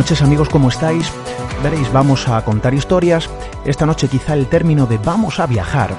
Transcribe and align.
noches 0.00 0.22
amigos, 0.22 0.48
¿cómo 0.48 0.70
estáis? 0.70 1.12
Veréis, 1.62 1.92
vamos 1.92 2.26
a 2.26 2.42
contar 2.42 2.72
historias. 2.72 3.28
Esta 3.66 3.84
noche 3.84 4.08
quizá 4.08 4.32
el 4.32 4.46
término 4.46 4.86
de 4.86 4.96
vamos 4.96 5.38
a 5.40 5.46
viajar, 5.46 5.94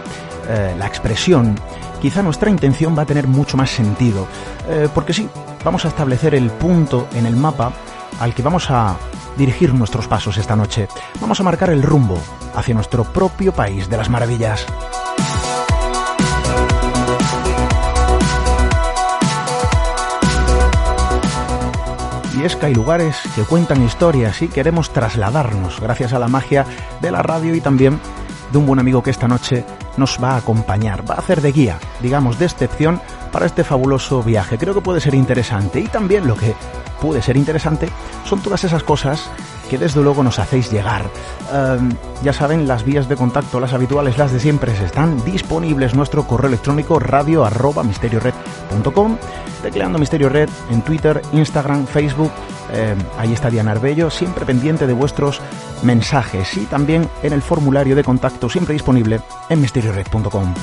eh, 0.50 0.74
la 0.76 0.88
expresión, 0.88 1.54
quizá 2.02 2.24
nuestra 2.24 2.50
intención 2.50 2.98
va 2.98 3.04
a 3.04 3.06
tener 3.06 3.28
mucho 3.28 3.58
más 3.58 3.70
sentido. 3.70 4.26
Eh, 4.68 4.90
porque 4.92 5.14
sí, 5.14 5.30
vamos 5.64 5.86
a 5.86 5.90
establecer 5.90 6.34
el 6.34 6.50
punto 6.50 7.10
en 7.14 7.28
el 7.28 7.36
mapa 7.36 7.74
al 8.20 8.34
que 8.34 8.42
vamos 8.42 8.72
a 8.72 8.96
dirigir 9.38 9.72
nuestros 9.72 10.08
pasos 10.08 10.36
esta 10.38 10.56
noche. 10.56 10.88
Vamos 11.20 11.40
a 11.40 11.44
marcar 11.44 11.70
el 11.70 11.84
rumbo 11.84 12.18
hacia 12.56 12.74
nuestro 12.74 13.04
propio 13.04 13.52
país 13.52 13.88
de 13.88 13.98
las 13.98 14.10
maravillas. 14.10 14.66
Y 22.42 22.46
es 22.46 22.56
que 22.56 22.66
hay 22.66 22.74
lugares 22.74 23.18
que 23.36 23.44
cuentan 23.44 23.86
historias 23.86 24.42
y 24.42 24.48
queremos 24.48 24.90
trasladarnos 24.90 25.80
gracias 25.80 26.12
a 26.12 26.18
la 26.18 26.28
magia 26.28 26.66
de 27.00 27.12
la 27.12 27.22
radio 27.22 27.54
y 27.54 27.62
también 27.62 28.00
de 28.52 28.58
un 28.58 28.66
buen 28.66 28.80
amigo 28.80 29.04
que 29.04 29.12
esta 29.12 29.28
noche 29.28 29.64
nos 29.96 30.18
va 30.22 30.32
a 30.32 30.38
acompañar, 30.38 31.08
va 31.08 31.14
a 31.14 31.20
hacer 31.20 31.40
de 31.42 31.52
guía, 31.52 31.78
digamos, 32.02 32.40
de 32.40 32.46
excepción 32.46 33.00
para 33.32 33.46
este 33.46 33.64
fabuloso 33.64 34.24
viaje. 34.24 34.58
Creo 34.58 34.74
que 34.74 34.82
puede 34.82 35.02
ser 35.02 35.14
interesante 35.14 35.82
y 35.82 35.88
también 35.88 36.26
lo 36.26 36.36
que 36.36 36.56
puede 37.00 37.22
ser 37.22 37.38
interesante 37.38 37.90
son 38.26 38.42
todas 38.42 38.64
esas 38.64 38.82
cosas 38.82 39.30
que 39.72 39.78
desde 39.78 40.02
luego 40.02 40.22
nos 40.22 40.38
hacéis 40.38 40.70
llegar. 40.70 41.10
Um, 41.54 41.94
ya 42.24 42.34
saben, 42.34 42.68
las 42.68 42.84
vías 42.84 43.08
de 43.08 43.16
contacto, 43.16 43.58
las 43.58 43.72
habituales, 43.72 44.18
las 44.18 44.34
de 44.34 44.42
siempre, 44.42 44.74
están 44.84 45.24
disponibles. 45.24 45.96
Nuestro 45.96 46.28
correo 46.28 46.50
electrónico 46.50 47.00
radio 47.00 47.46
arroba 47.46 47.82
misteriored.com, 47.82 49.16
tecleando 49.64 49.98
Misterio 49.98 50.28
Red 50.28 50.50
en 50.72 50.82
Twitter, 50.82 51.22
Instagram, 51.32 51.88
Facebook. 51.88 52.32
Eh, 52.74 52.96
ahí 53.18 53.32
está 53.32 53.50
Diana 53.50 53.72
Arbello, 53.72 54.10
siempre 54.10 54.46
pendiente 54.46 54.88
de 54.88 54.94
vuestros 54.94 55.40
mensajes 55.84 56.58
y 56.58 56.66
también 56.66 57.08
en 57.24 57.32
el 57.32 57.42
formulario 57.42 57.96
de 57.96 58.04
contacto, 58.04 58.50
siempre 58.50 58.74
disponible 58.74 59.22
en 59.50 59.62
misteriored.com. 59.62 60.54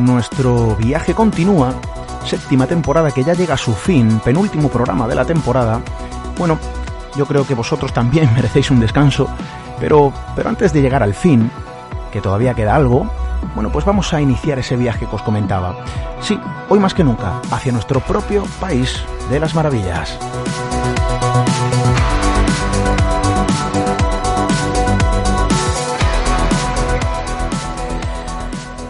Nuestro 0.00 0.76
viaje 0.76 1.14
continúa, 1.14 1.74
séptima 2.24 2.66
temporada 2.66 3.10
que 3.10 3.22
ya 3.22 3.34
llega 3.34 3.54
a 3.54 3.58
su 3.58 3.74
fin, 3.74 4.18
penúltimo 4.24 4.70
programa 4.70 5.06
de 5.06 5.14
la 5.14 5.26
temporada. 5.26 5.82
Bueno, 6.38 6.58
yo 7.16 7.26
creo 7.26 7.46
que 7.46 7.54
vosotros 7.54 7.92
también 7.92 8.32
merecéis 8.34 8.70
un 8.70 8.80
descanso, 8.80 9.28
pero, 9.78 10.10
pero 10.34 10.48
antes 10.48 10.72
de 10.72 10.80
llegar 10.80 11.02
al 11.02 11.14
fin, 11.14 11.50
que 12.10 12.22
todavía 12.22 12.54
queda 12.54 12.74
algo, 12.74 13.10
bueno, 13.54 13.70
pues 13.70 13.84
vamos 13.84 14.12
a 14.14 14.22
iniciar 14.22 14.58
ese 14.58 14.76
viaje 14.76 15.06
que 15.06 15.16
os 15.16 15.22
comentaba. 15.22 15.76
Sí, 16.20 16.40
hoy 16.70 16.78
más 16.78 16.94
que 16.94 17.04
nunca, 17.04 17.40
hacia 17.50 17.72
nuestro 17.72 18.00
propio 18.00 18.44
país 18.58 19.02
de 19.28 19.38
las 19.38 19.54
maravillas. 19.54 20.18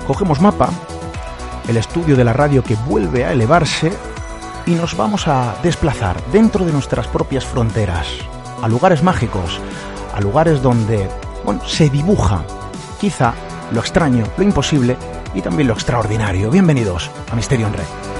Cogemos 0.06 0.41
mapa, 0.41 0.71
el 1.71 1.77
estudio 1.77 2.17
de 2.17 2.25
la 2.25 2.33
radio 2.33 2.65
que 2.65 2.75
vuelve 2.75 3.25
a 3.25 3.33
elevarse 3.33 3.93
y 4.67 4.73
nos 4.73 4.97
vamos 4.97 5.29
a 5.29 5.55
desplazar 5.63 6.21
dentro 6.33 6.65
de 6.65 6.73
nuestras 6.73 7.07
propias 7.07 7.45
fronteras, 7.45 8.09
a 8.61 8.69
lugares 8.69 9.05
mágicos, 9.05 9.61
a 10.13 10.21
lugares 10.21 10.63
donde 10.63 11.09
bueno, 11.45 11.67
se 11.67 11.89
dibuja 11.89 12.45
quizá 13.01 13.35
lo 13.71 13.81
extraño, 13.81 14.25
lo 14.37 14.43
imposible 14.43 14.97
y 15.33 15.43
también 15.43 15.69
lo 15.69 15.75
extraordinario. 15.75 16.51
Bienvenidos 16.51 17.09
a 17.31 17.37
Misterio 17.37 17.69
en 17.69 17.75
Red. 17.75 18.20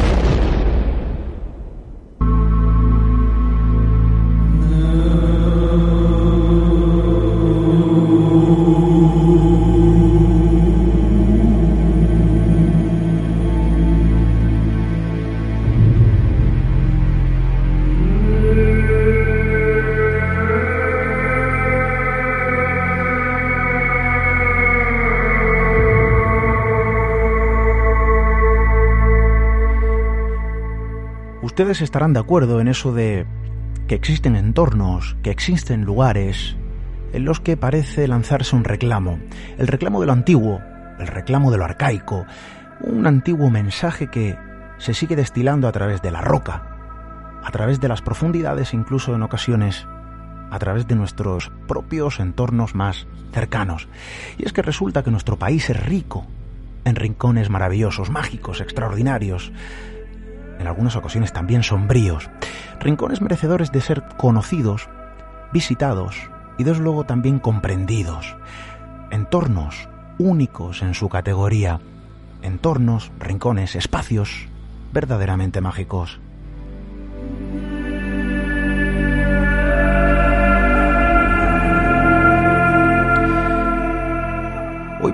Ustedes 31.71 31.85
estarán 31.85 32.11
de 32.11 32.19
acuerdo 32.19 32.59
en 32.59 32.67
eso 32.67 32.91
de 32.91 33.25
que 33.87 33.95
existen 33.95 34.35
entornos, 34.35 35.15
que 35.23 35.31
existen 35.31 35.85
lugares 35.85 36.57
en 37.13 37.23
los 37.23 37.39
que 37.39 37.55
parece 37.55 38.09
lanzarse 38.09 38.57
un 38.57 38.65
reclamo. 38.65 39.19
El 39.57 39.67
reclamo 39.67 40.01
de 40.01 40.07
lo 40.07 40.11
antiguo, 40.11 40.59
el 40.99 41.07
reclamo 41.07 41.49
de 41.49 41.57
lo 41.57 41.63
arcaico, 41.63 42.25
un 42.81 43.07
antiguo 43.07 43.49
mensaje 43.49 44.07
que 44.07 44.37
se 44.79 44.93
sigue 44.93 45.15
destilando 45.15 45.69
a 45.69 45.71
través 45.71 46.01
de 46.01 46.11
la 46.11 46.19
roca, 46.19 47.41
a 47.41 47.51
través 47.51 47.79
de 47.79 47.87
las 47.87 48.01
profundidades, 48.01 48.73
incluso 48.73 49.15
en 49.15 49.23
ocasiones 49.23 49.87
a 50.49 50.59
través 50.59 50.89
de 50.89 50.95
nuestros 50.95 51.53
propios 51.69 52.19
entornos 52.19 52.75
más 52.75 53.07
cercanos. 53.31 53.87
Y 54.37 54.45
es 54.45 54.51
que 54.51 54.61
resulta 54.61 55.03
que 55.03 55.11
nuestro 55.11 55.39
país 55.39 55.69
es 55.69 55.81
rico 55.81 56.27
en 56.83 56.97
rincones 56.97 57.49
maravillosos, 57.49 58.09
mágicos, 58.09 58.59
extraordinarios, 58.59 59.53
en 60.61 60.67
algunas 60.67 60.95
ocasiones 60.95 61.33
también 61.33 61.63
sombríos, 61.63 62.29
rincones 62.79 63.21
merecedores 63.21 63.71
de 63.71 63.81
ser 63.81 64.03
conocidos, 64.17 64.87
visitados 65.51 66.15
y 66.57 66.63
desde 66.63 66.83
luego 66.83 67.03
también 67.03 67.39
comprendidos, 67.39 68.35
entornos 69.09 69.89
únicos 70.19 70.83
en 70.83 70.93
su 70.93 71.09
categoría, 71.09 71.79
entornos, 72.41 73.11
rincones, 73.19 73.75
espacios 73.75 74.47
verdaderamente 74.93 75.61
mágicos. 75.61 76.19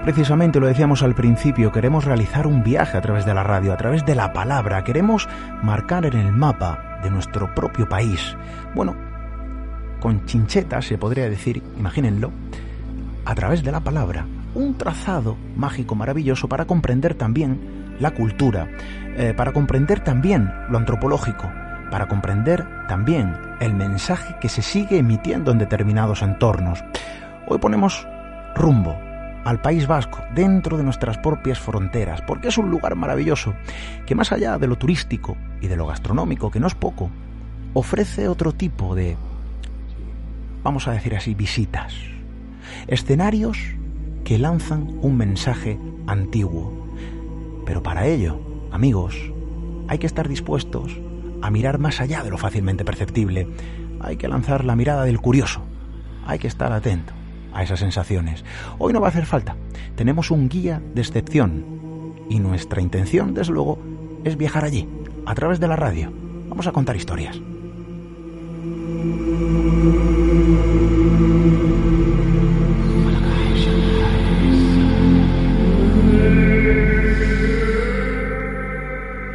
Precisamente 0.04 0.60
lo 0.60 0.68
decíamos 0.68 1.04
al 1.04 1.16
principio, 1.16 1.72
queremos 1.72 2.06
realizar 2.06 2.48
un 2.48 2.64
viaje 2.64 2.98
a 2.98 3.02
través 3.02 3.26
de 3.26 3.34
la 3.34 3.44
radio, 3.44 3.74
a 3.74 3.78
través 3.78 4.06
de 4.06 4.16
la 4.16 4.32
palabra, 4.34 4.84
queremos 4.84 5.28
marcar 5.62 6.06
en 6.06 6.14
el 6.14 6.32
mapa 6.32 7.00
de 7.04 7.10
nuestro 7.10 7.54
propio 7.54 7.88
país. 7.90 8.36
Bueno, 8.74 8.96
con 10.00 10.26
chinchetas 10.26 10.86
se 10.86 10.98
podría 10.98 11.30
decir, 11.30 11.62
imagínenlo, 11.78 12.32
a 13.26 13.36
través 13.36 13.64
de 13.64 13.72
la 13.72 13.82
palabra, 13.82 14.26
un 14.56 14.78
trazado 14.78 15.38
mágico 15.56 15.96
maravilloso 15.96 16.48
para 16.48 16.66
comprender 16.66 17.16
también 17.16 17.96
la 18.00 18.12
cultura, 18.12 18.68
eh, 19.18 19.34
para 19.36 19.52
comprender 19.52 20.00
también 20.00 20.52
lo 20.70 20.78
antropológico, 20.78 21.52
para 21.92 22.08
comprender 22.08 22.66
también 22.88 23.38
el 23.60 23.74
mensaje 23.74 24.36
que 24.40 24.50
se 24.50 24.62
sigue 24.62 24.98
emitiendo 24.98 25.52
en 25.52 25.58
determinados 25.58 26.22
entornos. 26.22 26.84
Hoy 27.48 27.58
ponemos 27.60 28.08
rumbo 28.56 29.07
al 29.48 29.62
País 29.62 29.88
Vasco, 29.88 30.20
dentro 30.36 30.78
de 30.78 30.84
nuestras 30.84 31.18
propias 31.20 31.58
fronteras, 31.58 32.22
porque 32.22 32.50
es 32.50 32.58
un 32.58 32.70
lugar 32.70 32.96
maravilloso 32.96 33.54
que 34.06 34.14
más 34.14 34.34
allá 34.34 34.58
de 34.58 34.68
lo 34.68 34.76
turístico 34.76 35.38
y 35.62 35.68
de 35.68 35.78
lo 35.78 35.88
gastronómico, 35.88 36.52
que 36.52 36.60
no 36.60 36.68
es 36.68 36.76
poco, 36.76 37.10
ofrece 37.74 38.28
otro 38.28 38.52
tipo 38.52 38.94
de, 38.94 39.16
vamos 40.64 40.90
a 40.90 40.92
decir 40.92 41.16
así, 41.16 41.34
visitas, 41.34 41.94
escenarios 42.88 43.58
que 44.26 44.38
lanzan 44.38 45.00
un 45.02 45.16
mensaje 45.16 45.80
antiguo. 46.08 46.86
Pero 47.66 47.82
para 47.82 48.06
ello, 48.06 48.42
amigos, 48.74 49.16
hay 49.88 49.98
que 49.98 50.08
estar 50.08 50.28
dispuestos 50.28 50.92
a 51.42 51.50
mirar 51.50 51.80
más 51.80 52.02
allá 52.02 52.22
de 52.22 52.32
lo 52.32 52.38
fácilmente 52.38 52.84
perceptible. 52.84 53.48
Hay 54.02 54.18
que 54.18 54.28
lanzar 54.28 54.66
la 54.66 54.76
mirada 54.76 55.06
del 55.06 55.22
curioso. 55.22 55.62
Hay 56.26 56.38
que 56.38 56.48
estar 56.48 56.74
atento 56.74 57.14
a 57.58 57.64
esas 57.64 57.80
sensaciones. 57.80 58.46
Hoy 58.78 58.94
no 58.94 59.02
va 59.02 59.08
a 59.08 59.10
hacer 59.10 59.26
falta. 59.26 59.56
Tenemos 59.96 60.30
un 60.30 60.48
guía 60.48 60.80
de 60.94 61.02
excepción 61.02 61.66
y 62.30 62.40
nuestra 62.40 62.82
intención, 62.82 63.34
desde 63.34 63.52
luego, 63.52 63.80
es 64.24 64.38
viajar 64.38 64.64
allí, 64.64 64.88
a 65.26 65.34
través 65.34 65.60
de 65.60 65.68
la 65.68 65.76
radio. 65.76 66.14
Vamos 66.50 66.68
a 66.68 66.72
contar 66.72 66.96
historias. 66.96 67.42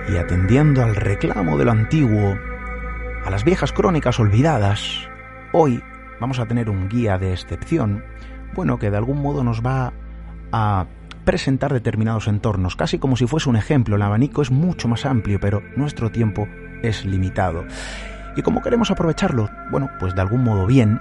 Y 0.09 0.17
atendiendo 0.17 0.85
al 0.85 0.95
reclamo 0.95 1.59
de 1.59 1.65
lo 1.65 1.73
antiguo, 1.73 2.39
a 3.25 3.31
las 3.31 3.43
viejas 3.43 3.73
crónicas 3.73 4.21
olvidadas, 4.21 5.09
hoy 5.53 5.83
vamos 6.21 6.39
a 6.39 6.47
tener 6.47 6.71
un 6.71 6.89
guía 6.89 7.19
de 7.19 7.33
excepción, 7.33 8.05
bueno, 8.55 8.79
que 8.79 8.91
de 8.91 8.97
algún 8.97 9.23
modo 9.23 9.45
nos 9.45 9.63
va 9.65 9.93
a 10.53 10.87
presentar 11.25 11.73
determinados 11.73 12.27
entornos, 12.27 12.77
casi 12.77 12.99
como 12.99 13.17
si 13.17 13.27
fuese 13.27 13.49
un 13.49 13.57
ejemplo. 13.57 13.97
El 13.97 14.03
abanico 14.03 14.43
es 14.43 14.51
mucho 14.51 14.89
más 14.89 15.07
amplio, 15.07 15.39
pero 15.41 15.63
nuestro 15.77 16.11
tiempo 16.11 16.49
es 16.83 17.05
limitado. 17.05 17.65
Y 18.37 18.43
como 18.43 18.63
queremos 18.63 18.91
aprovecharlo, 18.91 19.51
bueno, 19.71 19.91
pues 20.01 20.15
de 20.15 20.21
algún 20.21 20.43
modo 20.43 20.67
bien, 20.67 21.01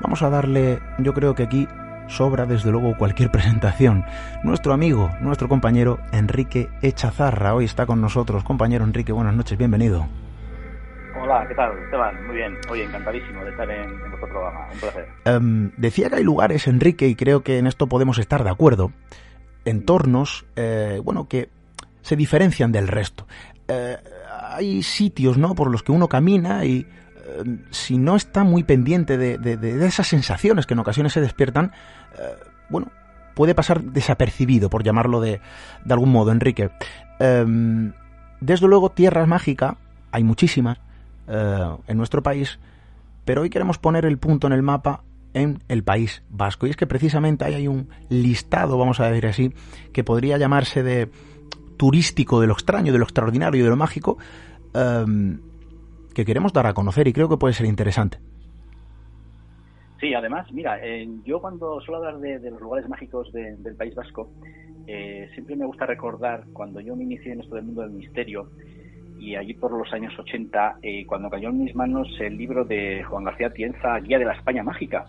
vamos 0.00 0.22
a 0.22 0.30
darle, 0.30 0.80
yo 0.98 1.14
creo 1.14 1.34
que 1.34 1.44
aquí 1.44 1.68
sobra 2.08 2.46
desde 2.46 2.70
luego 2.70 2.96
cualquier 2.96 3.30
presentación. 3.32 4.04
Nuestro 4.42 4.72
amigo, 4.72 5.10
nuestro 5.20 5.48
compañero 5.48 5.98
Enrique 6.12 6.68
Echazarra, 6.82 7.54
hoy 7.54 7.64
está 7.64 7.86
con 7.86 8.00
nosotros. 8.00 8.44
Compañero 8.44 8.84
Enrique, 8.84 9.12
buenas 9.12 9.34
noches, 9.34 9.56
bienvenido. 9.56 10.21
Hola, 11.22 11.46
¿qué 11.46 11.54
tal, 11.54 11.78
Esteban? 11.78 12.26
Muy 12.26 12.34
bien. 12.34 12.58
Oye, 12.68 12.82
encantadísimo 12.82 13.44
de 13.44 13.50
estar 13.50 13.70
en, 13.70 13.96
vuestro 14.10 14.28
programa. 14.28 14.66
Un 14.72 14.78
placer. 14.80 15.08
Em, 15.24 15.70
decía 15.76 16.10
que 16.10 16.16
hay 16.16 16.24
lugares, 16.24 16.66
Enrique, 16.66 17.06
y 17.06 17.14
creo 17.14 17.44
que 17.44 17.58
en 17.58 17.68
esto 17.68 17.86
podemos 17.86 18.18
estar 18.18 18.42
de 18.42 18.50
acuerdo, 18.50 18.90
entornos, 19.64 20.44
eh, 20.56 21.00
bueno, 21.04 21.28
que 21.28 21.48
se 22.00 22.16
diferencian 22.16 22.72
del 22.72 22.88
resto. 22.88 23.28
Eh, 23.68 23.98
hay 24.50 24.82
sitios, 24.82 25.38
¿no?, 25.38 25.54
por 25.54 25.70
los 25.70 25.84
que 25.84 25.92
uno 25.92 26.08
camina 26.08 26.64
y 26.64 26.88
em, 27.38 27.60
si 27.70 27.98
no 27.98 28.16
está 28.16 28.42
muy 28.42 28.64
pendiente 28.64 29.16
de, 29.16 29.86
esas 29.86 30.08
sensaciones 30.08 30.66
que 30.66 30.74
en 30.74 30.80
ocasiones 30.80 31.12
se 31.12 31.20
despiertan, 31.20 31.70
eh, 32.18 32.34
bueno, 32.68 32.90
puede 33.36 33.54
pasar 33.54 33.80
desapercibido, 33.80 34.70
por 34.70 34.82
llamarlo 34.82 35.20
de, 35.20 35.40
de 35.84 35.94
algún 35.94 36.10
modo, 36.10 36.32
Enrique. 36.32 36.70
Em, 37.20 37.92
desde 38.40 38.66
luego, 38.66 38.90
Tierra 38.90 39.24
Mágica, 39.24 39.76
hay 40.10 40.24
muchísimas, 40.24 40.80
eh, 41.28 41.76
en 41.86 41.96
nuestro 41.96 42.22
país, 42.22 42.58
pero 43.24 43.42
hoy 43.42 43.50
queremos 43.50 43.78
poner 43.78 44.04
el 44.04 44.18
punto 44.18 44.46
en 44.46 44.52
el 44.52 44.62
mapa 44.62 45.04
en 45.34 45.58
el 45.68 45.82
País 45.82 46.22
Vasco. 46.28 46.66
Y 46.66 46.70
es 46.70 46.76
que 46.76 46.86
precisamente 46.86 47.44
ahí 47.44 47.54
hay 47.54 47.68
un 47.68 47.88
listado, 48.08 48.76
vamos 48.78 49.00
a 49.00 49.08
decir 49.08 49.26
así, 49.26 49.52
que 49.92 50.04
podría 50.04 50.38
llamarse 50.38 50.82
de 50.82 51.10
turístico 51.76 52.40
de 52.40 52.46
lo 52.46 52.52
extraño, 52.52 52.92
de 52.92 52.98
lo 52.98 53.04
extraordinario, 53.04 53.64
de 53.64 53.70
lo 53.70 53.76
mágico, 53.76 54.18
em, 54.74 55.40
que 56.14 56.24
queremos 56.24 56.52
dar 56.52 56.66
a 56.66 56.74
conocer 56.74 57.08
y 57.08 57.12
creo 57.12 57.28
que 57.28 57.36
puede 57.36 57.54
ser 57.54 57.66
interesante. 57.66 58.18
Sí, 60.00 60.14
además, 60.14 60.50
mira, 60.52 60.84
eh, 60.84 61.08
yo 61.24 61.40
cuando 61.40 61.80
suelo 61.80 61.98
hablar 62.04 62.18
de, 62.18 62.50
los 62.50 62.60
lugares 62.60 62.88
mágicos 62.88 63.32
del 63.32 63.76
País 63.76 63.94
Vasco, 63.94 64.28
eh, 64.86 65.28
siempre 65.34 65.54
me 65.54 65.64
gusta 65.64 65.86
recordar 65.86 66.44
cuando 66.52 66.80
yo 66.80 66.96
me 66.96 67.04
inicié 67.04 67.32
en 67.32 67.40
esto 67.40 67.54
del 67.54 67.64
mundo 67.64 67.82
del 67.82 67.92
misterio, 67.92 68.50
y 69.22 69.36
allí 69.36 69.54
por 69.54 69.70
los 69.70 69.92
años 69.92 70.12
80, 70.18 70.78
eh, 70.82 71.06
cuando 71.06 71.30
cayó 71.30 71.50
en 71.50 71.62
mis 71.62 71.76
manos 71.76 72.08
el 72.18 72.36
libro 72.36 72.64
de 72.64 73.04
Juan 73.04 73.22
García 73.22 73.52
Tienza, 73.52 73.96
Guía 74.00 74.18
de 74.18 74.24
la 74.24 74.32
España 74.32 74.64
Mágica, 74.64 75.06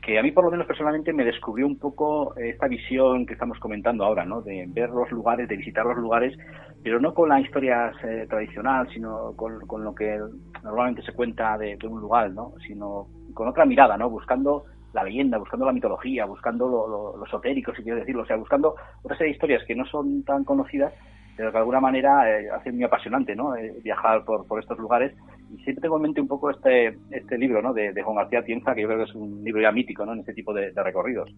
que 0.00 0.18
a 0.18 0.22
mí 0.22 0.32
por 0.32 0.44
lo 0.44 0.50
menos 0.50 0.66
personalmente 0.66 1.12
me 1.12 1.22
descubrió 1.22 1.66
un 1.66 1.78
poco 1.78 2.34
esta 2.36 2.66
visión 2.66 3.26
que 3.26 3.34
estamos 3.34 3.58
comentando 3.58 4.06
ahora, 4.06 4.24
¿no? 4.24 4.40
De 4.40 4.64
ver 4.68 4.88
los 4.88 5.10
lugares, 5.10 5.48
de 5.48 5.56
visitar 5.56 5.84
los 5.84 5.98
lugares, 5.98 6.34
pero 6.82 6.98
no 6.98 7.12
con 7.12 7.28
la 7.28 7.38
historia 7.38 7.92
eh, 8.02 8.26
tradicional, 8.26 8.88
sino 8.94 9.34
con, 9.36 9.84
lo 9.84 9.94
que 9.94 10.18
normalmente 10.64 11.02
se 11.02 11.12
cuenta 11.12 11.58
de, 11.58 11.76
un 11.86 12.00
lugar, 12.00 12.30
¿no? 12.30 12.54
Sino 12.66 13.06
con 13.34 13.48
otra 13.48 13.66
mirada, 13.66 13.98
¿no? 13.98 14.08
Buscando 14.08 14.64
la 14.94 15.04
leyenda, 15.04 15.36
buscando 15.36 15.66
la 15.66 15.72
mitología, 15.72 16.24
buscando 16.24 16.66
lo, 16.66 17.18
lo 17.18 17.26
esotérico, 17.26 17.74
si 17.74 17.82
quiero 17.82 17.98
decirlo, 17.98 18.22
o 18.22 18.26
sea, 18.26 18.36
buscando 18.36 18.76
otra 19.02 19.18
serie 19.18 19.32
de 19.32 19.36
historias 19.36 19.64
que 19.66 19.74
no 19.74 19.84
son 19.84 20.24
tan 20.24 20.42
conocidas 20.44 20.94
pero 21.36 21.50
que 21.50 21.56
de 21.56 21.58
alguna 21.58 21.80
manera 21.80 22.28
eh, 22.28 22.48
hace 22.50 22.72
muy 22.72 22.84
apasionante 22.84 23.36
¿no? 23.36 23.54
Eh, 23.54 23.74
viajar 23.84 24.24
por, 24.24 24.46
por 24.46 24.58
estos 24.58 24.78
lugares. 24.78 25.14
Y 25.52 25.62
siempre 25.62 25.82
tengo 25.82 25.96
en 25.96 26.02
mente 26.02 26.20
un 26.20 26.28
poco 26.28 26.50
este, 26.50 26.98
este 27.10 27.36
libro 27.36 27.60
¿no? 27.60 27.74
de, 27.74 27.92
Juan 28.02 28.16
García 28.16 28.42
Tienza, 28.42 28.74
que 28.74 28.82
yo 28.82 28.88
creo 28.88 29.04
que 29.04 29.10
es 29.10 29.14
un 29.14 29.44
libro 29.44 29.60
ya 29.60 29.70
mítico 29.70 30.06
¿no? 30.06 30.14
en 30.14 30.20
este 30.20 30.32
tipo 30.32 30.54
de, 30.54 30.72
recorridos. 30.74 31.30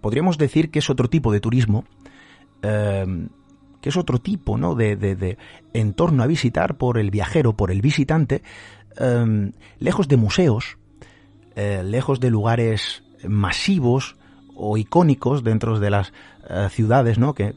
Podríamos 0.00 0.38
decir 0.38 0.70
que 0.70 0.80
es 0.80 0.90
otro 0.90 1.08
tipo 1.08 1.32
de 1.32 1.40
turismo, 1.40 1.84
em, 2.62 3.28
que 3.80 3.90
es 3.90 3.96
otro 3.96 4.18
tipo 4.18 4.58
¿no? 4.58 4.74
de, 4.74 4.96
de, 4.96 5.38
entorno 5.72 6.22
a 6.22 6.26
visitar 6.26 6.76
por 6.76 6.98
el 6.98 7.10
viajero, 7.10 7.52
por 7.52 7.70
el 7.70 7.80
visitante, 7.80 8.42
em, 8.98 9.52
lejos 9.78 10.08
de 10.08 10.16
museos, 10.16 10.78
eh, 11.54 11.82
lejos 11.84 12.18
de 12.18 12.30
lugares 12.30 13.04
masivos 13.26 14.16
o 14.54 14.76
icónicos 14.76 15.44
dentro 15.44 15.78
de 15.78 15.90
las 15.90 16.12
ciudades, 16.70 17.18
¿no? 17.18 17.34
que 17.34 17.54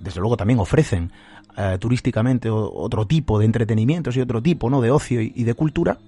desde 0.00 0.20
luego 0.20 0.36
también 0.36 0.58
ofrecen 0.58 1.12
eh, 1.56 1.76
turísticamente 1.80 2.48
otro 2.50 3.06
tipo 3.06 3.38
de 3.38 3.44
entretenimientos 3.44 4.16
y 4.16 4.20
otro 4.20 4.40
tipo 4.40 4.70
¿no? 4.70 4.80
de 4.80 4.92
ocio 4.92 5.20
y, 5.20 5.42
de 5.42 5.54
cultura, 5.54 5.98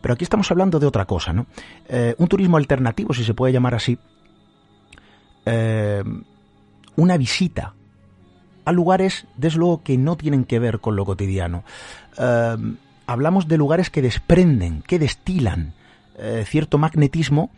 pero 0.00 0.14
aquí 0.14 0.24
estamos 0.24 0.50
hablando 0.50 0.80
de 0.80 0.86
otra 0.86 1.04
cosa, 1.04 1.32
¿no? 1.32 1.46
Eh, 1.88 2.14
un 2.16 2.26
turismo 2.26 2.56
alternativo, 2.56 3.12
si 3.12 3.22
se 3.22 3.34
puede 3.34 3.52
llamar 3.52 3.74
así, 3.74 3.98
eh, 5.44 6.02
una 6.96 7.18
visita 7.18 7.74
a 8.64 8.72
lugares, 8.72 9.26
desde 9.36 9.58
luego, 9.58 9.82
que 9.82 9.98
no 9.98 10.16
tienen 10.16 10.44
que 10.44 10.58
ver 10.58 10.80
con 10.80 10.96
lo 10.96 11.04
cotidiano. 11.04 11.64
hablamos 13.06 13.46
de 13.46 13.58
lugares 13.58 13.90
que 13.90 14.00
desprenden, 14.00 14.82
que 14.86 14.98
destilan 14.98 15.74
cierto 16.46 16.78
magnetismo 16.78 17.50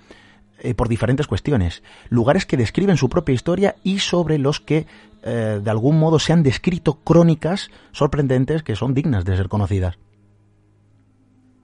eh, 0.60 0.74
por 0.74 0.88
diferentes 0.88 1.26
cuestiones. 1.26 1.82
Lugares 2.08 2.46
que 2.46 2.56
describen 2.56 2.96
su 2.96 3.08
propia 3.08 3.34
historia 3.34 3.74
y 3.82 3.98
sobre 3.98 4.38
los 4.38 4.60
que 4.60 4.86
eh, 5.22 5.60
de 5.62 5.70
algún 5.70 5.98
modo 5.98 6.18
se 6.18 6.32
han 6.32 6.42
descrito 6.42 6.94
crónicas 7.04 7.70
sorprendentes 7.92 8.62
que 8.62 8.76
son 8.76 8.94
dignas 8.94 9.24
de 9.24 9.36
ser 9.36 9.48
conocidas. 9.48 9.98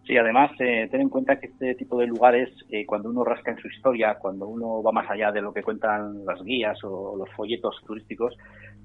Sí, 0.07 0.17
además, 0.17 0.51
eh, 0.59 0.89
ten 0.91 1.01
en 1.01 1.09
cuenta 1.09 1.39
que 1.39 1.47
este 1.47 1.75
tipo 1.77 1.97
de 1.99 2.07
lugares, 2.07 2.51
cuando 2.87 3.09
uno 3.09 3.25
rasca 3.25 3.53
en 3.53 3.59
su 3.59 3.69
historia, 3.69 4.17
cuando 4.21 4.49
uno 4.49 4.83
va 4.83 4.91
más 4.91 5.09
allá 5.09 5.31
de 5.31 5.41
lo 5.41 5.55
que 5.55 5.63
cuentan 5.63 6.25
las 6.27 6.43
guías 6.43 6.77
o 6.83 7.17
los 7.17 7.31
folletos 7.31 7.81
turísticos, 7.87 8.37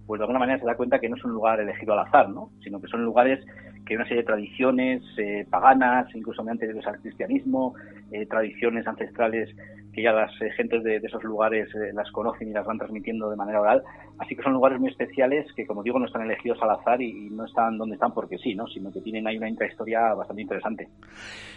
pues 0.07 0.19
de 0.19 0.23
alguna 0.23 0.39
manera 0.39 0.57
se 0.57 0.65
da 0.65 0.75
cuenta 0.75 0.99
que 0.99 1.09
no 1.09 1.17
es 1.17 1.23
un 1.25 1.33
lugar 1.33 1.59
elegido 1.59 1.93
al 1.93 2.07
azar, 2.07 2.29
¿no? 2.29 2.49
sino 2.63 2.79
que 2.79 2.87
son 2.87 3.03
lugares 3.03 3.45
que 3.87 3.93
hay 3.93 3.97
una 3.97 4.05
serie 4.05 4.23
de 4.23 4.27
tradiciones 4.27 5.03
eh, 5.17 5.45
paganas, 5.49 6.07
incluso 6.15 6.41
anteriores 6.41 6.85
al 6.87 6.99
cristianismo, 6.99 7.73
eh, 8.11 8.25
tradiciones 8.25 8.85
ancestrales 8.87 9.49
que 9.93 10.03
ya 10.03 10.11
las 10.11 10.31
eh, 10.41 10.51
gentes 10.55 10.83
de, 10.83 10.97
esos 10.97 11.23
lugares 11.23 11.69
las 11.93 12.11
conocen 12.11 12.49
y 12.49 12.53
las 12.53 12.65
van 12.65 12.77
transmitiendo 12.77 13.29
de 13.29 13.35
manera 13.35 13.61
oral. 13.61 13.83
Así 14.19 14.35
que 14.35 14.43
son 14.43 14.53
lugares 14.53 14.79
muy 14.79 14.89
especiales 14.89 15.47
que, 15.55 15.65
como 15.65 15.83
digo, 15.83 15.99
no 15.99 16.05
están 16.05 16.21
elegidos 16.21 16.59
al 16.61 16.71
azar 16.71 17.01
y, 17.01 17.29
no 17.29 17.45
están 17.45 17.77
donde 17.77 17.95
están 17.95 18.13
porque 18.13 18.37
sí, 18.37 18.55
¿no? 18.55 18.67
sino 18.67 18.91
que 18.91 19.01
tienen 19.01 19.27
ahí 19.27 19.37
una 19.37 19.49
intrahistoria 19.49 20.13
bastante 20.13 20.41
interesante. 20.41 20.87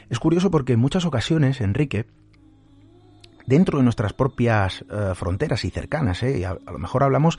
Es 0.09 0.19
curioso 0.19 0.51
porque 0.51 0.75
en 0.75 0.81
muchas 0.81 1.05
ocasiones, 1.05 1.61
Enrique, 1.61 2.07
dentro 3.47 3.79
de 3.79 3.85
nuestras 3.85 4.13
propias 4.13 4.85
fronteras 5.15 5.65
y 5.65 5.71
cercanas, 5.71 6.23
¿eh? 6.23 6.45
a, 6.47 6.51
a, 6.51 6.73
lo 6.73 6.79
mejor 6.79 7.03
hablamos 7.03 7.39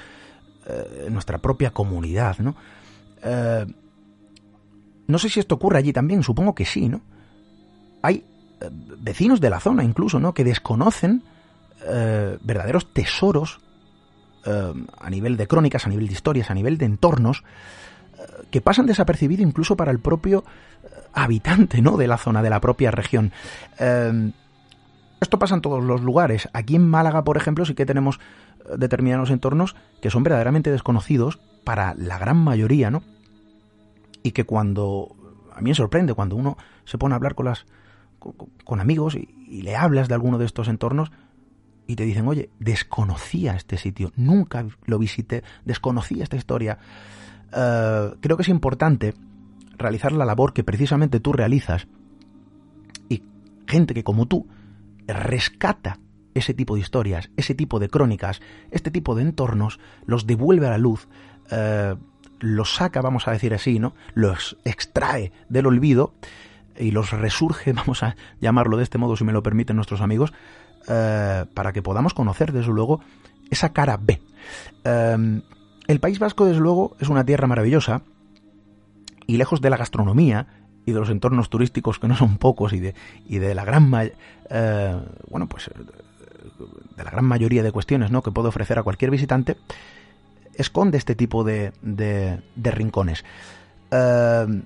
eh, 0.67 1.07
nuestra 1.09 1.39
propia 1.39 1.71
comunidad, 1.71 2.37
¿no? 2.37 2.55
Eh, 3.23 3.65
no 5.07 5.17
sé 5.17 5.27
si 5.27 5.39
esto 5.39 5.55
ocurre 5.55 5.79
allí 5.79 5.91
también, 5.91 6.21
supongo 6.21 6.53
que 6.53 6.65
sí, 6.65 6.87
¿no? 6.87 7.01
Hay 8.03 8.23
eh, 8.59 8.69
vecinos 8.99 9.41
de 9.41 9.49
la 9.49 9.59
zona 9.59 9.83
incluso, 9.83 10.19
¿no? 10.19 10.33
Que 10.33 10.43
desconocen 10.43 11.23
verdaderos 12.43 12.93
tesoros 12.93 13.59
a 14.45 15.09
nivel 15.09 15.35
de 15.35 15.47
crónicas, 15.47 15.87
a 15.87 15.89
nivel 15.89 16.05
de 16.05 16.13
historias, 16.13 16.51
a 16.51 16.53
nivel 16.53 16.77
de 16.77 16.85
entornos, 16.85 17.43
que 18.51 18.61
pasan 18.61 18.85
desapercibidos 18.85 19.47
incluso 19.47 19.75
para 19.75 19.89
el 19.89 19.97
propio 19.97 20.43
habitante, 21.11 21.81
¿no? 21.81 21.97
De 21.97 22.05
la 22.05 22.19
zona, 22.19 22.43
de 22.43 22.51
la 22.51 22.61
propia 22.61 22.91
región. 22.91 23.31
esto 25.19 25.39
pasa 25.39 25.55
en 25.55 25.61
todos 25.61 25.83
los 25.83 26.01
lugares. 26.01 26.49
Aquí 26.53 26.75
en 26.75 26.87
Málaga, 26.87 27.23
por 27.23 27.35
ejemplo, 27.35 27.65
sí 27.65 27.73
que 27.73 27.87
tenemos 27.87 28.19
determinados 28.77 29.29
entornos 29.29 29.75
que 30.01 30.09
son 30.09 30.23
verdaderamente 30.23 30.71
desconocidos 30.71 31.39
para 31.63 31.93
la 31.95 32.17
gran 32.17 32.37
mayoría, 32.37 32.89
¿no? 32.91 33.03
Y 34.23 34.31
que 34.31 34.45
cuando 34.45 35.15
a 35.53 35.61
mí 35.61 35.69
me 35.69 35.75
sorprende 35.75 36.13
cuando 36.13 36.35
uno 36.35 36.57
se 36.85 36.97
pone 36.97 37.13
a 37.13 37.17
hablar 37.17 37.35
con 37.35 37.45
las 37.45 37.65
con, 38.63 38.79
amigos 38.79 39.15
y, 39.15 39.61
le 39.63 39.75
hablas 39.75 40.07
de 40.07 40.13
alguno 40.13 40.37
de 40.37 40.45
estos 40.45 40.69
entornos 40.69 41.11
y 41.85 41.95
te 41.95 42.05
dicen, 42.05 42.27
oye, 42.27 42.49
desconocía 42.59 43.53
este 43.53 43.77
sitio, 43.77 44.13
nunca 44.15 44.65
lo 44.85 44.97
visité, 44.97 45.43
desconocía 45.65 46.23
esta 46.23 46.37
historia. 46.37 46.77
Eh, 47.51 48.11
creo 48.21 48.37
que 48.37 48.43
es 48.43 48.49
importante 48.49 49.13
realizar 49.77 50.13
la 50.13 50.23
labor 50.23 50.53
que 50.53 50.63
precisamente 50.63 51.19
tú 51.19 51.33
realizas 51.33 51.87
y 53.09 53.23
gente 53.67 53.93
que 53.93 54.03
como 54.03 54.25
tú 54.27 54.47
rescata 55.05 55.99
ese 56.33 56.53
tipo 56.53 56.75
de 56.75 56.81
historias, 56.81 57.29
ese 57.37 57.55
tipo 57.55 57.79
de 57.79 57.89
crónicas, 57.89 58.41
este 58.71 58.91
tipo 58.91 59.15
de 59.15 59.23
entornos, 59.23 59.79
los 60.05 60.27
devuelve 60.27 60.67
a 60.67 60.71
la 60.71 60.77
luz, 60.77 61.07
eh, 61.51 61.95
los 62.39 62.75
saca, 62.75 63.01
vamos 63.01 63.27
a 63.27 63.31
decir 63.31 63.53
así, 63.53 63.79
¿no? 63.79 63.93
Los 64.13 64.57
extrae 64.63 65.31
del 65.49 65.67
olvido 65.67 66.13
y 66.77 66.91
los 66.91 67.11
resurge, 67.11 67.73
vamos 67.73 68.03
a 68.03 68.15
llamarlo 68.39 68.77
de 68.77 68.83
este 68.83 68.97
modo, 68.97 69.15
si 69.15 69.23
me 69.23 69.33
lo 69.33 69.43
permiten 69.43 69.75
nuestros 69.75 70.01
amigos, 70.01 70.33
eh, 70.87 71.45
para 71.53 71.73
que 71.73 71.81
podamos 71.81 72.13
conocer, 72.13 72.51
desde 72.51 72.71
luego, 72.71 73.01
esa 73.49 73.73
cara 73.73 73.97
B. 73.97 74.21
Eh, 74.83 75.41
el 75.87 75.99
País 75.99 76.19
Vasco, 76.19 76.45
desde 76.45 76.61
luego, 76.61 76.95
es 76.99 77.09
una 77.09 77.25
tierra 77.25 77.47
maravillosa 77.47 78.01
y 79.27 79.37
lejos 79.37 79.61
de 79.61 79.69
la 79.69 79.77
gastronomía 79.77 80.47
y 80.85 80.93
de 80.93 80.99
los 80.99 81.09
entornos 81.09 81.49
turísticos 81.49 81.99
que 81.99 82.07
no 82.07 82.15
son 82.15 82.37
pocos 82.37 82.73
y 82.73 82.79
de, 82.79 82.95
y 83.27 83.37
de 83.37 83.53
la 83.53 83.63
gran 83.65 83.91
bueno 83.91 85.47
pues 85.47 85.69
de 86.95 87.03
la 87.03 87.11
gran 87.11 87.25
mayoría 87.25 87.63
de 87.63 87.71
cuestiones 87.71 88.11
¿no? 88.11 88.21
que 88.21 88.31
puede 88.31 88.49
ofrecer 88.49 88.79
a 88.79 88.83
cualquier 88.83 89.11
visitante, 89.11 89.57
esconde 90.53 90.97
este 90.97 91.15
tipo 91.15 91.43
de, 91.43 91.71
de, 91.81 92.71
rincones. 92.71 93.23
Eh, 93.91 94.61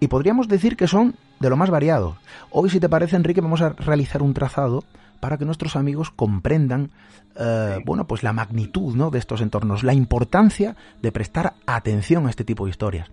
y 0.00 0.06
podríamos 0.08 0.48
decir 0.48 0.76
que 0.76 0.86
son 0.86 1.16
de 1.40 1.50
lo 1.50 1.56
más 1.56 1.70
variados. 1.70 2.16
Hoy, 2.50 2.70
si 2.70 2.80
te 2.80 2.88
parece, 2.88 3.16
Enrique, 3.16 3.40
vamos 3.40 3.60
a 3.60 3.70
realizar 3.70 4.22
un 4.22 4.34
trazado 4.34 4.84
para 5.20 5.36
que 5.36 5.44
nuestros 5.44 5.76
amigos 5.76 6.10
comprendan 6.10 6.90
eh, 7.38 7.78
bueno, 7.84 8.06
pues 8.06 8.22
la 8.22 8.32
magnitud 8.32 8.96
¿no? 8.96 9.10
de 9.10 9.18
estos 9.18 9.40
entornos, 9.40 9.84
la 9.84 9.94
importancia 9.94 10.74
de 11.00 11.12
prestar 11.12 11.54
atención 11.66 12.26
a 12.26 12.30
este 12.30 12.44
tipo 12.44 12.64
de 12.64 12.70
historias. 12.70 13.10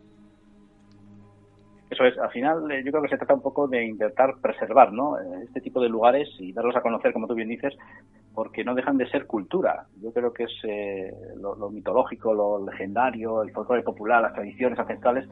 Eso 1.96 2.04
es, 2.04 2.18
al 2.18 2.30
final 2.30 2.70
eh, 2.72 2.84
yo 2.84 2.92
creo 2.92 3.04
que 3.04 3.08
se 3.08 3.18
trata 3.18 3.36
un 3.36 3.42
poco 3.42 3.70
de 3.70 3.86
intentar 3.86 4.36
preservar 4.42 4.92
¿no? 4.92 5.18
este 5.18 5.62
tipo 5.62 5.80
de 5.80 5.88
lugares 5.88 6.28
y 6.40 6.52
darlos 6.52 6.76
a 6.76 6.82
conocer, 6.82 7.14
como 7.14 7.26
tú 7.26 7.36
bien 7.36 7.48
dices, 7.48 7.74
porque 8.34 8.66
no 8.66 8.76
dejan 8.76 8.98
de 8.98 9.10
ser 9.10 9.26
cultura. 9.26 9.86
Yo 10.02 10.12
creo 10.12 10.34
que 10.34 10.44
es 10.44 10.52
eh, 10.64 11.14
lo, 11.38 11.70
mitológico, 11.70 12.34
lo 12.34 12.66
legendario, 12.66 13.42
el 13.42 13.52
folclore 13.52 13.82
popular, 13.82 14.22
las 14.22 14.34
tradiciones 14.34 14.78
ancestrales, 14.78 15.26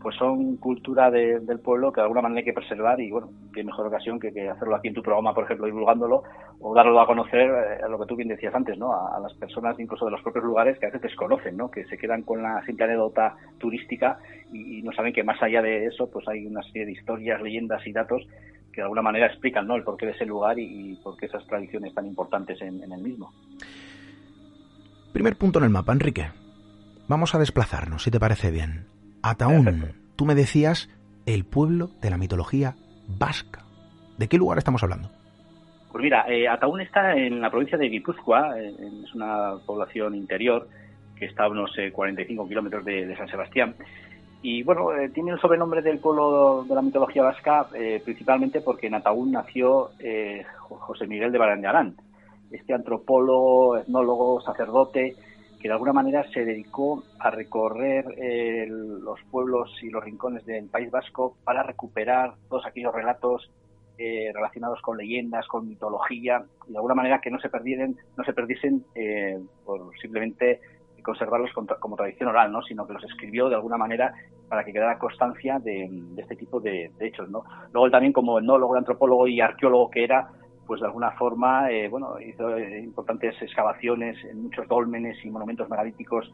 pues 0.00 0.16
son 0.16 0.56
cultura 0.56 1.10
del 1.10 1.60
pueblo 1.60 1.92
que 1.92 2.00
de 2.00 2.04
alguna 2.04 2.22
manera 2.22 2.40
hay 2.40 2.44
que 2.44 2.52
preservar 2.52 3.00
y 3.00 3.10
bueno, 3.10 3.30
qué 3.52 3.64
mejor 3.64 3.86
ocasión 3.86 4.20
que, 4.20 4.28
hacerlo 4.48 4.76
aquí 4.76 4.88
en 4.88 4.94
tu 4.94 5.02
programa, 5.02 5.34
por 5.34 5.44
ejemplo, 5.44 5.66
divulgándolo 5.66 6.22
o 6.60 6.74
darlo 6.74 7.00
a 7.00 7.06
conocer, 7.06 7.50
eh, 7.50 7.88
lo 7.88 7.98
que 7.98 8.06
tú 8.06 8.16
bien 8.16 8.28
decías 8.28 8.54
antes, 8.54 8.78
¿no? 8.78 8.92
A, 8.92 9.18
las 9.20 9.34
personas 9.34 9.78
incluso 9.80 10.04
de 10.04 10.12
los 10.12 10.22
propios 10.22 10.44
lugares 10.44 10.78
que 10.78 10.86
a 10.86 10.88
veces 10.88 11.02
desconocen, 11.02 11.56
¿no? 11.56 11.70
Que 11.70 11.84
se 11.86 11.98
quedan 11.98 12.22
con 12.22 12.42
la 12.42 12.64
simple 12.64 12.84
anécdota 12.84 13.36
turística 13.58 14.18
y, 14.52 14.82
no 14.82 14.92
saben 14.92 15.12
que 15.12 15.24
más 15.24 15.42
allá 15.42 15.60
de 15.62 15.86
eso, 15.86 16.08
pues 16.10 16.26
hay 16.28 16.46
una 16.46 16.62
serie 16.62 16.86
de 16.86 16.92
historias, 16.92 17.42
leyendas 17.42 17.84
y 17.86 17.92
datos 17.92 18.26
que 18.72 18.80
de 18.80 18.82
alguna 18.82 19.02
manera 19.02 19.26
explican 19.26 19.66
¿no? 19.66 19.74
el 19.74 19.82
porqué 19.82 20.06
de 20.06 20.12
ese 20.12 20.24
lugar 20.24 20.58
y, 20.58 20.96
por 21.02 21.16
qué 21.16 21.26
esas 21.26 21.44
tradiciones 21.46 21.92
tan 21.94 22.06
importantes 22.06 22.60
en, 22.62 22.80
el 22.80 23.02
mismo. 23.02 23.32
Primer 25.12 25.36
punto 25.36 25.58
en 25.58 25.64
el 25.64 25.70
mapa, 25.70 25.92
Enrique. 25.92 26.28
Vamos 27.08 27.34
a 27.34 27.38
desplazarnos, 27.38 28.04
si 28.04 28.10
te 28.10 28.20
parece 28.20 28.50
bien. 28.50 28.97
Ataún, 29.22 29.92
tú 30.16 30.24
me 30.24 30.34
decías 30.34 30.88
el 31.26 31.44
pueblo 31.44 31.90
de 32.00 32.10
la 32.10 32.18
mitología 32.18 32.76
vasca. 33.06 33.64
¿De 34.16 34.28
qué 34.28 34.36
lugar 34.36 34.58
estamos 34.58 34.82
hablando? 34.82 35.10
Pues 35.92 36.02
mira, 36.02 36.26
eh, 36.28 36.48
Ataún 36.48 36.80
está 36.80 37.14
en 37.16 37.40
la 37.40 37.50
provincia 37.50 37.78
de 37.78 37.88
Guipúzcoa, 37.88 38.60
eh, 38.60 38.74
es 39.04 39.14
una 39.14 39.54
población 39.64 40.14
interior 40.14 40.68
que 41.16 41.26
está 41.26 41.44
a 41.44 41.48
unos 41.48 41.70
45 41.92 42.44
eh, 42.44 42.48
kilómetros 42.48 42.84
de, 42.84 43.16
San 43.16 43.28
Sebastián 43.28 43.74
y 44.40 44.62
bueno, 44.62 44.92
eh, 44.92 45.08
tiene 45.08 45.32
el 45.32 45.40
sobrenombre 45.40 45.82
del 45.82 45.98
pueblo 45.98 46.64
de 46.68 46.74
la 46.74 46.82
mitología 46.82 47.22
vasca 47.22 47.66
eh, 47.74 48.00
principalmente 48.04 48.60
porque 48.60 48.86
en 48.86 48.94
Ataún 48.94 49.32
nació 49.32 49.90
eh, 49.98 50.44
José 50.68 51.06
Miguel 51.06 51.32
de 51.32 51.38
Barandiarán, 51.38 51.96
este 52.50 52.72
antropólogo, 52.72 53.78
etnólogo, 53.78 54.40
sacerdote, 54.40 55.16
que 55.60 55.68
de 55.68 55.74
alguna 55.74 55.92
manera 55.92 56.24
se 56.32 56.44
dedicó 56.44 57.02
a 57.18 57.30
recorrer 57.30 58.04
los 58.68 59.20
pueblos 59.30 59.70
y 59.82 59.90
los 59.90 60.04
rincones 60.04 60.44
del 60.46 60.68
País 60.68 60.90
Vasco 60.90 61.36
para 61.44 61.62
recuperar 61.62 62.34
todos 62.48 62.64
aquellos 62.66 62.94
relatos 62.94 63.50
relacionados 63.98 64.80
con 64.80 64.96
leyendas, 64.96 65.48
con 65.48 65.68
mitología, 65.68 66.44
y 66.68 66.72
de 66.72 66.78
alguna 66.78 66.94
manera 66.94 67.20
que 67.20 67.32
no 67.32 67.40
se 67.40 67.48
perdieran, 67.48 67.96
no 68.16 68.22
se 68.22 68.32
perdiesen 68.32 68.84
por 69.64 69.90
simplemente 70.00 70.60
conservarlos 71.08 71.50
como 71.80 71.96
tradición 71.96 72.28
oral, 72.28 72.52
¿no? 72.52 72.62
sino 72.62 72.86
que 72.86 72.92
los 72.92 73.04
escribió 73.04 73.48
de 73.48 73.54
alguna 73.54 73.78
manera 73.78 74.12
para 74.46 74.62
que 74.62 74.74
quedara 74.74 74.98
constancia 74.98 75.58
de, 75.58 75.90
este 76.18 76.36
tipo 76.36 76.60
de, 76.60 76.90
hechos. 77.00 77.30
¿no? 77.30 77.44
Luego 77.72 77.86
él 77.86 77.92
también 77.92 78.12
como 78.12 78.38
etnólogo, 78.38 78.76
antropólogo 78.76 79.26
y 79.26 79.40
arqueólogo 79.40 79.90
que 79.90 80.04
era, 80.04 80.28
pues 80.68 80.80
de 80.80 80.86
alguna 80.86 81.10
forma 81.12 81.68
eh, 81.72 81.88
bueno, 81.88 82.20
hizo 82.20 82.56
eh, 82.56 82.78
importantes 82.78 83.34
excavaciones 83.42 84.22
en 84.24 84.44
muchos 84.44 84.68
dólmenes 84.68 85.16
y 85.24 85.30
monumentos 85.30 85.68
megalíticos 85.68 86.30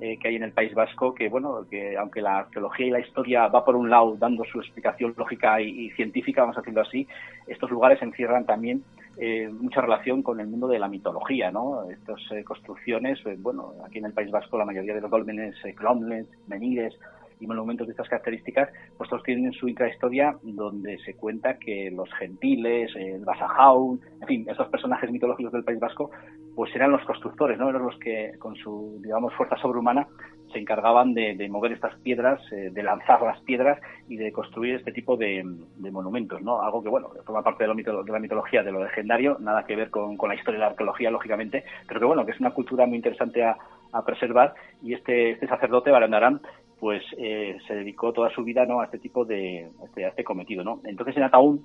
eh, 0.00 0.18
que 0.18 0.26
hay 0.26 0.34
en 0.34 0.42
el 0.42 0.50
País 0.50 0.74
Vasco, 0.74 1.14
que 1.14 1.28
bueno, 1.28 1.64
que 1.70 1.96
aunque 1.96 2.20
la 2.20 2.38
arqueología 2.38 2.86
y 2.86 2.90
la 2.90 2.98
historia 2.98 3.46
va 3.46 3.64
por 3.64 3.76
un 3.76 3.88
lado 3.88 4.16
dando 4.16 4.42
su 4.44 4.58
explicación 4.58 5.14
lógica 5.16 5.60
y, 5.60 5.88
científica, 5.90 6.40
vamos 6.40 6.56
a 6.56 6.62
decirlo 6.62 6.80
así, 6.80 7.06
estos 7.46 7.70
lugares 7.70 8.02
encierran 8.02 8.44
también 8.44 8.82
eh, 9.18 9.48
mucha 9.48 9.80
relación 9.80 10.24
con 10.24 10.40
el 10.40 10.48
mundo 10.48 10.66
de 10.66 10.80
la 10.80 10.88
mitología, 10.88 11.52
¿no? 11.52 11.88
Estas 11.88 12.20
eh, 12.32 12.42
construcciones, 12.42 13.20
bueno, 13.38 13.74
aquí 13.86 13.98
en 13.98 14.06
el 14.06 14.12
País 14.12 14.32
Vasco 14.32 14.58
la 14.58 14.64
mayoría 14.64 14.94
de 14.94 15.00
los 15.00 15.10
dólmenes, 15.10 15.54
clómenes, 15.76 16.26
menires 16.48 16.98
monumentos 17.46 17.86
de 17.86 17.92
estas 17.92 18.08
características, 18.08 18.68
pues 18.96 19.08
todos 19.10 19.22
tienen 19.22 19.52
su 19.52 19.68
intrahistoria 19.68 20.36
donde 20.42 20.98
se 21.04 21.14
cuenta 21.14 21.58
que 21.58 21.90
los 21.90 22.12
gentiles, 22.14 22.90
el 22.96 23.24
Basajaun, 23.24 24.00
en 24.20 24.26
fin, 24.26 24.46
estos 24.48 24.68
personajes 24.68 25.10
mitológicos 25.10 25.52
del 25.52 25.64
País 25.64 25.80
Vasco 25.80 26.10
pues 26.54 26.74
eran 26.74 26.92
los 26.92 27.04
constructores, 27.04 27.58
¿no? 27.58 27.68
Eran 27.68 27.82
los 27.82 27.98
que 27.98 28.32
con 28.38 28.54
su, 28.56 29.00
digamos, 29.02 29.34
fuerza 29.34 29.56
sobrehumana 29.56 30.06
se 30.52 30.60
encargaban 30.60 31.14
de, 31.14 31.48
mover 31.48 31.72
estas 31.72 31.98
piedras, 32.00 32.40
eh, 32.52 32.70
de 32.70 32.82
lanzar 32.82 33.20
las 33.22 33.40
piedras 33.40 33.80
y 34.08 34.16
de 34.16 34.30
construir 34.30 34.76
este 34.76 34.92
tipo 34.92 35.16
de, 35.16 35.44
monumentos, 35.90 36.40
¿no? 36.42 36.62
Algo 36.62 36.82
que, 36.82 36.88
bueno, 36.88 37.10
forma 37.24 37.42
parte 37.42 37.64
de, 37.64 37.68
lo 37.68 38.04
de, 38.04 38.12
la 38.12 38.20
mitología, 38.20 38.62
de 38.62 38.70
lo 38.70 38.84
legendario, 38.84 39.36
nada 39.40 39.64
que 39.66 39.74
ver 39.74 39.90
con, 39.90 40.16
la 40.16 40.34
historia 40.34 40.60
de 40.60 40.64
la 40.64 40.70
arqueología, 40.70 41.10
lógicamente, 41.10 41.64
pero 41.88 42.00
que, 42.00 42.06
bueno, 42.06 42.24
que 42.24 42.32
es 42.32 42.40
una 42.40 42.52
cultura 42.52 42.86
muy 42.86 42.96
interesante 42.96 43.44
a, 43.44 43.56
preservar 44.04 44.54
y 44.82 44.92
este, 44.92 45.30
este 45.30 45.46
sacerdote, 45.46 45.92
Barandarán, 45.92 46.40
pues 46.84 47.02
eh, 47.16 47.56
se 47.66 47.76
dedicó 47.76 48.12
toda 48.12 48.28
su 48.28 48.44
vida 48.44 48.66
¿no? 48.66 48.82
a 48.82 48.84
este 48.84 48.98
tipo 48.98 49.24
de 49.24 49.70
este, 49.82 50.04
a 50.04 50.08
este 50.08 50.22
cometido. 50.22 50.62
¿no? 50.62 50.82
Entonces 50.84 51.16
en 51.16 51.22
Ataún, 51.22 51.64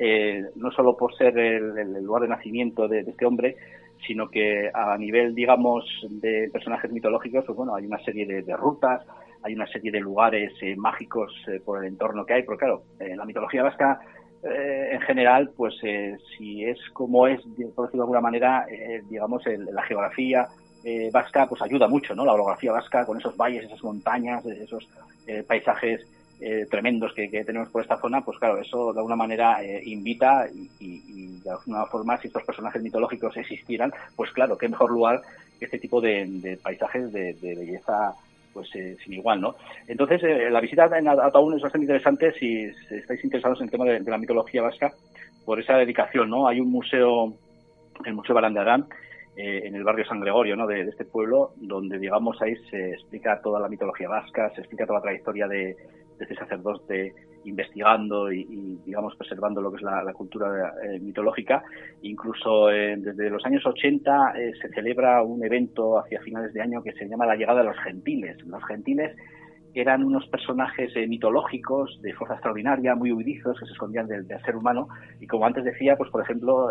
eh, 0.00 0.42
no 0.56 0.70
solo 0.70 0.96
por 0.96 1.14
ser 1.14 1.38
el, 1.38 2.02
lugar 2.02 2.22
de 2.22 2.28
nacimiento 2.28 2.88
de, 2.88 3.00
este 3.00 3.26
hombre, 3.26 3.56
sino 4.06 4.30
que 4.30 4.70
a 4.72 4.96
nivel, 4.96 5.34
digamos, 5.34 5.84
de 6.08 6.48
personajes 6.50 6.90
mitológicos, 6.90 7.44
pues 7.44 7.58
bueno, 7.58 7.74
hay 7.74 7.84
una 7.84 7.98
serie 7.98 8.24
de, 8.24 8.56
rutas, 8.56 9.04
hay 9.42 9.52
una 9.52 9.66
serie 9.66 9.92
de 9.92 10.00
lugares 10.00 10.50
eh, 10.62 10.74
mágicos 10.76 11.30
eh, 11.48 11.60
por 11.62 11.84
el 11.84 11.88
entorno 11.92 12.24
que 12.24 12.32
hay, 12.32 12.42
pero 12.42 12.56
claro, 12.56 12.82
en 13.00 13.18
la 13.18 13.26
mitología 13.26 13.62
vasca 13.62 14.00
eh, 14.44 14.92
en 14.92 15.00
general, 15.02 15.50
pues 15.54 15.74
si 16.38 16.64
es 16.64 16.78
como 16.94 17.26
es, 17.26 17.42
por 17.76 17.84
decirlo 17.84 17.90
de 17.90 18.00
alguna 18.00 18.22
manera, 18.22 18.64
digamos, 19.10 19.42
la 19.44 19.82
geografía 19.82 20.48
vasca, 21.12 21.46
pues 21.46 21.60
ayuda 21.62 21.88
mucho, 21.88 22.14
¿no? 22.14 22.24
La 22.24 22.34
orografía 22.34 22.72
vasca 22.72 23.04
con 23.04 23.18
esos 23.18 23.36
valles, 23.36 23.64
esas 23.64 23.82
montañas, 23.82 24.44
esos 24.46 24.88
paisajes 25.46 26.06
eh, 26.40 26.66
tremendos 26.70 27.12
que, 27.14 27.26
tenemos 27.44 27.68
por 27.68 27.82
esta 27.82 27.98
zona, 27.98 28.20
pues 28.20 28.38
claro, 28.38 28.60
eso 28.60 28.92
de 28.92 29.00
alguna 29.00 29.16
manera 29.16 29.60
eh, 29.60 29.82
invita 29.86 30.46
y, 30.78 31.40
de 31.40 31.50
alguna 31.50 31.84
forma, 31.86 32.16
si 32.16 32.28
estos 32.28 32.44
personajes 32.44 32.80
mitológicos 32.80 33.36
existieran, 33.36 33.92
pues 34.14 34.30
claro, 34.30 34.56
qué 34.56 34.68
mejor 34.68 34.92
lugar 34.92 35.20
que 35.58 35.64
este 35.64 35.80
tipo 35.80 36.00
de, 36.00 36.56
paisajes 36.62 37.12
de, 37.12 37.34
belleza 37.42 38.14
pues 38.52 38.72
eh, 38.76 38.96
sin 39.02 39.14
igual, 39.14 39.40
¿no? 39.40 39.56
Entonces, 39.88 40.22
la 40.52 40.60
visita 40.60 40.88
en 40.96 41.08
Ataún 41.08 41.56
es 41.56 41.62
bastante 41.62 41.86
interesante 41.86 42.32
si, 42.38 42.70
estáis 42.90 43.24
interesados 43.24 43.58
en 43.58 43.64
el 43.64 43.70
tema 43.72 43.86
de, 43.86 44.00
la 44.00 44.18
mitología 44.18 44.62
vasca, 44.62 44.92
por 45.44 45.58
esa 45.58 45.76
dedicación, 45.76 46.30
¿no? 46.30 46.46
Hay 46.46 46.60
un 46.60 46.70
museo, 46.70 47.34
el 48.04 48.14
Museo 48.14 48.36
Barandarán, 48.36 48.86
en 49.40 49.74
el 49.74 49.84
barrio 49.84 50.04
San 50.04 50.20
Gregorio 50.20 50.56
¿no? 50.56 50.66
de, 50.66 50.82
este 50.82 51.04
pueblo, 51.04 51.52
donde 51.56 51.98
digamos 51.98 52.40
ahí 52.42 52.56
se 52.70 52.90
explica 52.90 53.40
toda 53.40 53.60
la 53.60 53.68
mitología 53.68 54.08
vasca, 54.08 54.50
se 54.54 54.60
explica 54.60 54.84
toda 54.84 54.98
la 54.98 55.02
trayectoria 55.04 55.46
de, 55.46 55.76
de 56.18 56.24
ese 56.24 56.34
sacerdote 56.34 57.14
investigando 57.44 58.30
y, 58.32 58.78
digamos, 58.84 59.14
preservando 59.16 59.60
lo 59.60 59.70
que 59.70 59.76
es 59.76 59.82
la, 59.82 60.12
cultura 60.12 60.74
eh, 60.82 60.98
mitológica. 61.00 61.62
Incluso 62.02 62.70
eh, 62.70 62.96
desde 62.98 63.30
los 63.30 63.44
años 63.46 63.64
80 63.64 64.32
eh, 64.36 64.52
se 64.60 64.68
celebra 64.70 65.22
un 65.22 65.44
evento 65.44 65.98
hacia 65.98 66.20
finales 66.20 66.52
de 66.52 66.60
año 66.60 66.82
que 66.82 66.92
se 66.92 67.08
llama 67.08 67.26
la 67.26 67.36
llegada 67.36 67.60
de 67.60 67.68
los 67.68 67.78
gentiles. 67.78 68.36
Los 68.46 68.64
gentiles 68.64 69.16
eran 69.80 70.04
unos 70.04 70.26
personajes 70.28 70.94
eh, 70.96 71.06
mitológicos 71.06 72.00
de 72.02 72.12
fuerza 72.14 72.34
extraordinaria, 72.34 72.94
muy 72.94 73.12
huidizos, 73.12 73.58
que 73.58 73.66
se 73.66 73.72
escondían 73.72 74.06
del, 74.06 74.26
ser 74.44 74.56
humano. 74.56 74.88
Y 75.20 75.26
como 75.26 75.46
antes 75.46 75.64
decía, 75.64 75.96
pues 75.96 76.10
por 76.10 76.22
ejemplo, 76.22 76.70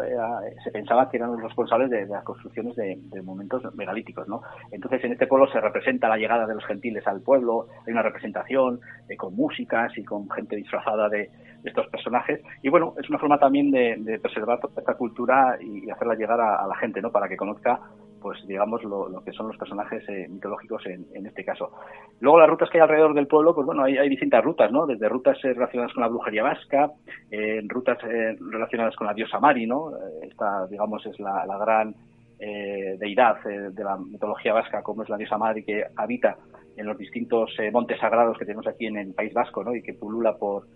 se 0.63 0.71
pensaba 0.71 1.09
que 1.09 1.17
eran 1.17 1.31
los 1.31 1.41
responsables 1.41 1.89
de, 1.89 2.05
las 2.05 2.23
construcciones 2.23 2.75
de, 2.75 2.97
momentos 3.23 3.63
megalíticos. 3.75 4.27
¿no? 4.27 4.41
Entonces, 4.71 5.03
en 5.03 5.13
este 5.13 5.27
pueblo 5.27 5.47
se 5.51 5.59
representa 5.59 6.07
la 6.07 6.17
llegada 6.17 6.45
de 6.45 6.55
los 6.55 6.65
gentiles 6.65 7.05
al 7.07 7.21
pueblo, 7.21 7.67
hay 7.85 7.93
una 7.93 8.03
representación 8.03 8.79
eh, 9.09 9.15
con 9.17 9.35
músicas 9.35 9.97
y 9.97 10.03
con 10.03 10.29
gente 10.29 10.55
disfrazada 10.55 11.09
de, 11.09 11.29
estos 11.63 11.87
personajes. 11.87 12.39
Y 12.61 12.69
bueno, 12.69 12.93
es 13.01 13.09
una 13.09 13.19
forma 13.19 13.37
también 13.37 13.71
de, 13.71 14.19
preservar 14.21 14.59
esta 14.77 14.93
cultura 14.93 15.57
y, 15.59 15.89
hacerla 15.89 16.15
llegar 16.15 16.39
a, 16.39 16.63
a 16.63 16.67
la 16.67 16.75
gente, 16.75 17.01
¿no? 17.01 17.11
para 17.11 17.27
que 17.27 17.35
conozca 17.35 17.79
pues 18.21 18.45
digamos 18.47 18.83
lo, 18.83 19.21
que 19.23 19.31
son 19.31 19.47
los 19.47 19.57
personajes 19.57 20.03
eh, 20.09 20.27
mitológicos 20.29 20.85
en, 20.85 21.25
este 21.25 21.43
caso. 21.43 21.71
Luego 22.19 22.39
las 22.39 22.49
rutas 22.49 22.69
que 22.69 22.77
hay 22.77 22.83
alrededor 22.83 23.13
del 23.13 23.27
pueblo, 23.27 23.53
pues 23.53 23.65
bueno, 23.65 23.83
hay, 23.83 24.09
distintas 24.09 24.43
rutas, 24.43 24.71
¿no? 24.71 24.85
Desde 24.85 25.09
rutas 25.09 25.37
eh, 25.43 25.53
relacionadas 25.53 25.93
con 25.93 26.01
la 26.01 26.09
brujería 26.09 26.43
vasca, 26.43 26.91
eh, 27.31 27.61
rutas 27.67 27.97
relacionadas 28.01 28.95
con 28.95 29.07
la 29.07 29.13
diosa 29.13 29.39
Mari, 29.39 29.65
¿no? 29.65 29.91
Esta, 30.21 30.67
digamos, 30.67 31.05
es 31.05 31.19
la, 31.19 31.45
gran 31.59 31.95
deidad 32.39 33.43
de 33.43 33.83
la 33.83 33.97
mitología 33.97 34.53
vasca, 34.53 34.83
como 34.83 35.01
es 35.01 35.09
la 35.09 35.17
diosa 35.17 35.39
Mari 35.39 35.63
que 35.63 35.83
habita 35.95 36.37
en 36.75 36.85
los 36.85 36.95
distintos 36.95 37.57
montes 37.71 37.99
sagrados 37.99 38.37
que 38.37 38.45
tenemos 38.45 38.67
aquí 38.67 38.85
en 38.85 38.97
el 38.97 39.13
País 39.15 39.33
Vasco, 39.33 39.63
¿no? 39.63 39.75
Y 39.75 39.81
que 39.81 39.95
pulula 39.95 40.37
por, 40.37 40.67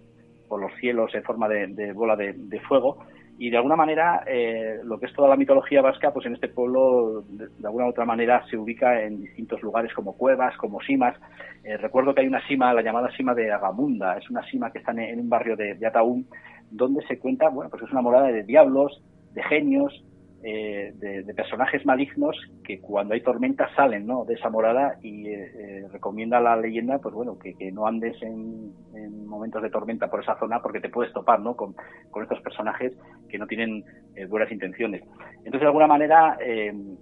por 0.48 0.60
los 0.60 0.72
cielos 0.80 1.13
en 1.13 1.24
forma 1.24 1.48
de, 1.48 1.94
bola 1.94 2.16
de, 2.16 2.34
de 2.34 2.60
fuego 2.62 2.98
y 3.42 3.50
de 3.50 3.58
alguna 3.58 3.76
manera 3.76 4.24
eh, 4.28 4.82
lo 4.84 5.00
que 5.00 5.08
es 5.08 5.14
toda 5.14 5.28
la 5.28 5.36
mitología 5.36 5.82
vasca, 5.82 6.14
pues 6.14 6.28
en 6.28 6.36
este 6.36 6.48
pueblo 6.48 7.24
de, 7.28 7.48
alguna 7.66 7.88
u 7.88 7.90
otra 7.90 8.06
manera 8.06 8.46
se 8.48 8.56
ubica 8.56 9.02
en 9.02 9.20
distintos 9.20 9.64
lugares 9.64 9.92
como 9.96 10.16
cuevas, 10.16 10.56
como 10.58 10.80
simas. 10.80 11.18
Eh, 11.64 11.76
recuerdo 11.78 12.14
que 12.14 12.22
hay 12.22 12.28
una 12.28 12.48
sima, 12.48 12.72
la 12.72 12.84
llamada 12.84 13.10
sima 13.18 13.34
de 13.34 13.52
Agamunda, 13.52 14.16
es 14.16 14.30
una 14.30 14.46
sima 14.46 14.72
que 14.72 14.78
está 14.78 14.92
en, 14.92 15.20
un 15.20 15.28
barrio 15.28 15.56
de, 15.56 15.74
de 15.74 15.92
donde 16.70 17.04
se 17.08 17.18
cuenta, 17.18 17.50
bueno, 17.50 17.72
pues 17.72 17.82
es 17.82 17.92
una 17.92 18.04
morada 18.04 18.28
de 18.28 18.44
diablos, 18.44 19.02
de 19.34 19.42
genios, 19.42 20.04
eh, 20.44 20.94
de, 20.96 21.34
personajes 21.36 21.86
malignos 21.86 22.36
que 22.64 22.80
cuando 22.80 23.14
hay 23.14 23.22
tormenta 23.22 23.70
salen 23.76 24.08
¿no? 24.08 24.26
de 24.26 24.34
esa 24.34 24.50
morada 24.50 24.98
y 25.02 25.28
eh, 25.28 25.52
eh, 25.56 25.88
recomienda 25.92 26.40
la 26.40 26.56
leyenda 26.56 26.98
pues 26.98 27.14
bueno 27.14 27.38
que, 27.38 27.72
no 27.72 27.86
andes 27.86 28.20
en, 28.24 28.74
momentos 29.28 29.62
de 29.62 29.70
tormenta 29.70 30.10
por 30.10 30.22
esa 30.22 30.38
zona 30.40 30.60
porque 30.62 30.80
te 30.80 30.90
puedes 30.90 31.14
topar 31.14 31.40
¿no? 31.40 31.56
con, 31.56 31.76
estos 32.22 32.42
personajes 32.42 32.92
que 33.30 33.38
no 33.38 33.46
tienen 33.46 33.84
buenas 34.30 34.52
intenciones 34.52 35.04
entonces 35.38 35.62
de 35.62 35.68
alguna 35.68 35.88
manera 35.88 36.38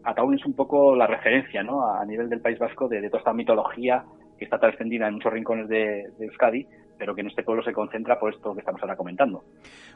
Ataún 0.04 0.36
es 0.36 0.46
un 0.46 0.54
poco 0.54 0.96
la 0.96 1.08
referencia 1.08 1.64
¿no? 1.64 1.90
a 1.92 2.06
nivel 2.06 2.30
del 2.30 2.42
País 2.42 2.60
Vasco 2.60 2.88
de, 2.88 3.02
toda 3.08 3.20
esta 3.20 3.34
mitología 3.34 4.04
que 4.38 4.46
está 4.46 4.60
tan 4.60 4.70
extendida 4.70 5.08
en 5.08 5.16
muchos 5.16 5.34
rincones 5.34 5.68
de, 5.70 6.12
de 6.18 6.26
Euskadi 6.26 6.68
pero 6.98 7.16
que 7.16 7.22
en 7.22 7.28
este 7.28 7.44
pueblo 7.44 7.64
se 7.64 7.72
concentra 7.72 8.20
por 8.20 8.34
esto 8.34 8.54
que 8.54 8.60
estamos 8.60 8.82
ahora 8.82 8.98
comentando. 8.98 9.42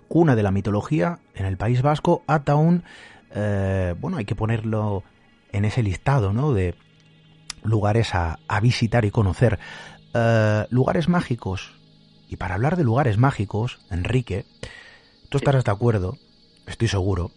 Cuna 0.07 0.37
de 0.37 0.41
la 0.43 0.51
mitología 0.51 1.17
en 1.35 1.45
el 1.45 1.57
País 1.57 1.81
Vasco, 1.81 2.23
Ataún 2.27 2.83
eh, 3.33 3.95
bueno, 3.99 4.17
hay 4.17 4.25
que 4.25 4.35
ponerlo 4.35 5.03
en 5.51 5.65
ese 5.65 5.83
listado, 5.83 6.33
¿no? 6.33 6.53
De 6.53 6.75
lugares 7.63 8.13
a, 8.13 8.37
visitar 8.61 9.05
y 9.05 9.11
conocer. 9.11 9.59
Eh, 10.13 10.65
lugares 10.69 11.09
mágicos. 11.09 11.73
Y 12.29 12.37
para 12.37 12.55
hablar 12.55 12.77
de 12.77 12.83
lugares 12.83 13.17
mágicos, 13.17 13.79
Enrique, 13.89 14.45
tú 15.29 15.37
estarás 15.37 15.63
de 15.63 15.71
acuerdo, 15.71 16.17
estoy 16.67 16.87
seguro, 16.87 17.31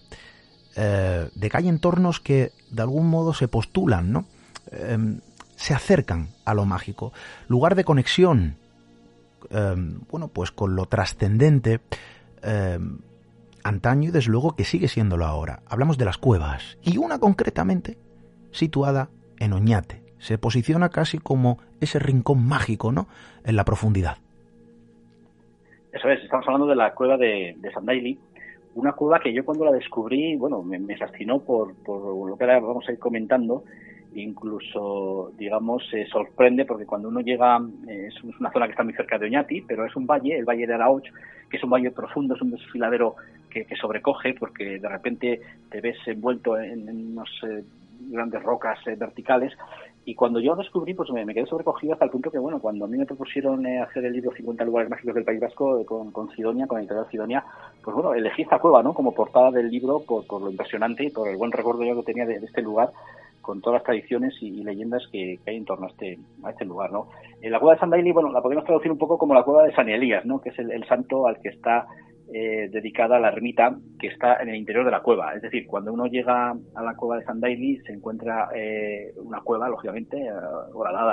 eh, 0.74 1.28
de 1.34 1.50
que 1.50 1.56
hay 1.56 1.68
entornos 1.68 2.20
que 2.20 2.52
de 2.70 2.82
algún 2.82 3.08
modo 3.08 3.34
se 3.34 3.48
postulan, 3.48 4.12
¿no? 4.12 4.26
Em, 4.70 5.20
se 5.56 5.74
acercan 5.74 6.30
a 6.44 6.54
lo 6.54 6.64
mágico. 6.64 7.12
Lugar 7.48 7.74
de 7.74 7.84
conexión, 7.84 8.56
em, 9.50 10.00
bueno, 10.10 10.28
pues 10.28 10.50
con 10.50 10.76
lo 10.76 10.86
trascendente, 10.86 11.80
em, 12.42 12.98
antaño 13.66 14.08
y 14.08 14.12
desde 14.12 14.30
luego 14.30 14.56
que 14.56 14.64
sigue 14.64 14.88
siéndolo 14.88 15.26
ahora. 15.26 15.60
Hablamos 15.66 15.98
de 15.98 16.04
las 16.04 16.18
cuevas 16.18 16.78
y 16.82 16.98
una 16.98 17.18
concretamente 17.18 17.96
situada 18.50 19.10
en 19.38 19.52
Oñate. 19.52 20.02
Se 20.18 20.38
posiciona 20.38 20.88
casi 20.88 21.18
como 21.18 21.58
ese 21.80 21.98
rincón 21.98 22.46
mágico, 22.46 22.92
¿no? 22.92 23.06
En 23.44 23.56
la 23.56 23.64
profundidad. 23.64 24.18
Eso 25.92 26.08
es, 26.08 26.22
estamos 26.22 26.46
hablando 26.46 26.66
de 26.66 26.76
la 26.76 26.94
cueva 26.94 27.16
de, 27.16 27.56
de 27.58 27.72
Sandaili, 27.72 28.18
una 28.74 28.92
cueva 28.92 29.20
que 29.20 29.32
yo 29.32 29.44
cuando 29.44 29.64
la 29.64 29.72
descubrí, 29.72 30.36
bueno, 30.36 30.62
me, 30.62 30.96
fascinó 30.96 31.40
por, 31.40 31.74
por, 31.76 32.28
lo 32.28 32.36
que 32.36 32.44
ahora 32.44 32.60
vamos 32.60 32.86
a 32.88 32.92
ir 32.92 32.98
comentando, 32.98 33.64
incluso, 34.22 35.32
digamos, 35.36 35.86
se 35.90 36.06
sorprende 36.06 36.64
porque 36.64 36.86
cuando 36.86 37.08
uno 37.08 37.20
llega, 37.20 37.60
eh, 37.88 38.08
es 38.08 38.22
una 38.22 38.50
zona 38.50 38.66
que 38.66 38.72
está 38.72 38.84
muy 38.84 38.94
cerca 38.94 39.18
de 39.18 39.26
Oñati, 39.26 39.62
pero 39.62 39.84
es 39.84 39.94
un 39.96 40.06
valle, 40.06 40.38
el 40.38 40.44
Valle 40.44 40.66
de 40.66 40.74
Araoch, 40.74 41.06
que 41.50 41.56
es 41.56 41.64
un 41.64 41.70
valle 41.70 41.90
profundo, 41.90 42.34
es 42.34 42.42
un 42.42 42.50
desfiladero 42.50 43.16
que, 43.50 43.66
sobrecoge 43.76 44.34
porque 44.34 44.78
de 44.78 44.88
repente 44.88 45.40
te 45.70 45.80
ves 45.80 45.96
envuelto 46.06 46.58
en, 46.58 47.12
unas 47.12 47.30
eh, 47.42 47.64
grandes 48.10 48.42
rocas 48.42 48.78
eh, 48.86 48.96
verticales 48.96 49.52
y 50.04 50.14
cuando 50.14 50.38
yo 50.38 50.54
descubrí, 50.54 50.94
pues 50.94 51.10
me, 51.10 51.26
quedé 51.34 51.46
sobrecogido 51.46 51.94
hasta 51.94 52.04
el 52.04 52.12
punto 52.12 52.30
que, 52.30 52.38
bueno, 52.38 52.60
cuando 52.60 52.84
a 52.84 52.88
mí 52.88 52.96
me 52.96 53.06
propusieron 53.06 53.66
hacer 53.66 54.04
el 54.04 54.12
libro 54.12 54.30
50 54.30 54.64
lugares 54.64 54.88
mágicos 54.88 55.14
del 55.14 55.24
País 55.24 55.40
Vasco 55.40 55.84
con, 55.84 56.12
con 56.12 56.30
Sidonia, 56.30 56.68
con 56.68 56.76
la 56.76 56.82
editorial 56.82 57.10
Sidonia, 57.10 57.44
pues 57.82 57.94
bueno, 57.94 58.14
elegí 58.14 58.42
esta 58.42 58.60
cueva, 58.60 58.84
¿no? 58.84 58.94
Como 58.94 59.12
portada 59.12 59.50
del 59.50 59.68
libro 59.68 60.00
por, 60.06 60.24
por 60.26 60.42
lo 60.42 60.50
impresionante 60.50 61.04
y 61.04 61.10
por 61.10 61.28
el 61.28 61.36
buen 61.36 61.50
recuerdo 61.50 61.82
yo 61.82 61.96
que 61.96 62.12
tenía 62.12 62.24
de 62.24 62.36
este 62.36 62.62
lugar 62.62 62.90
con 63.46 63.60
todas 63.60 63.78
las 63.78 63.84
tradiciones 63.84 64.34
y, 64.40 64.64
leyendas 64.64 65.04
que, 65.12 65.38
hay 65.46 65.56
en 65.56 65.64
torno 65.64 65.86
a 65.86 65.90
este, 65.90 66.18
este 66.50 66.64
lugar, 66.64 66.90
¿no? 66.90 67.10
En 67.40 67.52
la 67.52 67.60
cueva 67.60 67.74
de 67.74 67.80
San 67.80 67.90
Daily, 67.90 68.10
bueno, 68.10 68.32
la 68.32 68.42
podemos 68.42 68.64
traducir 68.64 68.90
un 68.90 68.98
poco 68.98 69.18
como 69.18 69.34
la 69.34 69.44
cueva 69.44 69.62
de 69.62 69.72
San 69.72 69.88
Elías, 69.88 70.26
¿no? 70.26 70.40
Que 70.40 70.48
es 70.48 70.58
el, 70.58 70.84
santo 70.88 71.28
al 71.28 71.38
que 71.40 71.50
está 71.50 71.86
eh, 72.34 72.68
dedicada 72.72 73.20
la 73.20 73.28
ermita 73.28 73.78
que 74.00 74.08
está 74.08 74.42
en 74.42 74.48
el 74.48 74.56
interior 74.56 74.84
de 74.84 74.90
la 74.90 75.00
cueva. 75.00 75.32
Es 75.34 75.42
decir, 75.42 75.64
cuando 75.68 75.92
uno 75.92 76.06
llega 76.06 76.50
a 76.50 76.82
la 76.82 76.96
cueva 76.96 77.18
de 77.18 77.24
San 77.24 77.38
Daily 77.38 77.78
se 77.86 77.92
encuentra 77.92 78.48
eh, 78.52 79.12
una 79.18 79.40
cueva, 79.42 79.68
lógicamente, 79.68 80.16
eh, 80.16 80.30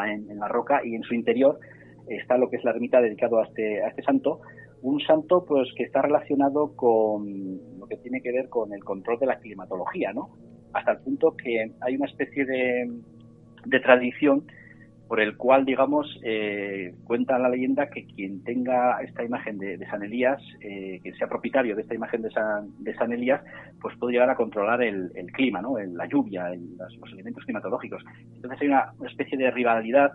en, 0.08 0.32
en, 0.32 0.39
la 0.39 0.48
roca 0.48 0.82
y 0.84 0.96
en 0.96 1.04
su 1.04 1.13
interior 1.13 1.60
está 2.08 2.39
lo 2.39 2.50
que 2.50 2.56
es 2.56 2.63
la 2.63 2.72
ermita 2.72 3.00
dedicado 3.00 3.39
a 3.39 3.43
este, 3.43 3.84
a 3.84 3.89
este 3.89 4.02
santo. 4.02 4.41
Un 4.82 5.00
santo 5.02 5.46
pues 5.48 5.69
que 5.78 5.84
está 5.84 6.02
relacionado 6.02 6.76
con 6.76 7.24
lo 7.78 7.86
que 7.86 7.98
tiene 7.98 8.22
que 8.22 8.32
ver 8.32 8.50
con 8.50 8.74
el 8.74 8.84
control 8.84 9.19
de 9.19 9.28
la 9.28 9.38
climatología, 9.38 10.13
¿no? 10.13 10.32
Hasta 10.74 10.92
el 10.92 10.98
punto 11.00 11.36
que 11.36 11.72
hay 11.82 11.96
una 11.96 12.08
especie 12.08 12.46
de, 12.46 12.92
de 13.66 13.80
tradición 13.80 14.44
por 15.08 15.20
el 15.20 15.38
cual, 15.38 15.64
digamos, 15.64 16.20
eh, 16.24 16.96
cuenta 17.04 17.38
la 17.38 17.50
leyenda 17.50 17.88
que 17.88 18.06
quien 18.06 18.44
tenga 18.44 19.00
esta 19.02 19.24
imagen 19.24 19.60
de, 19.60 19.78
San 19.86 20.02
Elías, 20.02 20.42
eh, 20.62 21.00
que 21.04 21.14
sea 21.14 21.28
propietario 21.28 21.76
de 21.76 21.84
esta 21.84 21.94
imagen 21.94 22.24
de 22.24 22.32
San, 22.32 22.70
de 22.84 22.96
San 22.96 23.12
Elías, 23.12 23.42
pues 23.80 23.96
puede 23.98 24.14
llegar 24.14 24.32
a 24.32 24.36
controlar 24.36 24.82
el, 24.82 25.12
clima, 25.34 25.62
¿no? 25.62 25.78
la 25.78 26.08
lluvia, 26.08 26.50
los 26.50 27.14
elementos 27.14 27.44
climatológicos. 27.44 28.04
Entonces 28.34 28.62
hay 28.62 28.68
una, 28.68 28.94
especie 29.08 29.38
de 29.38 29.52
rivalidad 29.52 30.14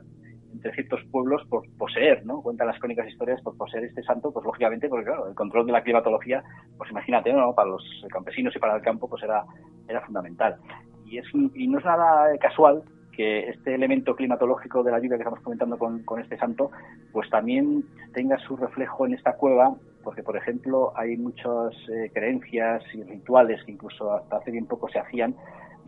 entre 0.52 0.72
ciertos 0.72 1.00
pueblos 1.11 1.42
por 1.48 1.62
poseer, 1.76 2.24
¿no? 2.24 2.42
Cuentan 2.42 2.66
las 2.66 2.78
crónicas 2.78 3.08
historias 3.08 3.40
por 3.42 3.56
poseer 3.56 3.84
este 3.84 4.02
santo, 4.02 4.32
pues 4.32 4.44
lógicamente, 4.44 4.88
porque 4.88 5.06
claro, 5.06 5.28
el 5.28 5.34
control 5.34 5.66
de 5.66 5.72
la 5.72 5.82
climatología, 5.82 6.42
pues 6.76 6.90
imagínate, 6.90 7.32
¿no? 7.32 7.54
Para 7.54 7.70
los 7.70 7.84
campesinos 8.11 8.54
y 8.56 8.58
para 8.58 8.76
el 8.76 8.82
campo, 8.82 9.08
pues 9.08 9.22
era, 9.22 9.44
era 9.88 10.00
fundamental. 10.00 10.56
Y, 11.04 11.18
es, 11.18 11.26
y 11.32 11.66
no 11.66 11.78
es 11.78 11.84
nada 11.84 12.37
casual 12.38 12.82
que 13.18 13.48
este 13.48 13.74
elemento 13.74 14.14
climatológico 14.14 14.84
de 14.84 14.92
la 14.92 15.00
lluvia 15.00 15.16
que 15.16 15.24
estamos 15.24 15.40
comentando 15.40 15.76
con, 15.76 16.20
este 16.20 16.38
santo, 16.38 16.70
pues 17.11 17.28
también 17.30 17.84
tenga 18.14 18.38
su 18.38 18.56
reflejo 18.56 19.06
en 19.06 19.14
esta 19.14 19.32
cueva, 19.32 19.74
porque 20.04 20.22
por 20.22 20.37
ejemplo 20.37 20.92
hay 20.96 21.16
muchas 21.16 21.74
eh, 21.92 22.12
creencias 22.14 22.80
y 22.94 23.02
rituales 23.02 23.61
que 23.64 23.72
incluso 23.72 24.12
hasta 24.12 24.37
hace 24.37 24.52
bien 24.52 24.66
poco 24.66 24.88
se 24.88 25.00
hacían 25.00 25.34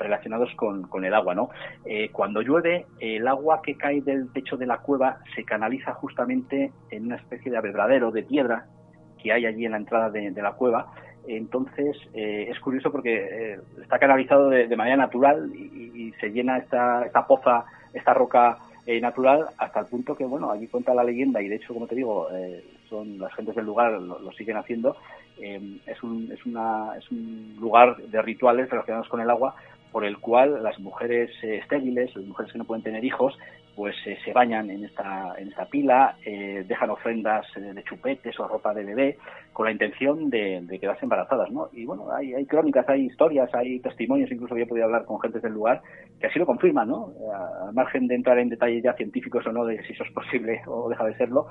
relacionados 0.01 0.53
con, 0.57 1.05
el 1.05 1.15
agua, 1.15 1.35
¿no? 1.35 1.51
Eh, 1.85 2.11
cuando 2.11 2.43
llueve, 2.43 2.87
el 2.99 3.29
agua 3.29 3.61
que 3.63 3.77
cae 3.77 4.01
del 4.01 4.33
techo 4.33 4.57
de 4.57 4.67
la 4.67 4.79
cueva 4.79 5.19
se 5.35 5.45
canaliza 5.45 5.95
justamente 5.95 6.73
en 6.91 7.07
una 7.07 7.17
especie 7.17 7.51
de 7.51 7.59
abrebradero 7.59 8.11
de 8.11 8.23
piedra 8.23 8.67
que 9.23 9.33
hay 9.33 9.47
allí 9.47 9.67
en 9.67 9.73
la 9.73 9.79
entrada 9.79 10.11
de 10.11 10.43
la 10.43 10.53
cueva 10.53 10.93
entonces, 11.27 11.97
eh, 12.15 12.49
es 12.51 12.59
curioso 12.61 12.91
porque 12.91 13.15
eh, 13.15 13.59
está 13.83 13.99
canalizado 13.99 14.49
de, 14.49 14.77
manera 14.77 14.97
natural 14.97 15.51
y, 15.55 16.13
se 16.21 16.31
llena 16.31 16.59
esta, 16.59 17.05
esta 17.07 17.27
poza, 17.27 17.65
esta 17.95 18.13
roca 18.13 18.59
natural, 19.01 19.47
hasta 19.57 19.81
el 19.81 19.87
punto 19.87 20.17
que, 20.17 20.25
bueno, 20.25 20.51
allí 20.51 20.67
cuenta 20.67 20.93
la 20.93 21.05
leyenda 21.05 21.41
y 21.41 21.49
de 21.49 21.57
hecho, 21.57 21.73
como 21.73 21.87
te 21.87 21.95
digo, 21.95 22.27
son 22.89 23.21
las 23.21 23.33
gentes 23.35 23.55
del 23.55 23.65
lugar 23.65 23.93
lo, 23.93 24.33
siguen 24.33 24.57
haciendo. 24.57 24.97
es 25.39 26.03
un 26.03 27.57
lugar 27.61 27.97
de 27.99 28.21
rituales 28.21 28.69
relacionados 28.69 29.09
con 29.09 29.21
el 29.21 29.31
agua 29.31 29.55
por 29.93 30.05
el 30.05 30.19
cual 30.19 30.63
las 30.63 30.79
mujeres 30.79 31.31
estériles, 31.43 32.15
las 32.15 32.25
mujeres 32.25 32.53
que 32.53 32.59
no 32.59 32.65
pueden 32.65 32.83
tener 32.83 33.05
hijos, 33.05 33.37
pues 33.75 33.97
eh, 34.07 34.19
se 34.25 34.33
bañan 34.33 34.71
en 34.71 34.85
esta, 34.85 35.35
en 35.39 35.49
esta 35.49 35.65
pila, 35.67 36.17
eh, 36.25 36.65
dejan 36.69 36.91
ofrendas 36.91 37.47
eh, 37.57 37.61
de 37.61 37.83
chupetes 37.85 38.39
o 38.39 38.47
ropa 38.49 38.75
de 38.75 38.85
bebé 38.85 39.17
con 39.53 39.67
la 39.67 39.73
intención 39.73 40.29
de, 40.29 40.67
quedarse 40.81 41.05
embarazadas, 41.05 41.51
¿no? 41.51 41.69
Y 41.73 41.85
bueno, 41.85 42.13
hay, 42.13 42.45
crónicas, 42.47 42.89
hay 42.89 43.07
historias, 43.07 43.49
hay 43.55 43.81
testimonios, 43.81 44.31
incluso 44.31 44.57
yo 44.57 44.65
he 44.65 44.67
podido 44.67 44.87
hablar 44.87 45.05
con 45.05 45.21
gente 45.21 45.41
del 45.41 45.53
lugar 45.53 45.81
que 46.21 46.27
así 46.27 46.39
lo 46.39 46.47
confirman, 46.47 46.89
¿no? 46.89 47.13
Al 47.67 47.73
margen 47.73 48.07
de 48.07 48.17
entrar 48.17 48.39
en 48.39 48.51
detalles 48.51 48.83
ya 48.83 48.93
científicos 48.93 49.47
o 49.47 49.53
no 49.53 49.65
de 49.65 49.83
si 49.85 49.95
eso 49.95 50.05
es 50.05 50.13
posible 50.13 50.61
o 50.67 50.89
deja 50.89 51.05
de 51.05 51.17
serlo, 51.17 51.47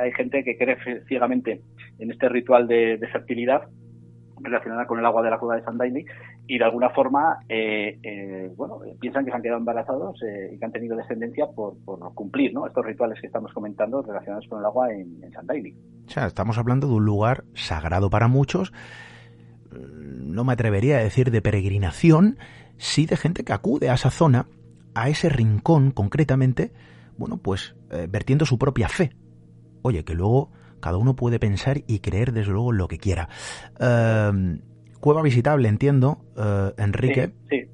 hay 0.00 0.10
gente 0.12 0.42
que 0.42 0.56
cree 0.56 0.76
ciegamente 1.06 1.60
en 1.98 2.10
este 2.10 2.28
ritual 2.28 2.66
de 2.66 3.08
fertilidad 3.12 3.68
relacionada 4.42 4.86
con 4.86 4.98
el 4.98 5.06
agua 5.06 5.22
de 5.22 5.30
la 5.30 5.38
cueva 5.38 5.56
de 5.56 5.62
San 5.62 5.78
Daily 5.78 6.04
y 6.46 6.58
de 6.58 6.64
alguna 6.64 6.90
forma 6.90 7.38
eh, 7.48 7.98
eh, 8.02 8.50
bueno 8.56 8.80
piensan 9.00 9.24
que 9.24 9.30
se 9.30 9.36
han 9.36 9.42
quedado 9.42 9.58
embarazados 9.58 10.20
eh, 10.22 10.52
y 10.54 10.58
que 10.58 10.64
han 10.64 10.72
tenido 10.72 10.96
descendencia 10.96 11.46
por, 11.46 11.74
cumplir 12.14 12.52
¿no? 12.52 12.66
estos 12.66 12.84
rituales 12.84 13.20
que 13.20 13.26
estamos 13.26 13.52
comentando 13.52 14.02
relacionados 14.02 14.46
con 14.48 14.60
el 14.60 14.64
agua 14.64 14.92
en, 14.92 15.20
San 15.32 15.46
Daily. 15.46 15.74
O 16.06 16.10
sea, 16.10 16.26
estamos 16.26 16.58
hablando 16.58 16.88
de 16.88 16.94
un 16.94 17.04
lugar 17.04 17.44
sagrado 17.54 18.10
para 18.10 18.28
muchos, 18.28 18.72
mm, 19.70 20.34
no 20.34 20.44
me 20.44 20.52
atrevería 20.52 20.96
a 20.96 21.02
decir 21.02 21.30
de 21.30 21.42
peregrinación, 21.42 22.38
sí 22.78 23.06
de 23.06 23.16
gente 23.16 23.44
que 23.44 23.52
acude 23.52 23.90
a 23.90 23.94
esa 23.94 24.10
zona, 24.10 24.46
a 24.94 25.08
ese 25.08 25.28
rincón 25.28 25.92
concretamente, 25.92 26.72
bueno, 27.16 27.36
pues 27.36 27.76
vertiendo 28.08 28.46
su 28.46 28.56
propia 28.58 28.88
fe. 28.88 29.10
Oye, 29.82 30.04
que 30.04 30.14
luego 30.14 30.50
cada 30.80 30.98
uno 30.98 31.14
puede 31.14 31.38
pensar 31.38 31.78
y 31.86 32.00
creer 32.00 32.32
desde 32.32 32.52
luego 32.52 32.72
lo 32.72 32.88
que 32.88 32.98
quiera. 32.98 33.28
Em, 33.78 34.60
cueva 35.00 35.22
visitable, 35.22 35.68
entiendo, 35.68 36.18
eh, 36.36 36.72
Enrique. 36.78 37.30
Sí, 37.48 37.64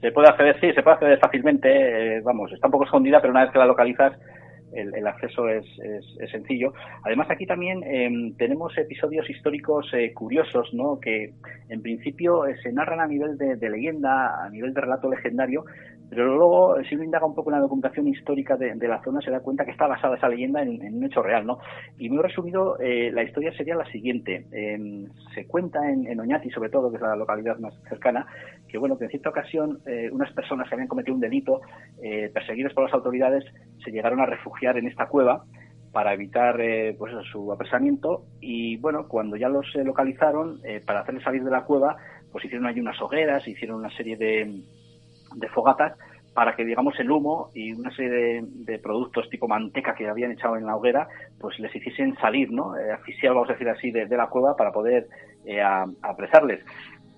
se 0.00 0.12
puede 0.12 0.28
acceder, 0.28 0.60
sí, 0.60 0.72
se 0.72 0.82
puede 0.82 0.94
acceder 0.94 1.18
fácilmente, 1.18 1.68
eh, 2.16 2.20
vamos, 2.20 2.52
está 2.52 2.68
un 2.68 2.72
poco 2.72 2.84
escondida, 2.84 3.20
pero 3.20 3.32
una 3.32 3.42
vez 3.42 3.52
que 3.52 3.58
la 3.58 3.66
localizas, 3.66 4.12
el, 4.72 5.06
acceso 5.06 5.48
es, 5.48 5.64
sencillo. 6.30 6.74
Además, 7.02 7.28
aquí 7.30 7.46
también 7.46 7.82
em, 7.84 8.34
tenemos 8.36 8.76
episodios 8.76 9.28
históricos 9.30 9.86
eh, 9.94 10.12
curiosos, 10.12 10.72
¿no? 10.74 11.00
Que 11.00 11.32
en 11.68 11.82
principio 11.82 12.42
se 12.62 12.72
narran 12.72 13.00
a 13.00 13.06
nivel 13.06 13.38
de, 13.38 13.70
leyenda, 13.70 14.44
a 14.44 14.50
nivel 14.50 14.74
de 14.74 14.80
relato 14.80 15.08
legendario, 15.08 15.64
pero 16.08 16.36
luego, 16.36 16.76
si 16.88 16.94
uno 16.94 17.04
indaga 17.04 17.26
un 17.26 17.34
poco 17.34 17.50
en 17.50 17.56
la 17.56 17.62
documentación 17.62 18.06
histórica 18.06 18.56
de, 18.56 18.76
la 18.86 19.02
zona, 19.02 19.20
se 19.20 19.30
da 19.30 19.40
cuenta 19.40 19.64
que 19.64 19.72
está 19.72 19.86
basada 19.88 20.16
esa 20.16 20.28
leyenda 20.28 20.62
en, 20.62 20.94
un 20.94 21.04
hecho 21.04 21.22
real, 21.22 21.44
¿no? 21.44 21.58
Y 21.98 22.08
muy 22.08 22.22
resumido, 22.22 22.78
eh, 22.78 23.10
la 23.12 23.24
historia 23.24 23.52
sería 23.56 23.74
la 23.74 23.84
siguiente. 23.86 24.46
Em, 24.52 25.06
se 25.34 25.46
cuenta 25.46 25.80
en, 25.90 26.18
Oñati, 26.20 26.50
sobre 26.50 26.70
todo, 26.70 26.90
que 26.90 26.96
es 26.96 27.02
la 27.02 27.16
localidad 27.16 27.58
más 27.58 27.74
cercana, 27.88 28.26
que 28.68 28.78
bueno, 28.78 28.96
que 28.96 29.04
en 29.04 29.10
cierta 29.10 29.30
ocasión 29.30 29.78
eh, 29.86 30.08
unas 30.12 30.32
personas 30.32 30.68
que 30.68 30.76
habían 30.76 30.88
cometido 30.88 31.14
un 31.14 31.20
delito, 31.20 31.60
eh, 32.02 32.30
perseguidas 32.32 32.72
por 32.72 32.84
las 32.84 32.94
autoridades, 32.94 33.44
se 33.84 33.90
llegaron 33.90 34.20
a 34.20 34.26
refugiar 34.26 34.78
en 34.78 34.86
esta 34.86 35.06
cueva 35.06 35.44
para 35.92 36.12
evitar 36.12 36.60
pues 36.98 37.10
su 37.32 37.50
apresamiento 37.50 38.24
y 38.38 38.76
bueno, 38.76 39.08
cuando 39.08 39.36
ya 39.36 39.48
los 39.48 39.66
localizaron, 39.76 40.60
para 40.84 41.00
hacerles 41.00 41.24
salir 41.24 41.42
de 41.42 41.50
la 41.50 41.64
cueva, 41.64 41.96
pues 42.30 42.44
hicieron 42.44 42.66
allí 42.66 42.80
unas 42.80 43.00
hogueras, 43.00 43.48
hicieron 43.48 43.78
una 43.78 43.88
serie 43.96 44.18
de 44.18 44.62
de 45.36 45.48
fogatas 45.48 45.96
para 46.34 46.54
que 46.54 46.66
digamos 46.66 46.98
el 47.00 47.10
humo 47.10 47.50
y 47.54 47.72
una 47.72 47.90
serie 47.94 48.42
de, 48.44 48.78
productos 48.78 49.30
tipo 49.30 49.48
manteca 49.48 49.94
que 49.94 50.06
habían 50.06 50.32
echado 50.32 50.56
en 50.56 50.66
la 50.66 50.76
hoguera 50.76 51.08
pues 51.40 51.58
les 51.58 51.74
hiciesen 51.74 52.14
salir 52.16 52.50
no 52.52 52.76
eh, 52.76 52.92
asfixiar 52.92 53.32
vamos 53.32 53.48
a 53.48 53.52
decir 53.52 53.68
así 53.68 53.90
de, 53.90 54.06
la 54.08 54.26
cueva 54.26 54.54
para 54.56 54.72
poder 54.72 55.08
eh, 55.46 55.62
apresarles. 56.02 56.62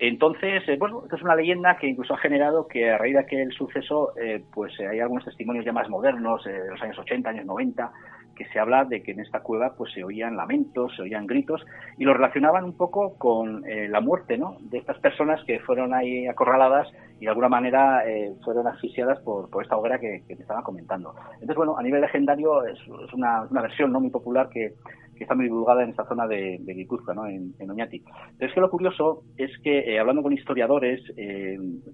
Entonces, 0.01 0.63
eh, 0.69 0.77
bueno, 0.79 1.03
esta 1.03 1.17
es 1.17 1.23
una 1.23 1.35
leyenda 1.35 1.77
que 1.77 1.89
incluso 1.89 2.15
ha 2.15 2.19
generado 2.19 2.69
que 2.69 2.89
a 2.91 2.99
raíz 2.99 3.15
de 3.15 3.21
aquel 3.21 3.53
suceso, 3.53 4.13
eh, 4.17 4.43
pues 4.53 4.73
hay 4.79 5.01
algunos 5.01 5.25
testimonios 5.25 5.65
ya 5.65 5.73
más 5.73 5.89
modernos, 5.89 6.45
de 6.45 6.69
los 6.69 6.81
años 6.81 6.99
80, 6.99 7.31
años 7.31 7.47
90, 7.47 7.91
que 8.39 8.47
se 8.47 8.61
habla 8.61 8.85
de 8.85 9.03
que 9.03 9.11
en 9.11 9.21
esta 9.21 9.41
cueva 9.41 9.75
pues 9.77 9.93
se 9.93 10.05
oían 10.05 10.37
lamentos, 10.37 10.95
se 10.95 11.03
oían 11.03 11.27
gritos 11.27 11.67
y 11.99 12.05
lo 12.05 12.15
relacionaban 12.15 12.65
un 12.65 12.77
poco 12.77 13.15
con 13.19 13.69
eh, 13.69 13.89
la 13.89 14.01
muerte 14.01 14.39
¿no? 14.39 14.57
de 14.61 14.79
estas 14.79 14.99
personas 15.01 15.43
que 15.45 15.59
fueron 15.59 15.93
ahí 15.93 16.29
acorraladas 16.29 16.89
y 17.19 17.25
de 17.25 17.31
alguna 17.31 17.49
manera 17.49 18.09
eh, 18.09 18.33
fueron 18.45 18.69
asfixiadas 18.69 19.19
por, 19.21 19.51
por 19.51 19.65
esta 19.65 19.77
hoguera 19.77 19.99
que, 19.99 20.23
que, 20.29 20.37
te 20.37 20.43
estaba 20.43 20.63
comentando. 20.63 21.17
Entonces, 21.35 21.57
bueno, 21.57 21.77
a 21.77 21.83
nivel 21.83 22.01
legendario 22.01 22.65
es, 22.65 22.79
una, 23.13 23.43
una, 23.51 23.63
versión 23.63 23.91
no 23.91 23.99
muy 23.99 24.11
popular 24.11 24.49
que, 24.49 24.75
que, 25.17 25.25
está 25.25 25.35
muy 25.35 25.47
divulgada 25.47 25.83
en 25.83 25.91
esta 25.91 26.07
zona 26.07 26.29
de, 26.29 26.59
de 26.61 26.75
Guipúzcoa, 26.75 27.15
¿no? 27.15 27.27
en, 27.27 27.53
Oñati. 27.69 28.05
Pero 28.39 28.49
es 28.49 28.55
que 28.55 28.61
lo 28.61 28.71
curioso 28.71 29.25
es 29.37 29.51
que, 29.65 29.81
eh, 29.81 29.99
hablando 29.99 30.23
con 30.23 30.33
historiadores, 30.33 31.03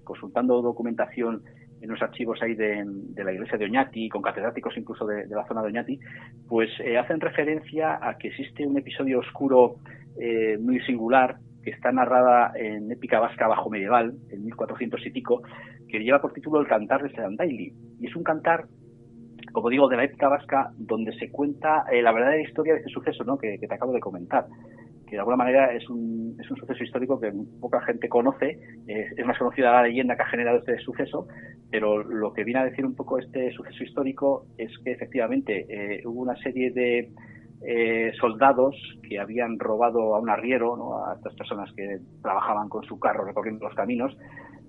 consultando 0.03 0.61
documentación 0.61 1.41
en 1.85 1.91
los 1.91 2.01
archivos 2.01 2.41
ahí 2.41 2.55
de, 2.55 2.85
la 3.15 3.31
iglesia 3.31 3.57
de 3.57 3.65
Oñati, 3.65 4.09
con 4.09 4.21
catedráticos 4.21 4.75
incluso 4.77 5.05
de, 5.05 5.27
la 5.27 5.45
zona 5.47 5.61
de 5.61 5.67
Oñati, 5.67 5.99
pues 6.47 6.69
eh, 6.79 6.97
hacen 6.97 7.19
referencia 7.19 7.99
a 8.01 8.17
que 8.17 8.27
existe 8.29 8.65
un 8.65 8.77
episodio 8.77 9.19
oscuro 9.19 9.75
eh, 10.19 10.57
muy 10.59 10.79
singular 10.81 11.37
que 11.63 11.71
está 11.71 11.91
narrada 11.91 12.51
en 12.55 12.91
épica 12.91 13.19
vasca 13.19 13.47
bajo 13.47 13.69
medieval, 13.69 14.13
en 14.29 14.45
1400 14.45 15.05
y 15.05 15.09
pico, 15.09 15.41
que 15.87 15.99
lleva 15.99 16.21
por 16.21 16.33
título 16.33 16.61
El 16.61 16.67
cantar 16.67 17.01
de 17.01 17.09
Sedandaili. 17.09 17.73
Y 17.99 18.07
es 18.07 18.15
un 18.15 18.23
cantar 18.23 18.65
como 19.51 19.69
digo, 19.69 19.87
de 19.87 19.95
la 19.95 20.03
épica 20.03 20.27
vasca, 20.27 20.71
donde 20.77 21.17
se 21.17 21.31
cuenta 21.31 21.85
eh, 21.91 22.01
la 22.01 22.11
verdadera 22.11 22.41
historia 22.41 22.73
de 22.73 22.79
este 22.79 22.91
suceso 22.91 23.23
¿no? 23.23 23.37
que, 23.37 23.57
te 23.57 23.73
acabo 23.73 23.93
de 23.93 24.01
comentar 24.01 24.47
de 25.15 25.19
alguna 25.19 25.37
manera 25.37 25.73
es 25.73 25.89
un, 25.89 26.37
es 26.39 26.49
un 26.49 26.57
suceso 26.57 26.83
histórico 26.83 27.19
que 27.19 27.31
poca 27.59 27.81
gente 27.81 28.07
conoce, 28.07 28.59
es 28.87 29.25
más 29.25 29.37
conocida 29.37 29.71
la 29.71 29.83
leyenda 29.83 30.15
que 30.15 30.21
ha 30.23 30.27
generado 30.27 30.59
este 30.59 30.77
suceso, 30.79 31.27
pero 31.71 32.03
lo 32.03 32.33
que 32.33 32.43
viene 32.43 32.59
a 32.59 32.65
decir 32.65 32.85
un 32.85 32.95
poco 32.95 33.19
este 33.19 33.51
suceso 33.51 33.83
histórico 33.83 34.45
es 34.57 34.71
que 34.83 34.91
efectivamente 34.91 35.65
eh, 35.69 36.01
hubo 36.05 36.21
una 36.21 36.35
serie 36.37 36.71
de 36.71 37.09
eh, 37.61 38.11
soldados 38.19 38.75
que 39.07 39.19
habían 39.19 39.57
robado 39.57 40.15
a 40.15 40.19
un 40.19 40.29
arriero, 40.29 40.75
¿no? 40.77 41.05
a 41.05 41.15
estas 41.15 41.33
personas 41.35 41.71
que 41.75 41.99
trabajaban 42.21 42.69
con 42.69 42.83
su 42.83 42.99
carro 42.99 43.25
recorriendo 43.25 43.65
los 43.65 43.75
caminos, 43.75 44.15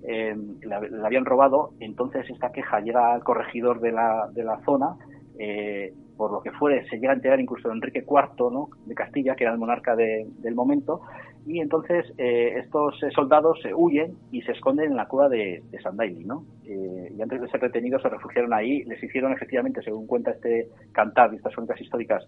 eh, 0.09 0.37
la, 0.63 0.81
habían 1.05 1.25
robado, 1.25 1.71
entonces 1.81 2.29
esta 2.31 2.53
queja 2.53 2.81
llega 2.81 3.13
al 3.13 3.25
corregidor 3.25 3.81
de 3.81 3.93
la, 3.93 4.29
de 4.33 4.45
la 4.45 4.61
zona, 4.65 4.97
eh, 5.39 5.93
por 6.17 6.33
lo 6.33 6.41
que 6.41 6.51
fuere, 6.53 6.89
se 6.89 6.97
llega 6.97 7.13
a 7.13 7.15
enterar 7.15 7.41
incluso 7.41 7.69
de 7.69 7.75
Enrique 7.75 8.05
IV 8.07 8.51
¿no? 8.53 8.69
de 8.87 8.95
Castilla, 8.95 9.35
que 9.35 9.45
era 9.45 9.53
el 9.53 9.59
monarca 9.59 9.95
del 9.95 10.55
momento, 10.55 11.03
y 11.47 11.61
entonces 11.61 12.13
eh, 12.19 12.55
estos 12.59 13.03
eh, 13.03 13.11
soldados 13.15 13.61
se 13.63 13.73
huyen 13.75 14.17
y 14.33 14.43
se 14.43 14.53
esconden 14.53 14.91
en 14.91 14.97
la 14.97 15.07
cueva 15.07 15.29
de, 15.29 15.63
de 15.71 15.81
Sandaili, 15.81 16.25
¿no? 16.25 16.45
y 16.65 17.23
antes 17.23 17.41
de 17.41 17.49
ser 17.49 17.61
retenidos 17.61 18.03
se 18.03 18.09
refugiaron 18.09 18.53
ahí, 18.53 18.83
les 18.85 19.01
hicieron 19.03 19.33
efectivamente, 19.33 19.83
según 19.83 20.07
cuenta 20.09 20.33
este 20.33 20.69
cantar 20.93 21.33
y 21.33 21.37
estas 21.37 21.55
crónicas 21.55 21.81
históricas, 21.81 22.27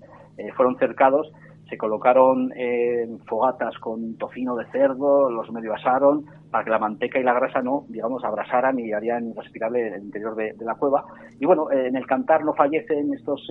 fueron 0.57 0.79
cercados, 0.79 1.33
se 1.69 1.77
colocaron 1.77 2.53
eh, 2.57 3.07
fogatas 3.27 3.77
con 3.79 4.17
tocino 4.17 4.57
de 4.57 4.67
cerdo, 4.67 5.31
los 5.31 5.51
medio 5.53 5.75
asaron 5.75 6.25
para 6.51 6.65
que 6.65 6.71
la 6.71 6.79
manteca 6.79 7.19
y 7.19 7.23
la 7.23 7.35
grasa 7.35 7.61
no, 7.61 7.85
digamos, 7.89 8.25
abrasaran 8.25 8.79
y 8.79 8.93
harían 8.93 9.35
respirable 9.37 9.89
el 9.89 10.03
interior 10.03 10.35
de, 10.35 10.55
la 10.61 10.77
cueva. 10.77 11.05
Y 11.39 11.45
bueno, 11.45 11.71
en 11.71 11.95
el 11.95 12.07
cantar 12.07 12.45
no 12.45 12.55
fallecen 12.55 13.13
estos, 13.13 13.47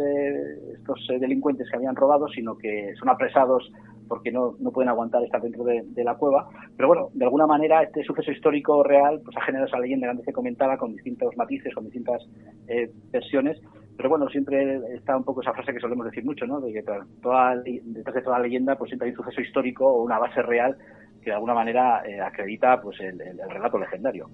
estos 0.73 1.07
delincuentes 1.19 1.69
que 1.69 1.77
habían 1.77 1.95
robado, 1.95 2.27
sino 2.27 2.57
que 2.57 2.93
son 2.99 3.09
apresados 3.09 3.71
porque 4.07 4.31
no, 4.31 4.55
no 4.59 4.71
pueden 4.71 4.89
aguantar 4.89 5.23
estar 5.23 5.41
dentro 5.41 5.63
de, 5.63 6.03
la 6.03 6.15
cueva. 6.15 6.47
Pero 6.75 6.87
bueno, 6.87 7.09
de 7.13 7.25
alguna 7.25 7.45
manera 7.45 7.83
este 7.83 8.03
suceso 8.03 8.31
histórico 8.31 8.83
real 8.83 9.21
pues 9.23 9.35
ha 9.37 9.41
generado 9.41 9.67
esa 9.67 9.79
leyenda 9.79 10.07
que 10.07 10.11
antes 10.11 10.25
se 10.25 10.33
comentaba 10.33 10.77
con 10.77 10.93
distintos 10.93 11.35
matices, 11.37 11.73
con 11.73 11.85
distintas 11.85 12.21
eh, 12.67 12.89
versiones. 13.11 13.59
Pero 13.97 14.09
bueno, 14.09 14.29
siempre 14.29 14.79
está 14.95 15.17
un 15.17 15.23
poco 15.23 15.41
esa 15.41 15.53
frase 15.53 15.73
que 15.73 15.79
solemos 15.79 16.05
decir 16.05 16.23
mucho, 16.23 16.45
¿no? 16.45 16.61
De 16.61 16.71
que 16.71 16.83
toda, 16.83 17.55
detrás 17.55 18.15
de 18.15 18.21
toda 18.21 18.39
leyenda 18.39 18.77
pues 18.77 18.89
siempre 18.89 19.07
hay 19.07 19.11
un 19.11 19.17
suceso 19.17 19.41
histórico 19.41 19.85
o 19.85 20.03
una 20.03 20.19
base 20.19 20.41
real 20.43 20.77
que 21.21 21.31
de 21.31 21.35
alguna 21.35 21.55
manera 21.55 22.03
eh, 22.07 22.21
acredita 22.21 22.79
pues 22.79 22.99
el 22.99 23.19
relato 23.49 23.79
legendario. 23.79 24.29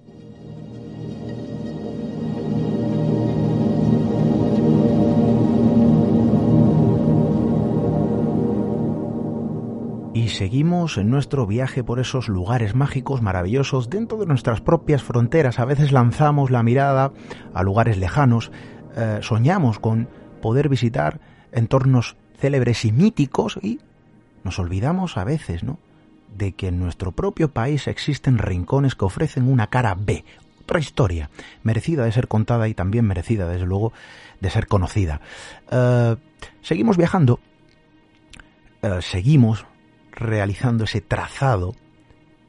y 10.14 10.28
seguimos 10.28 10.96
en 10.96 11.10
nuestro 11.10 11.44
viaje 11.44 11.84
por 11.84 11.98
esos 11.98 12.28
lugares 12.28 12.74
mágicos 12.74 13.20
maravillosos 13.20 13.90
dentro 13.90 14.16
de 14.16 14.24
nuestras 14.24 14.62
propias 14.62 15.02
fronteras. 15.02 15.58
A 15.58 15.66
veces 15.66 15.92
lanzamos 15.92 16.50
la 16.50 16.62
mirada 16.62 17.12
a 17.52 17.62
lugares 17.62 17.98
lejanos, 17.98 18.50
eh, 18.96 19.18
soñamos 19.22 19.78
con 19.78 20.08
poder 20.40 20.68
visitar 20.68 21.20
entornos 21.52 22.16
célebres 22.38 22.84
y 22.84 22.92
míticos 22.92 23.58
y 23.62 23.80
nos 24.42 24.58
olvidamos 24.58 25.16
a 25.16 25.24
veces, 25.24 25.64
¿no? 25.64 25.78
de 26.36 26.52
que 26.52 26.68
en 26.68 26.78
nuestro 26.80 27.12
propio 27.12 27.50
país 27.52 27.86
existen 27.86 28.38
rincones 28.38 28.94
que 28.94 29.04
ofrecen 29.04 29.48
una 29.48 29.68
cara 29.68 29.94
B, 29.94 30.24
otra 30.62 30.80
historia, 30.80 31.30
merecida 31.62 32.04
de 32.04 32.12
ser 32.12 32.28
contada 32.28 32.68
y 32.68 32.74
también 32.74 33.06
merecida, 33.06 33.48
desde 33.48 33.66
luego, 33.66 33.92
de 34.40 34.50
ser 34.50 34.66
conocida. 34.66 35.20
Eh, 35.70 36.16
seguimos 36.62 36.96
viajando, 36.96 37.38
eh, 38.82 38.98
seguimos 39.00 39.66
realizando 40.10 40.84
ese 40.84 41.00
trazado 41.00 41.74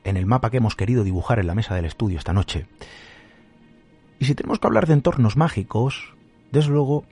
en 0.03 0.17
el 0.17 0.25
mapa 0.25 0.49
que 0.49 0.57
hemos 0.57 0.75
querido 0.75 1.03
dibujar 1.03 1.39
en 1.39 1.47
la 1.47 1.55
mesa 1.55 1.75
del 1.75 1.85
estudio 1.85 2.17
esta 2.17 2.33
noche. 2.33 2.67
Y 4.19 4.25
si 4.25 4.35
tenemos 4.35 4.59
que 4.59 4.67
hablar 4.67 4.87
de 4.87 4.93
entornos 4.93 5.35
mágicos, 5.35 6.14
desde 6.55 6.71
luego, 6.71 7.03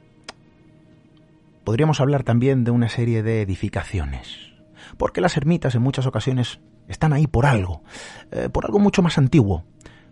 podríamos 1.65 1.99
hablar 1.99 2.23
también 2.23 2.63
de 2.63 2.71
una 2.71 2.87
serie 2.87 3.23
de 3.23 3.41
edificaciones. 3.41 4.53
Porque 4.97 5.19
las 5.19 5.35
ermitas 5.35 5.75
en 5.75 5.81
muchas 5.81 6.05
ocasiones 6.07 6.61
están 6.87 7.11
ahí 7.11 7.27
por 7.27 7.45
algo, 7.45 7.83
eh, 8.31 8.47
por 8.49 8.65
algo 8.65 8.79
mucho 8.79 9.01
más 9.01 9.17
antiguo, 9.17 9.65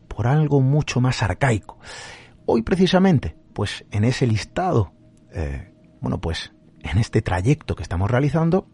por 0.10 0.28
algo 0.28 0.60
mucho 0.60 1.00
más 1.00 1.24
arcaico. 1.24 1.80
Hoy 2.46 2.62
precisamente, 2.62 3.38
pues 3.54 3.86
en 3.92 4.04
ese 4.04 4.28
listado, 4.28 4.92
eh, 5.34 5.74
bueno, 6.02 6.20
pues 6.20 6.52
en 6.82 6.98
este 6.98 7.22
trayecto 7.22 7.76
que 7.76 7.84
estamos 7.84 8.12
realizando, 8.12 8.68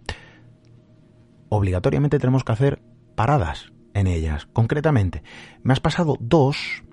obligatoriamente 1.49 2.17
tenemos 2.17 2.43
que 2.43 2.51
hacer 2.53 2.81
paradas 3.15 3.71
en 3.93 4.07
ellas. 4.07 4.47
Concretamente, 4.53 5.21
me 5.61 5.73
has 5.73 5.79
pasado 5.79 6.17
dos 6.19 6.83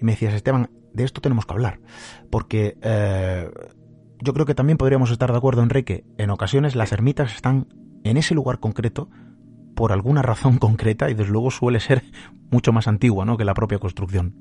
y 0.00 0.04
me 0.04 0.12
decías, 0.12 0.34
Esteban, 0.34 0.70
de 0.92 1.04
esto 1.04 1.20
tenemos 1.20 1.46
que 1.46 1.52
hablar. 1.52 1.78
Porque 2.30 2.76
eh, 2.82 3.48
yo 4.18 4.32
creo 4.32 4.46
que 4.46 4.54
también 4.54 4.78
podríamos 4.78 5.10
estar 5.10 5.30
de 5.30 5.38
acuerdo, 5.38 5.62
Enrique, 5.62 6.04
en 6.18 6.30
ocasiones 6.30 6.76
las 6.76 6.92
ermitas 6.92 7.34
están 7.34 7.66
en 8.04 8.16
ese 8.16 8.34
lugar 8.34 8.60
concreto 8.60 9.08
por 9.74 9.92
alguna 9.92 10.22
razón 10.22 10.58
concreta 10.58 11.10
y 11.10 11.14
desde 11.14 11.32
luego 11.32 11.50
suele 11.50 11.80
ser 11.80 12.02
mucho 12.50 12.72
más 12.72 12.88
antigua 12.88 13.24
¿no? 13.24 13.36
que 13.36 13.44
la 13.44 13.54
propia 13.54 13.78
construcción. 13.78 14.34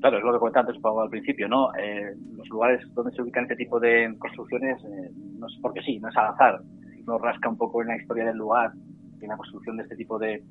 Claro, 0.00 0.18
es 0.18 0.24
lo 0.24 0.32
que 0.32 0.38
comentaba 0.38 0.68
antes 0.68 0.84
al 0.84 1.08
principio, 1.08 1.48
¿no? 1.48 1.74
Eh, 1.76 2.14
los 2.36 2.46
lugares 2.50 2.82
donde 2.92 3.10
se 3.12 3.22
ubican 3.22 3.44
este 3.44 3.56
tipo 3.56 3.80
de 3.80 4.14
construcciones 4.18 4.76
eh, 4.84 5.10
no 5.38 5.46
es 5.46 5.54
porque 5.62 5.80
sí, 5.80 5.98
no 5.98 6.10
es 6.10 6.16
al 6.18 6.26
azar 6.26 6.60
nos 7.06 7.20
rasca 7.20 7.48
un 7.48 7.56
poco 7.56 7.82
en 7.82 7.88
la 7.88 7.96
historia 7.96 8.24
del 8.24 8.36
lugar, 8.36 8.72
en 9.20 9.28
la 9.28 9.36
construcción 9.36 9.76
de 9.76 9.84
este 9.84 9.96
tipo 9.96 10.18
de, 10.18 10.42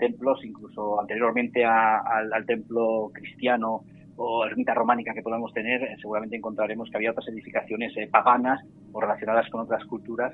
templos, 0.00 0.44
incluso 0.44 1.00
anteriormente 1.00 1.64
al, 1.64 2.44
templo 2.46 3.10
cristiano 3.12 3.84
o 4.16 4.44
ermita 4.44 4.74
románica 4.74 5.12
que 5.14 5.22
podamos 5.22 5.52
tener, 5.52 5.82
eh, 5.82 5.96
seguramente 6.00 6.36
encontraremos 6.36 6.90
que 6.90 6.96
había 6.96 7.10
otras 7.10 7.28
edificaciones 7.28 7.96
eh, 7.96 8.08
paganas 8.10 8.60
o 8.92 9.00
relacionadas 9.00 9.48
con 9.50 9.60
otras 9.60 9.84
culturas. 9.84 10.32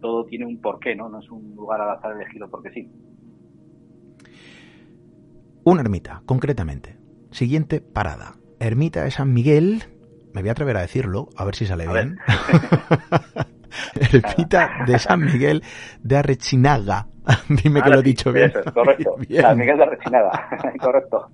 Todo 0.00 0.24
tiene 0.24 0.46
un 0.46 0.60
porqué, 0.60 0.94
¿no? 0.94 1.08
No 1.08 1.20
es 1.20 1.30
un 1.30 1.54
lugar 1.54 1.80
al 1.80 1.90
azar 1.90 2.12
elegido 2.12 2.48
porque 2.50 2.70
sí. 2.70 2.90
Una 5.64 5.80
ermita, 5.80 6.22
concretamente. 6.26 6.96
Siguiente 7.30 7.80
parada. 7.80 8.34
Ermita 8.60 9.02
de 9.02 9.10
San 9.10 9.32
Miguel. 9.32 9.82
Me 10.32 10.42
voy 10.42 10.48
a 10.50 10.52
atrever 10.52 10.76
a 10.76 10.82
decirlo, 10.82 11.28
a 11.36 11.44
ver 11.44 11.54
si 11.54 11.66
sale 11.66 11.86
bien. 11.88 12.18
ermita 14.12 14.84
de 14.86 14.98
San 14.98 15.24
Miguel 15.24 15.62
de 16.02 16.16
Arrechinaga. 16.16 17.06
Dime 17.48 17.82
que 17.82 17.90
lo 17.90 18.00
he 18.00 18.02
dicho 18.02 18.32
bien. 18.32 18.50
Eso 18.50 18.60
es, 18.60 18.72
correcto. 18.72 19.16
San 19.40 19.58
Miguel 19.58 19.76
de 19.76 19.82
Arrechinaga, 19.82 20.48
correcto. 20.80 21.30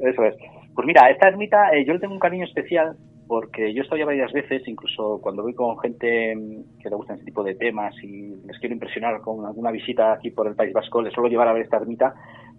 Eso 0.00 0.24
es. 0.24 0.34
Pues 0.74 0.86
mira, 0.86 1.10
esta 1.10 1.28
ermita 1.28 1.70
eh, 1.74 1.84
yo 1.84 1.92
le 1.92 2.00
tengo 2.00 2.14
un 2.14 2.20
cariño 2.20 2.44
especial 2.44 2.96
porque 3.26 3.72
yo 3.72 3.82
estoy 3.82 4.00
ya 4.00 4.04
varias 4.04 4.32
veces, 4.32 4.66
incluso 4.66 5.18
cuando 5.22 5.42
voy 5.42 5.54
con 5.54 5.78
gente 5.78 6.34
mm, 6.34 6.78
que 6.82 6.90
le 6.90 6.96
gustan 6.96 7.16
este 7.16 7.26
tipo 7.26 7.42
de 7.42 7.54
temas 7.54 7.94
y 8.02 8.34
les 8.46 8.58
quiero 8.58 8.74
impresionar 8.74 9.20
con 9.20 9.46
alguna 9.46 9.70
visita 9.70 10.12
aquí 10.12 10.30
por 10.30 10.46
el 10.46 10.54
País 10.54 10.72
Vasco, 10.72 11.02
les 11.02 11.12
suelo 11.12 11.28
llevar 11.28 11.48
a 11.48 11.52
ver 11.52 11.62
esta 11.62 11.78
ermita 11.78 12.14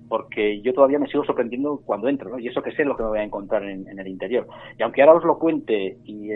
porque 0.08 0.62
yo 0.62 0.74
todavía 0.74 1.00
me 1.00 1.08
sigo 1.08 1.24
sorprendiendo 1.24 1.82
cuando 1.86 2.08
entro, 2.08 2.30
¿no? 2.30 2.40
Y 2.40 2.48
eso 2.48 2.62
que 2.62 2.72
sé 2.72 2.84
lo 2.84 2.96
que 2.96 3.04
me 3.04 3.10
voy 3.10 3.20
a 3.20 3.24
encontrar 3.24 3.64
en, 3.64 3.88
el 3.88 4.08
interior. 4.08 4.48
Y 4.78 4.84
aunque 4.84 5.02
ahora 5.02 5.16
os 5.16 5.24
lo 5.24 5.40
cuente 5.40 5.98
y, 6.04 6.30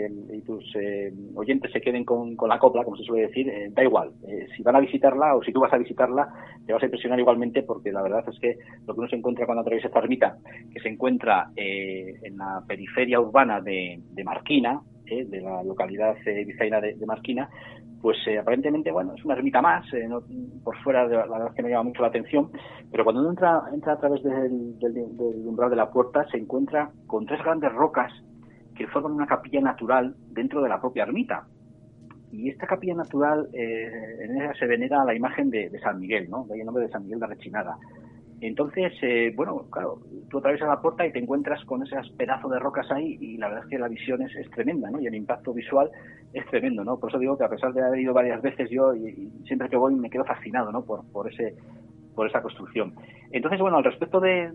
tus 0.46 0.64
eh, 0.76 1.12
oyentes 1.34 1.70
se 1.72 1.80
queden 1.80 2.04
con, 2.04 2.36
la 2.48 2.58
copla, 2.58 2.84
como 2.84 2.96
se 2.96 3.04
suele 3.04 3.26
decir, 3.26 3.48
eh, 3.48 3.68
da 3.70 3.84
igual. 3.84 4.12
Eh, 4.26 4.46
si 4.56 4.62
van 4.62 4.76
a 4.76 4.80
visitarla 4.80 5.34
o 5.34 5.42
si 5.42 5.52
tú 5.52 5.60
vas 5.60 5.72
a 5.72 5.78
visitarla, 5.78 6.28
te 6.66 6.72
vas 6.72 6.82
a 6.82 6.86
impresionar 6.86 7.18
igualmente 7.18 7.62
porque 7.62 7.92
la 7.92 8.02
verdad 8.02 8.24
es 8.26 8.38
que 8.40 8.56
lo 8.86 8.94
que 8.94 9.00
uno 9.00 9.08
se 9.08 9.16
encuentra 9.16 9.46
cuando 9.46 9.60
atraviesa 9.62 9.88
esta 9.88 9.98
ermita, 9.98 10.38
que 10.72 10.80
se 10.80 10.88
encuentra 10.88 11.50
en 11.56 12.36
la 12.36 12.62
periferia 12.66 13.20
urbana 13.20 13.60
de, 13.60 14.00
Marquina, 14.24 14.80
de 15.04 15.40
la 15.40 15.62
localidad 15.62 16.16
eh, 16.26 16.44
de 16.44 17.06
Marquina, 17.06 17.48
pues 18.00 18.16
eh, 18.26 18.38
aparentemente, 18.38 18.92
bueno, 18.92 19.14
es 19.14 19.24
una 19.24 19.34
ermita 19.34 19.60
más, 19.60 19.84
eh, 19.92 20.08
por 20.62 20.76
fuera 20.82 21.06
la 21.06 21.26
verdad 21.26 21.48
es 21.48 21.54
que 21.54 21.62
no 21.62 21.68
llama 21.68 21.84
mucho 21.84 22.02
la 22.02 22.08
atención, 22.08 22.50
pero 22.90 23.04
cuando 23.04 23.20
uno 23.20 23.30
entra, 23.30 23.62
entra 23.72 23.94
a 23.94 23.98
través 23.98 24.22
del, 24.22 24.76
umbral 25.44 25.70
de 25.70 25.76
la 25.76 25.90
puerta 25.90 26.26
se 26.30 26.38
encuentra 26.38 26.90
con 27.06 27.26
tres 27.26 27.42
grandes 27.42 27.72
rocas 27.72 28.12
que 28.76 28.86
forman 28.86 29.12
una 29.12 29.26
capilla 29.26 29.60
natural 29.60 30.14
dentro 30.30 30.62
de 30.62 30.68
la 30.68 30.80
propia 30.80 31.02
ermita. 31.02 31.46
Y 32.30 32.50
esta 32.50 32.66
capilla 32.66 32.94
natural, 32.94 33.48
eh, 33.52 33.90
en 34.22 34.36
ella 34.36 34.52
se 34.54 34.66
venera 34.66 35.04
la 35.04 35.14
imagen 35.14 35.50
de, 35.50 35.70
San 35.82 35.98
Miguel, 35.98 36.28
¿no? 36.30 36.44
De 36.44 36.54
ahí 36.54 36.60
el 36.60 36.66
nombre 36.66 36.84
de 36.84 36.90
San 36.90 37.02
Miguel 37.02 37.20
de 37.20 37.26
Rechinada. 37.26 37.76
Entonces, 38.40 38.92
eh, 39.02 39.32
bueno, 39.34 39.66
claro, 39.70 39.98
tú 40.30 40.38
atraviesas 40.38 40.68
la 40.68 40.80
puerta 40.80 41.04
y 41.04 41.12
te 41.12 41.18
encuentras 41.18 41.64
con 41.64 41.82
esos 41.82 42.08
pedazos 42.10 42.50
de 42.50 42.58
rocas 42.58 42.90
ahí 42.90 43.18
y 43.20 43.36
la 43.36 43.48
verdad 43.48 43.64
es 43.64 43.70
que 43.70 43.78
la 43.78 43.88
visión 43.88 44.22
es, 44.22 44.50
tremenda, 44.50 44.90
¿no? 44.90 45.00
Y 45.00 45.06
el 45.06 45.14
impacto 45.14 45.52
visual 45.52 45.90
es 46.32 46.46
tremendo, 46.46 46.84
¿no? 46.84 46.98
Por 46.98 47.10
eso 47.10 47.18
digo 47.18 47.36
que 47.36 47.44
a 47.44 47.48
pesar 47.48 47.72
de 47.72 47.82
haber 47.82 47.98
ido 47.98 48.14
varias 48.14 48.40
veces 48.40 48.70
yo 48.70 48.94
y, 48.94 49.30
siempre 49.46 49.68
que 49.68 49.76
voy 49.76 49.94
me 49.94 50.10
quedo 50.10 50.24
fascinado, 50.24 50.70
¿no? 50.70 50.84
Por, 50.84 51.04
por 51.10 51.32
ese 51.32 51.54
por 52.14 52.26
esa 52.26 52.42
construcción. 52.42 52.94
Entonces, 53.30 53.60
bueno, 53.60 53.76
al 53.76 53.84
respecto 53.84 54.18
de, 54.18 54.50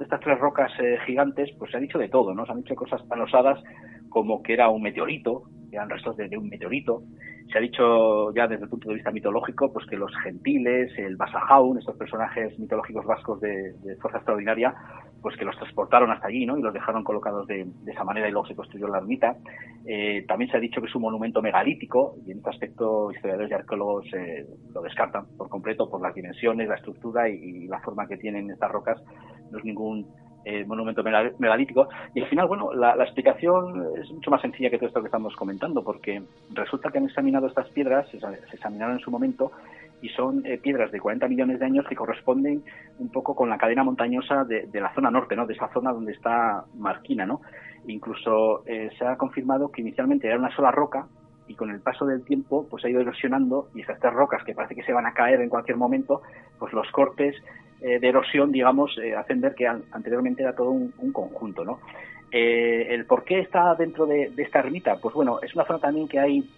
estas 0.00 0.20
tres 0.20 0.38
rocas 0.38 0.70
eh, 0.80 0.98
gigantes, 1.04 1.50
pues 1.58 1.72
se 1.72 1.76
ha 1.76 1.80
dicho 1.80 1.98
de 1.98 2.08
todo, 2.08 2.32
¿no? 2.32 2.46
Se 2.46 2.52
han 2.52 2.58
dicho 2.58 2.76
cosas 2.76 3.04
tan 3.08 3.20
osadas 3.20 3.58
como 4.12 4.42
que 4.42 4.52
era 4.52 4.68
un 4.68 4.82
meteorito, 4.82 5.44
eran 5.72 5.88
restos 5.88 6.16
de, 6.16 6.36
un 6.36 6.48
meteorito. 6.48 7.02
Se 7.50 7.58
ha 7.58 7.60
dicho 7.60 8.32
ya 8.34 8.46
desde 8.46 8.64
el 8.64 8.70
punto 8.70 8.88
de 8.88 8.96
vista 8.96 9.10
mitológico, 9.10 9.72
pues 9.72 9.86
que 9.86 9.96
los 9.96 10.12
gentiles, 10.22 10.92
el 10.98 11.16
Basajaun, 11.16 11.78
estos 11.78 11.96
personajes 11.96 12.58
mitológicos 12.58 13.04
vascos 13.04 13.40
de, 13.40 13.74
fuerza 14.00 14.18
extraordinaria, 14.18 14.74
pues 15.20 15.36
que 15.36 15.44
los 15.44 15.56
transportaron 15.56 16.10
hasta 16.10 16.28
allí, 16.28 16.46
¿no? 16.46 16.58
Y 16.58 16.62
los 16.62 16.72
dejaron 16.72 17.04
colocados 17.04 17.46
de, 17.46 17.66
esa 17.86 18.04
manera 18.04 18.28
y 18.28 18.32
luego 18.32 18.46
se 18.46 18.54
construyó 18.54 18.86
la 18.88 18.98
ermita. 18.98 19.36
Eh, 19.86 20.24
también 20.28 20.50
se 20.50 20.56
ha 20.56 20.60
dicho 20.60 20.80
que 20.80 20.88
es 20.88 20.94
un 20.94 21.02
monumento 21.02 21.42
megalítico 21.42 22.16
y 22.26 22.32
en 22.32 22.38
este 22.38 22.50
aspecto 22.50 23.10
historiadores 23.10 23.50
y 23.50 23.54
arqueólogos 23.54 24.06
eh, 24.14 24.46
lo 24.74 24.82
descartan 24.82 25.26
por 25.36 25.48
completo 25.48 25.88
por 25.88 26.00
las 26.02 26.14
dimensiones, 26.14 26.68
la 26.68 26.76
estructura 26.76 27.28
y 27.28 27.66
la 27.66 27.80
forma 27.80 28.06
que 28.06 28.18
tienen 28.18 28.50
estas 28.50 28.70
rocas. 28.70 29.02
No 29.50 29.58
es 29.58 29.64
ningún 29.64 30.06
eh, 30.44 30.64
monumento 30.64 31.02
megalítico. 31.02 31.88
Y 32.14 32.20
al 32.20 32.28
final, 32.28 32.48
bueno, 32.48 32.72
la, 32.72 32.94
explicación 33.02 33.86
es 34.00 34.10
mucho 34.10 34.30
más 34.30 34.40
sencilla 34.42 34.70
que 34.70 34.78
todo 34.78 34.88
esto 34.88 35.00
que 35.00 35.06
estamos 35.06 35.34
comentando, 35.36 35.82
porque 35.82 36.22
resulta 36.52 36.90
que 36.90 36.98
han 36.98 37.04
examinado 37.06 37.46
estas 37.46 37.68
piedras, 37.70 38.08
se, 38.10 38.18
examinaron 38.52 38.96
en 38.96 39.00
su 39.00 39.10
momento, 39.10 39.52
y 40.00 40.08
son 40.10 40.44
eh, 40.44 40.58
piedras 40.58 40.90
de 40.90 41.00
40 41.00 41.28
millones 41.28 41.60
de 41.60 41.66
años 41.66 41.86
que 41.88 41.94
corresponden 41.94 42.62
un 42.98 43.08
poco 43.10 43.36
con 43.36 43.48
la 43.48 43.56
cadena 43.56 43.84
montañosa 43.84 44.44
de, 44.44 44.68
la 44.72 44.92
zona 44.94 45.10
norte, 45.10 45.36
¿no? 45.36 45.46
De 45.46 45.54
esa 45.54 45.68
zona 45.72 45.92
donde 45.92 46.12
está 46.12 46.64
Marquina, 46.76 47.24
¿no? 47.24 47.40
Incluso 47.86 48.64
eh, 48.66 48.90
se 48.98 49.06
ha 49.06 49.16
confirmado 49.16 49.70
que 49.70 49.80
inicialmente 49.80 50.26
era 50.26 50.38
una 50.38 50.54
sola 50.54 50.72
roca 50.72 51.06
y 51.46 51.54
con 51.54 51.70
el 51.70 51.80
paso 51.80 52.06
del 52.06 52.24
tiempo 52.24 52.66
pues 52.68 52.84
ha 52.84 52.88
ido 52.88 53.00
erosionando 53.00 53.68
y 53.74 53.80
estas 53.80 54.00
tres 54.00 54.12
rocas 54.12 54.42
que 54.44 54.54
parece 54.54 54.74
que 54.74 54.82
se 54.82 54.92
van 54.92 55.06
a 55.06 55.12
caer 55.12 55.40
en 55.40 55.48
cualquier 55.48 55.76
momento, 55.76 56.22
pues 56.58 56.72
los 56.72 56.90
cortes 56.90 57.36
eh, 57.84 57.98
de 57.98 58.08
erosión, 58.08 58.52
digamos, 58.52 58.96
eh, 58.98 59.16
hacen 59.16 59.40
ver 59.40 59.56
que 59.56 59.66
anteriormente 59.66 60.42
era 60.42 60.54
todo 60.54 60.70
un, 60.70 61.12
conjunto, 61.12 61.64
¿no? 61.64 61.80
Eh, 62.30 62.86
¿El 62.90 63.06
por 63.06 63.24
qué 63.24 63.40
está 63.40 63.74
dentro 63.74 64.06
de, 64.06 64.32
esta 64.36 64.60
ermita? 64.60 64.98
Pues 65.00 65.12
bueno, 65.14 65.40
es 65.42 65.52
una 65.56 65.64
zona 65.64 65.80
también 65.80 66.06
que 66.06 66.20
hay 66.20 66.48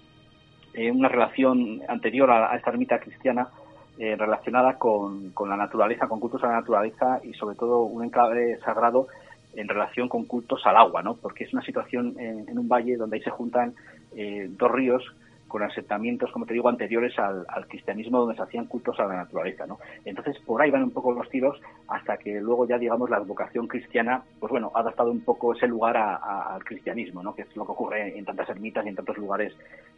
una 0.93 1.09
relación 1.09 1.81
anterior 1.89 2.31
a, 2.31 2.55
esta 2.57 2.71
ermita 2.71 2.99
cristiana 2.99 3.49
relacionada 3.97 4.77
con, 4.77 5.31
con, 5.31 5.49
la 5.49 5.57
naturaleza, 5.57 6.09
con 6.09 6.19
cultos 6.19 6.43
a 6.43 6.49
la 6.49 6.55
naturaleza 6.55 7.21
y 7.23 7.33
sobre 7.35 7.55
todo 7.55 7.83
un 7.83 8.03
enclave 8.03 8.59
sagrado 8.59 9.07
en 9.55 9.69
relación 9.69 10.09
con 10.09 10.25
cultos 10.25 10.67
al 10.67 10.77
agua, 10.77 11.01
¿no? 11.01 11.15
Porque 11.15 11.45
es 11.45 11.53
una 11.53 11.63
situación 11.63 12.17
en, 12.19 12.59
un 12.59 12.69
valle 12.69 12.97
donde 12.97 13.17
ahí 13.17 13.23
se 13.23 13.31
juntan 13.31 13.75
dos 14.59 14.71
ríos 14.73 15.05
con 15.55 15.63
asentamientos, 15.63 16.33
como 16.33 16.47
te 16.47 16.53
digo, 16.53 16.69
anteriores 16.69 17.17
al, 17.17 17.47
cristianismo 17.69 18.19
donde 18.19 18.35
se 18.35 18.43
hacían 18.43 18.67
cultos 18.67 18.99
a 18.99 19.05
la 19.05 19.15
naturaleza, 19.15 19.65
¿no? 19.69 19.79
Entonces, 20.05 20.37
por 20.45 20.61
ahí 20.61 20.69
van 20.69 20.83
un 20.83 20.91
poco 20.91 21.13
los 21.13 21.31
tiros 21.31 21.61
hasta 21.87 22.17
que 22.17 22.41
luego 22.41 22.67
ya, 22.67 22.77
digamos, 22.77 23.09
la 23.09 23.21
vocación 23.21 23.69
cristiana, 23.69 24.25
pues 24.41 24.51
bueno, 24.51 24.73
ha 24.75 24.81
adaptado 24.81 25.13
un 25.13 25.21
poco 25.21 25.55
ese 25.55 25.69
lugar 25.69 25.97
al 25.97 26.65
cristianismo, 26.65 27.23
¿no? 27.23 27.37
Que 27.37 27.43
es 27.43 27.57
lo 27.57 27.65
que 27.65 27.71
ocurre 27.71 28.19
en 28.19 28.25
tantas 28.25 28.49
ermitas 28.49 28.85
y 28.85 28.89
en 28.89 28.97
tantos 28.97 29.17
lugares 29.17 29.55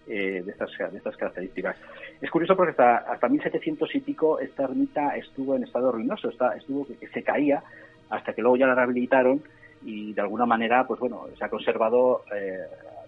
eh, 0.06 0.42
de, 0.44 0.52
estas, 0.52 0.68
de 0.92 0.98
estas 0.98 1.16
características. 1.16 1.74
Es 2.20 2.30
curioso 2.30 2.54
porque 2.54 2.72
hasta, 2.72 2.98
hasta 3.10 3.26
1700 3.26 3.94
y 3.94 4.00
pico 4.00 4.38
esta 4.38 4.64
ermita 4.64 5.16
estuvo 5.16 5.56
en 5.56 5.64
estado 5.64 5.90
ruinoso, 5.90 6.28
estuvo 6.28 6.86
que 6.86 7.08
se 7.08 7.22
caía 7.22 7.62
hasta 8.10 8.34
que 8.34 8.42
luego 8.42 8.58
ya 8.58 8.66
la 8.66 8.74
rehabilitaron 8.74 9.42
y 9.86 10.12
de 10.12 10.20
alguna 10.20 10.44
manera, 10.44 10.86
pues 10.86 11.00
bueno, 11.00 11.24
se 11.38 11.42
ha 11.42 11.48
conservado 11.48 12.24
eh, 12.34 12.58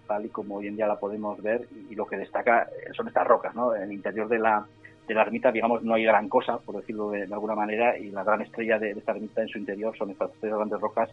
tal 0.09 0.25
y 0.25 0.29
como 0.29 0.55
hoy 0.55 0.67
en 0.67 0.75
día 0.75 0.87
la 0.87 0.99
podemos 0.99 1.39
ver 1.41 1.67
y, 1.89 1.93
lo 1.93 2.07
que 2.07 2.17
destaca 2.17 2.63
eh, 2.63 2.91
son 2.93 3.07
estas 3.07 3.27
rocas, 3.27 3.53
¿no? 3.53 3.75
En 3.75 3.83
el 3.83 3.93
interior 3.93 4.27
de 4.27 4.39
la, 4.39 4.65
de 5.07 5.13
la 5.13 5.21
ermita, 5.21 5.51
digamos, 5.51 5.83
no 5.83 5.93
hay 5.93 6.03
gran 6.03 6.27
cosa, 6.27 6.57
por 6.57 6.77
decirlo 6.77 7.11
de, 7.11 7.23
alguna 7.23 7.53
manera, 7.53 7.95
y 7.95 8.09
la 8.09 8.23
gran 8.23 8.41
estrella 8.41 8.79
de, 8.79 8.91
esta 8.91 9.11
ermita 9.11 9.43
en 9.43 9.49
su 9.49 9.59
interior 9.59 9.95
son 9.95 10.09
estas 10.09 10.31
tres 10.41 10.51
grandes 10.51 10.81
rocas 10.81 11.09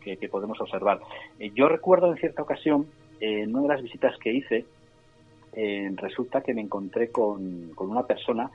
que, 0.00 0.28
podemos 0.28 0.60
observar. 0.60 1.00
Eh, 1.38 1.50
yo 1.54 1.66
recuerdo 1.66 2.12
en 2.12 2.18
cierta 2.18 2.42
ocasión, 2.42 2.86
en 3.20 3.56
una 3.56 3.62
de 3.62 3.68
las 3.68 3.82
visitas 3.82 4.14
que 4.18 4.32
hice, 4.32 4.66
resulta 5.96 6.42
que 6.42 6.52
me 6.52 6.60
encontré 6.60 7.08
con, 7.10 7.70
con 7.74 7.88
una 7.88 8.02
persona 8.02 8.50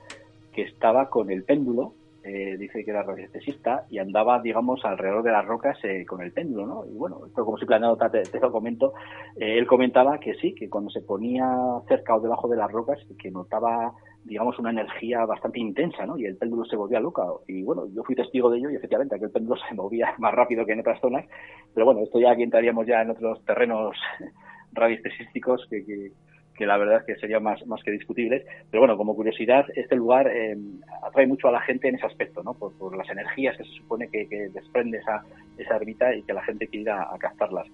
que 0.54 0.64
estaba 0.64 1.10
con 1.10 1.32
el 1.32 1.44
péndulo 1.44 1.94
eh, 2.24 2.58
dice 2.58 2.84
que 2.84 2.92
era 2.92 3.04
radiestesista 3.04 3.86
y 3.90 4.00
andaba, 4.00 4.42
digamos, 4.42 4.84
alrededor 4.84 5.24
de 5.24 5.32
las 5.32 5.46
rocas 5.46 5.78
eh, 5.84 6.06
con 6.06 6.22
el 6.22 6.32
péndulo, 6.34 6.66
¿no? 6.66 6.86
Y 6.86 6.98
bueno, 6.98 7.26
esto 7.26 7.46
como 7.46 7.58
simple 7.58 7.78
anécdota 7.78 8.10
te, 8.10 8.24
te, 8.24 8.40
lo 8.40 8.52
comento, 8.52 8.94
eh, 9.38 9.58
él 9.58 9.66
comentaba 9.66 10.20
que 10.20 10.34
sí, 10.36 10.54
que 10.54 10.70
cuando 10.70 10.90
se 10.90 11.02
ponía 11.02 11.48
cerca 11.88 12.16
o 12.16 12.20
debajo 12.20 12.48
de 12.48 12.58
las 12.58 12.72
rocas, 12.72 13.00
que 13.18 13.32
notaba, 13.32 13.94
digamos, 14.26 14.60
una 14.60 14.72
energía 14.72 15.26
bastante 15.26 15.60
intensa, 15.60 16.06
¿no? 16.06 16.18
Y 16.18 16.26
el 16.26 16.36
péndulo 16.36 16.66
se 16.66 16.76
volvía 16.76 17.00
loca. 17.00 17.24
Y 17.48 17.64
bueno, 17.64 17.86
yo 17.94 18.04
fui 18.04 18.16
testigo 18.16 18.50
de 18.50 18.60
ello 18.60 18.70
y 18.70 18.76
efectivamente 18.76 19.16
aquel 19.16 19.32
péndulo 19.32 19.60
se 19.70 19.74
movía 19.74 20.14
más 20.18 20.34
rápido 20.34 20.66
que 20.66 20.74
en 20.74 20.82
otras 20.82 21.00
zonas, 21.00 21.26
pero 21.74 21.86
bueno, 21.86 22.02
esto 22.02 22.20
ya 22.20 22.32
aquí 22.32 22.44
entraríamos 22.44 22.86
ya 22.86 23.02
en 23.02 23.12
otros 23.12 23.44
terrenos 23.46 23.96
radiestesísticos 24.74 25.66
que, 25.70 25.86
que 25.86 26.12
que 26.60 26.66
la 26.66 26.78
verdad 26.78 27.06
que 27.06 27.16
sería 27.16 27.40
más, 27.40 27.66
más 27.68 27.82
que 27.84 27.92
discutibles. 27.92 28.46
Pero 28.70 28.82
bueno, 28.82 28.98
como 28.98 29.16
curiosidad, 29.16 29.66
este 29.76 29.96
lugar 29.96 30.28
eh, 30.28 30.58
atrae 31.02 31.26
mucho 31.26 31.48
a 31.48 31.54
la 31.54 31.62
gente 31.62 31.88
en 31.88 31.96
ese 31.96 32.06
aspecto, 32.06 32.44
¿no? 32.44 32.54
Por, 32.54 32.98
las 32.98 33.10
energías 33.10 33.56
que 33.58 33.64
se 33.64 33.72
supone 33.72 34.10
que, 34.10 34.28
desprende 34.54 34.98
esa, 34.98 35.24
esa 35.58 35.78
ermita 35.78 36.14
y 36.14 36.24
que 36.24 36.34
la 36.34 36.44
gente 36.44 36.68
quiere 36.68 36.82
ir 36.82 36.90
a, 36.90 37.16
captarlas. 37.18 37.66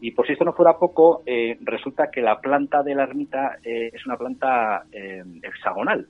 Y 0.00 0.12
por 0.12 0.26
si 0.26 0.32
esto 0.32 0.46
no 0.46 0.54
fuera 0.54 0.78
poco, 0.78 1.22
eh, 1.26 1.58
resulta 1.60 2.10
que 2.10 2.22
la 2.22 2.40
planta 2.40 2.82
de 2.82 2.94
la 2.94 3.02
ermita 3.02 3.58
eh, 3.62 3.90
es 3.92 4.06
una 4.06 4.16
planta 4.16 4.84
hexagonal. 4.90 6.06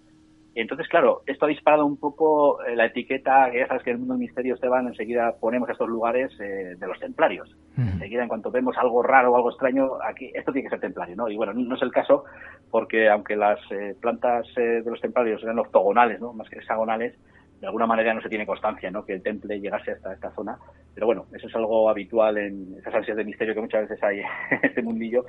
Entonces, 0.54 0.88
claro, 0.88 1.22
esto 1.26 1.44
ha 1.44 1.48
disparado 1.48 1.86
un 1.86 1.96
poco 1.96 2.62
eh, 2.64 2.74
la 2.74 2.86
etiqueta, 2.86 3.48
que 3.50 3.60
ya 3.60 3.68
sabes 3.68 3.82
que 3.84 3.90
en 3.90 3.94
el 3.94 4.00
mundo 4.00 4.14
del 4.14 4.22
misterio, 4.22 4.54
Esteban, 4.54 4.88
enseguida 4.88 5.36
ponemos 5.38 5.68
estos 5.70 5.88
lugares 5.88 6.32
eh, 6.40 6.74
de 6.76 6.86
los 6.86 6.98
templarios. 6.98 7.54
Enseguida, 7.76 8.22
en 8.22 8.28
cuanto 8.28 8.50
vemos 8.50 8.76
algo 8.76 9.02
raro 9.02 9.32
o 9.32 9.36
algo 9.36 9.50
extraño, 9.50 9.92
aquí 10.04 10.30
esto 10.34 10.52
tiene 10.52 10.68
que 10.68 10.70
ser 10.70 10.80
templario, 10.80 11.16
¿no? 11.16 11.28
Y 11.30 11.36
bueno, 11.36 11.54
no 11.54 11.76
es 11.76 11.82
el 11.82 11.90
caso, 11.90 12.24
porque 12.70 13.08
aunque 13.08 13.36
las 13.36 13.58
eh, 13.70 13.94
plantas 13.98 14.46
de 14.54 14.82
los 14.84 15.00
templarios 15.00 15.42
eran 15.42 15.58
octogonales, 15.58 16.20
¿no? 16.20 16.34
Más 16.34 16.48
que 16.50 16.58
hexagonales, 16.58 17.16
de 17.60 17.66
alguna 17.66 17.86
manera 17.86 18.14
no 18.14 18.22
se 18.22 18.28
tiene 18.28 18.46
constancia, 18.46 18.90
¿no? 18.90 19.04
Que 19.04 19.14
el 19.14 19.22
temple 19.22 19.60
llegase 19.60 19.92
hasta 19.92 20.14
esta 20.14 20.30
zona. 20.32 20.58
Pero 20.94 21.06
bueno, 21.06 21.26
eso 21.32 21.46
es 21.46 21.54
algo 21.54 21.88
habitual 21.88 22.38
en 22.38 22.74
esas 22.78 22.94
ansias 22.94 23.16
de 23.16 23.24
misterio 23.24 23.54
que 23.54 23.60
muchas 23.60 23.88
veces 23.88 24.02
hay 24.02 24.20
en 24.50 24.60
este 24.62 24.82
mundillo 24.82 25.24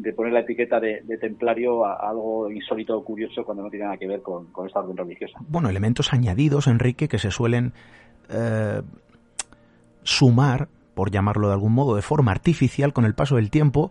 de 0.00 0.12
poner 0.12 0.32
la 0.32 0.40
etiqueta 0.40 0.78
de, 0.78 1.02
templario 1.20 1.84
a, 1.84 1.94
algo 2.08 2.50
insólito 2.50 2.96
o 2.96 3.04
curioso 3.04 3.44
cuando 3.44 3.64
no 3.64 3.70
tiene 3.70 3.86
nada 3.86 3.96
que 3.96 4.06
ver 4.06 4.22
con, 4.22 4.48
esta 4.66 4.80
orden 4.80 4.96
religiosa. 4.96 5.38
Bueno, 5.48 5.68
elementos 5.68 6.12
añadidos, 6.12 6.66
Enrique, 6.68 7.08
que 7.08 7.18
se 7.18 7.30
suelen 7.30 7.72
eh, 8.28 8.82
sumar, 10.02 10.68
por 10.94 11.10
llamarlo 11.10 11.48
de 11.48 11.54
algún 11.54 11.72
modo, 11.72 11.96
de 11.96 12.02
forma 12.02 12.30
artificial 12.30 12.92
con 12.92 13.04
el 13.04 13.14
paso 13.14 13.36
del 13.36 13.50
tiempo 13.50 13.90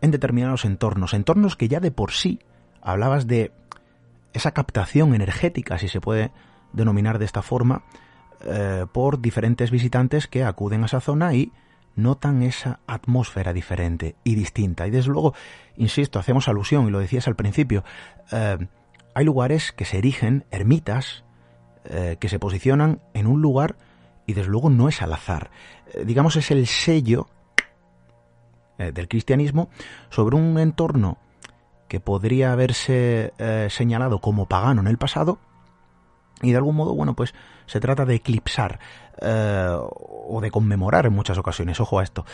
en 0.00 0.10
determinados 0.10 0.64
entornos. 0.64 1.14
Entornos 1.14 1.56
que 1.56 1.68
ya 1.68 1.80
de 1.80 1.90
por 1.90 2.12
sí 2.12 2.40
hablabas 2.80 3.26
de 3.26 3.52
esa 4.32 4.52
captación 4.52 5.14
energética, 5.14 5.78
si 5.78 5.88
se 5.88 6.00
puede 6.00 6.30
denominar 6.72 7.18
de 7.18 7.26
esta 7.26 7.42
forma, 7.42 7.84
eh, 8.44 8.86
por 8.90 9.20
diferentes 9.20 9.70
visitantes 9.70 10.26
que 10.26 10.44
acuden 10.44 10.82
a 10.82 10.86
esa 10.86 11.00
zona 11.00 11.34
y 11.34 11.52
notan 11.96 12.42
esa 12.42 12.80
atmósfera 12.86 13.52
diferente 13.52 14.16
y 14.24 14.34
distinta. 14.34 14.86
Y 14.86 14.90
desde 14.90 15.10
luego, 15.10 15.34
insisto, 15.76 16.18
hacemos 16.18 16.48
alusión, 16.48 16.86
y 16.86 16.90
lo 16.90 16.98
decías 16.98 17.28
al 17.28 17.36
principio, 17.36 17.84
eh, 18.30 18.58
hay 19.14 19.24
lugares 19.24 19.72
que 19.72 19.84
se 19.84 19.98
erigen, 19.98 20.44
ermitas, 20.50 21.24
eh, 21.84 22.16
que 22.20 22.28
se 22.28 22.38
posicionan 22.38 23.00
en 23.14 23.26
un 23.26 23.42
lugar 23.42 23.76
y 24.26 24.34
desde 24.34 24.50
luego 24.50 24.70
no 24.70 24.88
es 24.88 25.02
al 25.02 25.12
azar. 25.12 25.50
Eh, 25.92 26.04
digamos, 26.04 26.36
es 26.36 26.50
el 26.50 26.66
sello 26.66 27.28
del 28.78 29.06
cristianismo 29.06 29.68
sobre 30.10 30.34
un 30.34 30.58
entorno 30.58 31.18
que 31.86 32.00
podría 32.00 32.52
haberse 32.52 33.32
señalado 33.68 34.18
como 34.18 34.46
pagano 34.46 34.80
en 34.80 34.88
el 34.88 34.98
pasado, 34.98 35.38
y 36.42 36.50
de 36.50 36.56
algún 36.56 36.76
modo, 36.76 36.94
bueno, 36.94 37.14
pues 37.14 37.34
se 37.66 37.80
trata 37.80 38.04
de 38.04 38.16
eclipsar 38.16 38.80
eh, 39.20 39.76
o 39.78 40.40
de 40.40 40.50
conmemorar 40.50 41.06
en 41.06 41.12
muchas 41.12 41.38
ocasiones, 41.38 41.80
ojo 41.80 41.98
a 41.98 42.02
esto. 42.02 42.26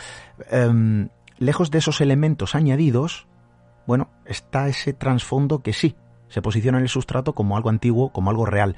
Em, 0.49 1.09
lejos 1.37 1.71
de 1.71 1.77
esos 1.77 2.01
elementos 2.01 2.55
añadidos, 2.55 3.27
bueno, 3.85 4.09
está 4.25 4.67
ese 4.67 4.93
trasfondo 4.93 5.61
que 5.61 5.73
sí, 5.73 5.95
se 6.27 6.41
posiciona 6.41 6.79
en 6.79 6.83
el 6.83 6.89
sustrato 6.89 7.33
como 7.33 7.55
algo 7.55 7.69
antiguo, 7.69 8.11
como 8.11 8.29
algo 8.29 8.45
real. 8.45 8.75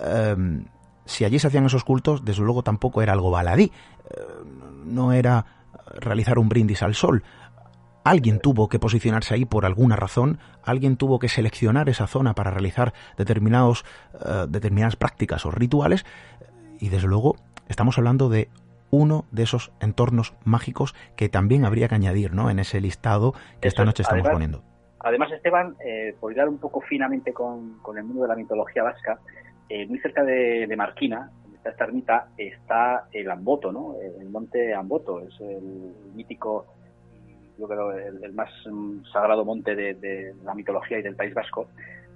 Em, 0.00 0.66
si 1.04 1.24
allí 1.24 1.38
se 1.38 1.46
hacían 1.46 1.66
esos 1.66 1.84
cultos, 1.84 2.24
desde 2.24 2.42
luego 2.42 2.62
tampoco 2.62 3.02
era 3.02 3.12
algo 3.12 3.30
baladí, 3.30 3.64
eh, 4.10 4.20
no 4.84 5.12
era 5.12 5.46
realizar 6.00 6.38
un 6.38 6.48
brindis 6.48 6.82
al 6.82 6.94
sol, 6.94 7.22
Alguien 8.04 8.38
tuvo 8.38 8.68
que 8.68 8.78
posicionarse 8.78 9.32
ahí 9.32 9.46
por 9.46 9.64
alguna 9.64 9.96
razón, 9.96 10.38
alguien 10.62 10.98
tuvo 10.98 11.18
que 11.18 11.30
seleccionar 11.30 11.88
esa 11.88 12.06
zona 12.06 12.34
para 12.34 12.50
realizar 12.50 12.92
determinados, 13.16 13.86
eh, 14.14 14.44
determinadas 14.46 14.96
prácticas 14.96 15.46
o 15.46 15.50
rituales, 15.50 16.04
y 16.78 16.90
desde 16.90 17.08
luego 17.08 17.36
estamos 17.66 17.96
hablando 17.96 18.28
de 18.28 18.50
uno 18.90 19.24
de 19.32 19.44
esos 19.44 19.72
entornos 19.80 20.34
mágicos 20.44 20.94
que 21.16 21.30
también 21.30 21.64
habría 21.64 21.88
que 21.88 21.94
añadir 21.94 22.34
¿no? 22.34 22.50
en 22.50 22.58
ese 22.58 22.78
listado 22.78 23.32
que 23.60 23.68
esta 23.68 23.86
noche 23.86 24.02
estamos 24.02 24.28
poniendo. 24.28 24.62
Además, 25.00 25.32
Esteban, 25.32 25.74
eh, 25.84 26.14
por 26.20 26.32
ir 26.32 26.46
un 26.46 26.58
poco 26.58 26.82
finamente 26.82 27.32
con, 27.32 27.78
el 27.96 28.04
mundo 28.04 28.22
de 28.22 28.28
la 28.28 28.36
mitología 28.36 28.82
vasca, 28.82 29.18
eh, 29.70 29.86
muy 29.86 29.98
cerca 30.00 30.22
de, 30.24 30.72
Marquina, 30.76 31.30
esta, 31.54 31.70
esta 31.70 31.84
ermita, 31.84 32.28
está 32.36 33.08
el 33.12 33.30
Amboto, 33.30 33.72
¿no? 33.72 33.96
el 34.00 34.28
monte 34.28 34.74
Amboto, 34.74 35.20
es 35.20 35.40
el 35.40 35.94
mítico 36.14 36.66
yo 37.58 37.68
creo, 37.68 37.92
el, 37.92 38.32
más 38.32 38.50
mm, 38.66 39.04
sagrado 39.12 39.44
monte 39.44 39.74
de, 39.74 40.34
la 40.44 40.54
mitología 40.54 40.98
y 40.98 41.02
del 41.02 41.16
País 41.16 41.34
Vasco, 41.34 41.68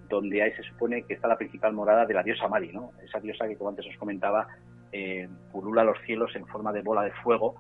donde 0.09 0.43
ahí 0.43 0.53
se 0.53 0.63
supone 0.63 1.03
que 1.03 1.15
está 1.15 1.29
la 1.29 1.37
principal 1.37 1.73
morada 1.73 2.07
de 2.07 2.15
la 2.15 2.23
diosa 2.23 2.49
Mari, 2.49 2.73
¿no? 2.73 2.93
Esa 3.05 3.21
diosa 3.21 3.47
que, 3.47 3.57
como 3.57 3.71
antes 3.71 3.87
os 3.87 3.97
comentaba, 3.99 4.49
eh, 4.91 5.29
pulula 5.53 5.85
los 5.85 5.99
cielos 6.07 6.35
en 6.35 6.47
forma 6.47 6.73
de 6.73 6.83
bola 6.83 7.03
de 7.03 7.13
fuego 7.23 7.57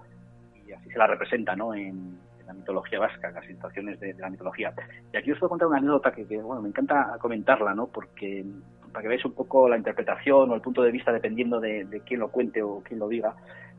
y 0.66 0.72
así 0.72 0.90
se 0.90 0.98
la 0.98 1.06
representa, 1.06 1.54
¿no? 1.54 1.74
En, 1.74 2.26
la 2.46 2.54
mitología 2.54 2.98
vasca, 2.98 3.28
en 3.28 3.34
las 3.34 3.44
situaciones 3.44 4.00
de, 4.00 4.14
la 4.14 4.30
mitología. 4.30 4.72
Y 5.12 5.18
aquí 5.18 5.30
os 5.32 5.38
voy 5.38 5.48
a 5.48 5.50
contar 5.50 5.68
una 5.68 5.76
anécdota 5.76 6.12
que, 6.12 6.24
bueno, 6.24 6.62
me 6.62 6.70
encanta 6.70 7.18
comentarla, 7.20 7.74
¿no? 7.74 7.88
Porque 7.88 8.42
para 8.90 9.02
que 9.02 9.08
veáis 9.08 9.24
un 9.26 9.34
poco 9.34 9.68
la 9.68 9.76
interpretación 9.76 10.50
o 10.50 10.54
el 10.54 10.62
punto 10.62 10.82
de 10.82 10.90
vista, 10.90 11.12
dependiendo 11.12 11.60
de, 11.60 12.00
quién 12.06 12.20
lo 12.20 12.28
cuente 12.28 12.62
o 12.62 12.82
quién 12.82 13.00
lo 13.00 13.06
diga, 13.06 13.34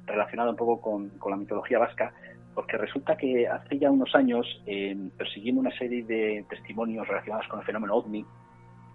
relacionado 0.05 0.51
un 0.51 0.55
poco 0.55 0.79
con 0.79 1.31
la 1.31 1.35
mitología 1.35 1.79
vasca, 1.79 2.13
porque 2.53 2.77
resulta 2.77 3.15
que 3.15 3.47
hace 3.47 3.79
ya 3.79 3.91
unos 3.91 4.13
años, 4.15 4.45
eh, 4.65 4.95
persiguiendo 5.17 5.61
una 5.61 5.75
serie 5.77 6.03
de 6.03 6.45
testimonios 6.49 7.07
relacionados 7.07 7.47
con 7.47 7.59
el 7.59 7.65
fenómeno 7.65 7.95
OVNI, 7.95 8.25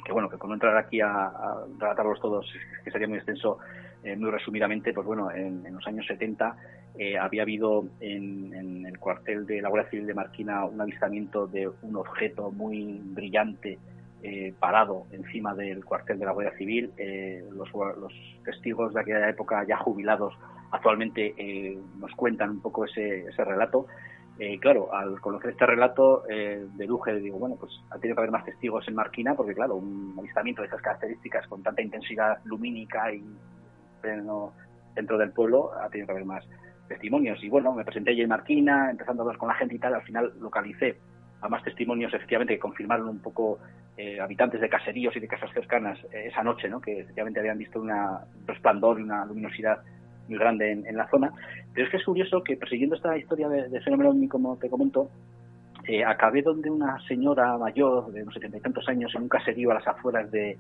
que 0.05 0.13
bueno, 0.13 0.29
que 0.29 0.37
con 0.37 0.53
entrar 0.53 0.77
aquí 0.77 1.01
a, 1.01 1.33
relatarlos 1.79 2.21
todos, 2.21 2.47
que 2.85 2.91
sería 2.91 3.09
muy 3.09 3.19
extenso, 3.19 3.59
eh, 4.03 4.17
muy 4.17 4.31
resumidamente, 4.31 4.93
pues 4.93 5.07
bueno, 5.07 5.31
en, 5.31 5.65
los 5.73 5.87
años 5.87 6.07
70 6.07 6.57
eh, 6.99 7.17
había 7.17 7.43
habido 7.43 7.87
en, 8.01 8.85
el 8.87 8.99
cuartel 8.99 9.47
de 9.47 9.63
la 9.63 9.71
Guardia 9.71 9.91
Civil 9.91 10.07
de 10.07 10.15
Marquina 10.15 10.65
un 10.67 10.81
avistamiento 10.81 11.47
de 11.47 11.69
un 11.69 11.97
objeto 11.97 12.51
muy 12.51 13.01
brillante 13.03 13.79
eh, 14.27 14.55
parado 14.59 15.05
encima 15.13 15.55
del 15.55 15.85
cuartel 15.85 16.19
de 16.19 16.25
la 16.25 16.33
Guardia 16.33 16.57
Civil. 16.57 16.91
Eh, 16.97 17.45
los, 17.53 17.69
testigos 18.43 18.95
de 18.95 19.01
aquella 19.01 19.29
época 19.29 19.65
ya 19.69 19.77
jubilados 19.77 20.35
actualmente 20.71 21.35
nos 21.99 22.11
cuentan 22.13 22.51
un 22.51 22.61
poco 22.61 22.87
ese, 22.87 23.27
relato. 23.37 23.87
claro, 24.61 24.93
al 24.93 25.21
conocer 25.21 25.51
este 25.51 25.67
relato 25.67 26.25
deduje, 26.77 27.15
digo, 27.21 27.39
bueno, 27.39 27.57
pues 27.61 27.73
ha 27.91 27.99
tenido 27.99 28.17
que 28.17 28.21
haber 28.23 28.33
más 28.33 28.45
testigos 28.45 28.89
en 28.89 28.95
Marquina 28.95 29.35
porque, 29.35 29.55
claro, 29.55 29.77
un 29.77 30.15
avistamiento 30.19 30.63
de 30.63 30.69
esas 30.69 30.83
características 30.83 31.47
con 31.47 31.63
tanta 31.63 31.83
intensidad 31.83 32.39
lumínica 32.45 33.13
y 33.13 33.23
pleno 34.01 34.53
dentro 34.95 35.19
del 35.19 35.33
pueblo 35.33 35.71
ha 35.75 35.89
tenido 35.91 36.07
que 36.07 36.13
haber 36.13 36.25
más 36.25 36.45
testimonios. 36.89 37.43
Y 37.45 37.49
bueno, 37.51 37.73
me 37.73 37.85
presenté 37.85 38.11
allí 38.11 38.23
en 38.23 38.31
Marquina, 38.31 38.91
empezando 38.91 39.23
a 39.23 39.25
hablar 39.25 39.39
con 39.39 39.49
la 39.49 39.55
gente 39.55 39.75
y 39.75 39.79
tal, 39.79 39.95
al 39.95 40.03
final 40.03 40.33
localicé 40.41 40.99
a 41.45 41.49
más 41.49 41.63
testimonios 41.63 42.13
efectivamente 42.15 42.55
que 42.55 42.59
confirmaron 42.59 43.07
un 43.07 43.19
poco 43.21 43.59
eh, 43.99 44.19
habitantes 44.19 44.63
de 44.63 44.69
caseríos 44.69 45.15
y 45.15 45.21
de 45.21 45.29
casas 45.29 45.51
cercanas 45.53 45.99
eh, 46.05 46.29
esa 46.29 46.43
noche, 46.43 46.71
¿no? 46.71 46.81
que 46.81 47.01
efectivamente 47.01 47.39
habían 47.39 47.59
visto 47.59 47.83
un 47.83 47.93
resplandor 48.47 48.99
y 48.99 49.03
una 49.03 49.27
luminosidad 49.27 49.79
muy 50.27 50.39
grande 50.39 50.73
en, 50.73 50.97
la 50.97 51.07
zona. 51.11 51.31
Pero 51.75 51.85
es 51.85 51.91
que 51.91 51.99
es 51.99 52.05
curioso 52.05 52.43
que 52.43 52.57
persiguiendo 52.57 52.97
esta 52.97 53.17
historia 53.19 53.47
de, 53.51 53.81
fenómeno 53.83 54.15
como 54.31 54.57
te 54.57 54.71
comento, 54.71 55.11
eh, 55.87 56.03
acabé 56.03 56.41
donde 56.41 56.71
una 56.71 56.99
señora 57.07 57.59
mayor 57.59 58.11
de 58.11 58.23
unos 58.23 58.33
setenta 58.33 58.57
y 58.57 58.61
tantos 58.63 58.89
años 58.89 59.15
en 59.15 59.25
un 59.25 59.29
caserío 59.29 59.71
a 59.71 59.75
las 59.75 59.87
afueras 59.87 60.31
de, 60.31 60.57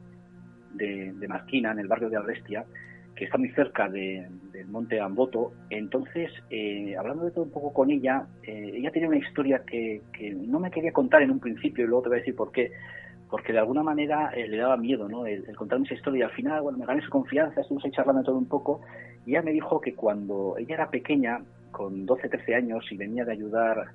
de, 0.74 1.14
de 1.14 1.28
Marquina, 1.28 1.72
en 1.72 1.78
el 1.78 1.89
barrio 1.89 2.11
de 2.11 2.18
Albestia, 2.18 2.66
que 3.15 3.25
está 3.25 3.39
muy 3.39 3.51
cerca 3.51 3.89
del 3.89 4.67
monte 4.69 5.01
Amboto. 5.01 5.53
Entonces, 5.71 6.31
eh, 6.51 6.97
hablando 6.99 7.25
de 7.25 7.31
todo 7.31 7.45
un 7.45 7.51
poco 7.51 7.73
con 7.73 7.91
ella, 7.91 8.27
eh, 8.43 8.73
ella 8.75 8.91
tenía 8.91 9.09
una 9.09 9.19
historia 9.19 9.62
que, 9.65 10.03
no 10.47 10.59
me 10.59 10.71
quería 10.71 10.93
contar 10.93 11.23
en 11.23 11.31
un 11.31 11.39
principio 11.39 11.85
y 11.85 11.89
luego 11.89 12.03
te 12.03 12.09
voy 12.09 12.19
a 12.19 12.21
decir 12.21 12.35
por 12.35 12.51
qué. 12.51 12.73
Porque 13.31 13.53
de 13.53 13.59
alguna 13.59 13.83
manera 13.83 14.31
eh, 14.35 14.49
le 14.49 14.59
daba 14.59 14.77
miedo 14.77 15.09
¿no? 15.09 15.27
el, 15.27 15.45
contarme 15.57 15.87
esa 15.87 15.95
historia 15.95 16.21
y 16.21 16.23
al 16.23 16.31
final, 16.33 16.62
bueno, 16.62 16.79
me 16.79 16.87
gané 16.87 17.03
su 17.03 17.11
confianza, 17.11 17.61
estuvimos 17.61 17.85
ahí 17.85 17.91
charlando 17.93 18.23
todo 18.23 18.37
un 18.37 18.47
poco 18.47 18.81
y 19.27 19.31
ella 19.31 19.43
me 19.43 19.53
dijo 19.53 19.81
que 19.81 19.95
cuando 19.95 20.57
ella 20.59 20.75
era 20.75 20.91
pequeña, 20.91 21.41
con 21.71 22.07
12, 22.07 22.29
13 22.29 22.55
años 22.55 22.85
y 22.91 22.97
venía 22.97 23.25
de 23.25 23.33
ayudar 23.33 23.89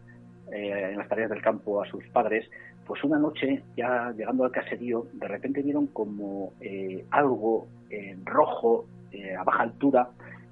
en 0.52 0.98
las 0.98 1.08
tareas 1.08 1.30
del 1.30 1.42
campo 1.42 1.82
a 1.82 1.86
sus 1.86 2.06
padres, 2.08 2.50
pues 2.86 3.02
una 3.04 3.20
noche, 3.20 3.62
ya 3.78 4.12
llegando 4.18 4.44
al 4.44 4.52
caserío, 4.52 5.06
de 5.14 5.28
repente 5.28 5.62
vieron 5.62 5.88
como 5.88 6.52
algo 7.12 7.68
rojo 8.26 8.86
eh, 9.12 9.36
a 9.36 9.44
baja 9.44 9.64
altura, 9.64 10.10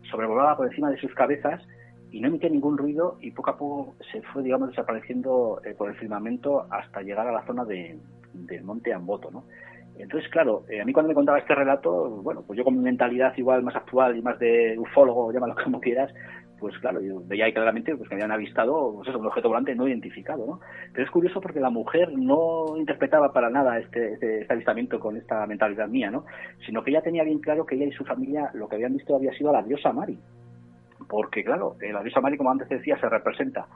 sobrevolaba 0.09 0.57
por 0.57 0.67
encima 0.67 0.89
de 0.89 0.97
sus 0.97 1.13
cabezas 1.13 1.61
y 2.11 2.21
no 2.21 2.27
emitía 2.27 2.49
ningún 2.49 2.77
ruido 2.77 3.17
y 3.21 3.31
poco 3.31 3.49
a 3.51 3.57
poco 3.57 3.95
se 4.11 4.21
fue, 4.21 4.43
digamos, 4.43 4.69
desapareciendo 4.69 5.61
eh, 5.65 5.73
por 5.73 5.89
el 5.89 5.95
firmamento 5.95 6.65
hasta 6.69 7.01
llegar 7.01 7.27
a 7.27 7.31
la 7.31 7.45
zona 7.45 7.65
de, 7.65 7.97
del 8.33 8.63
monte 8.63 8.93
Amboto, 8.93 9.29
¿no? 9.31 9.43
Entonces, 9.97 10.29
claro, 10.29 10.63
eh, 10.69 10.79
a 10.79 10.85
mí 10.85 10.93
cuando 10.93 11.09
me 11.09 11.15
contaba 11.15 11.39
este 11.39 11.55
relato, 11.55 12.21
bueno, 12.21 12.43
pues 12.45 12.57
yo 12.57 12.63
con 12.63 12.77
mi 12.77 12.83
mentalidad 12.83 13.35
igual 13.35 13.63
más 13.63 13.75
actual 13.75 14.15
y 14.15 14.21
más 14.21 14.37
de 14.37 14.77
ufólogo, 14.77 15.31
llámalo 15.31 15.55
como 15.63 15.79
quieras, 15.79 16.13
pues 16.59 16.77
claro, 16.79 17.01
yo 17.01 17.21
veía 17.25 17.45
ahí 17.45 17.53
claramente 17.53 17.95
pues, 17.95 18.09
que 18.09 18.15
habían 18.15 18.31
avistado 18.31 18.93
pues 18.95 19.15
un 19.15 19.25
objeto 19.25 19.49
volante 19.49 19.75
no 19.75 19.87
identificado, 19.87 20.45
¿no? 20.45 20.59
Pero 20.93 21.05
es 21.05 21.11
curioso 21.11 21.39
porque 21.41 21.59
la 21.59 21.69
mujer 21.69 22.11
no 22.13 22.75
interpretaba 22.77 23.31
para 23.31 23.49
nada 23.49 23.77
este, 23.79 24.13
este, 24.13 24.41
este, 24.41 24.53
avistamiento 24.53 24.99
con 24.99 25.17
esta 25.17 25.45
mentalidad 25.45 25.87
mía, 25.87 26.09
¿no? 26.09 26.25
Sino 26.65 26.83
que 26.83 26.91
ella 26.91 27.01
tenía 27.01 27.23
bien 27.23 27.39
claro 27.39 27.65
que 27.65 27.75
ella 27.75 27.85
y 27.85 27.91
su 27.91 28.05
familia 28.05 28.49
lo 28.53 28.67
que 28.67 28.75
habían 28.75 28.93
visto 28.93 29.15
había 29.15 29.33
sido 29.33 29.49
a 29.49 29.53
la 29.53 29.63
diosa 29.63 29.93
Mari. 29.93 30.17
Porque, 31.07 31.43
claro, 31.43 31.75
eh, 31.81 31.93
la 31.93 32.03
diosa 32.03 32.21
Mari, 32.21 32.37
como 32.37 32.51
antes 32.51 32.67
decía, 32.69 32.99
se 32.99 33.07
representa 33.07 33.67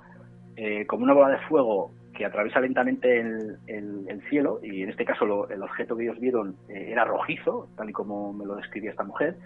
eh, 0.56 0.86
como 0.86 1.04
una 1.04 1.14
bola 1.14 1.30
de 1.30 1.48
fuego 1.48 1.92
que 2.14 2.26
atraviesa 2.26 2.60
lentamente 2.60 3.20
el, 3.20 3.58
el, 3.68 4.22
cielo, 4.30 4.60
y 4.62 4.84
en 4.84 4.90
este 4.90 5.06
caso 5.06 5.50
el 5.50 5.64
objeto 5.64 5.96
que 5.96 6.04
ellos 6.04 6.20
vieron 6.20 6.56
eh, 6.70 6.90
era 6.92 7.06
rojizo, 7.06 7.70
tal 7.76 7.90
y 7.90 7.94
como 7.94 8.34
me 8.34 8.46
lo 8.46 8.56
describía 8.56 8.92
esta 8.92 9.04
mujer, 9.04 9.38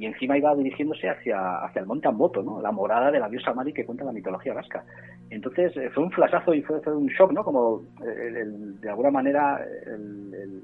y 0.00 0.06
encima 0.06 0.38
iba 0.38 0.54
dirigiéndose 0.54 1.10
hacia, 1.10 1.58
hacia 1.58 1.80
el 1.80 1.86
monte 1.86 2.08
Amboto, 2.08 2.42
¿no? 2.42 2.62
la 2.62 2.72
morada 2.72 3.10
de 3.10 3.20
la 3.20 3.28
diosa 3.28 3.52
Mari 3.52 3.74
que 3.74 3.84
cuenta 3.84 4.02
la 4.02 4.12
mitología 4.12 4.54
vasca. 4.54 4.82
Entonces 5.28 5.76
eh, 5.76 5.90
fue 5.90 6.04
un 6.04 6.10
flashazo 6.10 6.54
y 6.54 6.62
fue, 6.62 6.80
un 6.86 7.08
shock, 7.08 7.32
¿no? 7.32 7.44
Como 7.44 7.82
eh, 8.02 8.44
de 8.80 8.88
alguna 8.88 9.10
manera 9.10 9.60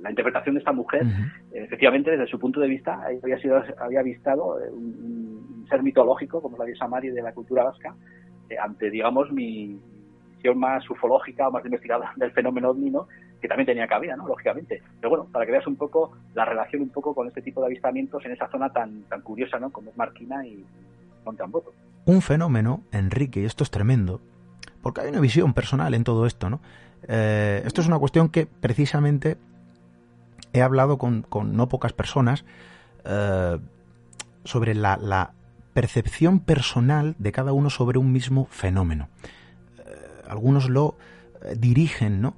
la 0.00 0.08
interpretación 0.08 0.54
de 0.54 0.60
esta 0.60 0.72
mujer, 0.72 1.02
efectivamente 1.52 2.12
desde 2.12 2.26
su 2.26 2.38
punto 2.38 2.60
de 2.60 2.68
vista 2.68 2.98
había 3.22 3.38
sido 3.38 3.62
había 3.78 4.00
avistado 4.00 4.58
eh, 4.58 4.70
un, 4.70 5.66
ser 5.68 5.82
mitológico 5.82 6.40
como 6.40 6.56
la 6.56 6.64
diosa 6.64 6.88
Mari 6.88 7.10
de 7.10 7.20
la 7.20 7.34
cultura 7.34 7.64
vasca 7.64 7.94
ante 8.62 8.90
digamos 8.90 9.30
mi 9.32 9.78
visión 10.36 10.58
más 10.58 10.88
ufológica 10.88 11.48
o 11.48 11.50
más 11.50 11.64
investigada 11.66 12.10
del 12.16 12.30
fenómeno 12.30 12.70
ovni, 12.70 12.90
que 13.46 13.48
también 13.48 13.66
tenía 13.66 13.86
cabida, 13.86 14.16
¿no? 14.16 14.26
Lógicamente. 14.26 14.82
Pero 15.00 15.10
bueno, 15.10 15.26
para 15.30 15.46
que 15.46 15.52
veas 15.52 15.66
un 15.68 15.76
poco 15.76 16.12
la 16.34 16.44
relación 16.44 16.82
un 16.82 16.88
poco 16.88 17.14
con 17.14 17.28
este 17.28 17.42
tipo 17.42 17.60
de 17.60 17.66
avistamientos 17.66 18.24
en 18.24 18.32
esa 18.32 18.48
zona 18.48 18.72
tan, 18.72 19.02
tan 19.02 19.20
curiosa, 19.20 19.58
¿no? 19.60 19.70
Como 19.70 19.90
es 19.90 19.96
Marquina 19.96 20.44
y 20.44 20.64
Monteamboto. 21.24 21.72
Un 22.06 22.22
fenómeno, 22.22 22.82
Enrique, 22.90 23.40
y 23.40 23.44
esto 23.44 23.62
es 23.62 23.70
tremendo, 23.70 24.20
porque 24.82 25.02
hay 25.02 25.10
una 25.10 25.20
visión 25.20 25.54
personal 25.54 25.94
en 25.94 26.02
todo 26.02 26.26
esto, 26.26 26.50
¿no? 26.50 26.60
Eh, 27.06 27.62
esto 27.64 27.80
es 27.80 27.86
una 27.86 28.00
cuestión 28.00 28.30
que 28.30 28.46
precisamente 28.46 29.36
he 30.52 30.62
hablado 30.62 30.98
con, 30.98 31.22
con 31.22 31.56
no 31.56 31.68
pocas 31.68 31.92
personas 31.92 32.44
eh, 33.04 33.58
sobre 34.44 34.74
la, 34.74 34.96
la, 34.96 35.32
percepción 35.72 36.40
personal 36.40 37.14
de 37.18 37.32
cada 37.32 37.52
uno 37.52 37.68
sobre 37.68 37.98
un 37.98 38.10
mismo 38.10 38.46
fenómeno. 38.46 39.10
Eh, 39.78 39.82
algunos 40.26 40.70
lo 40.70 40.96
dirigen, 41.54 42.22
¿no? 42.22 42.34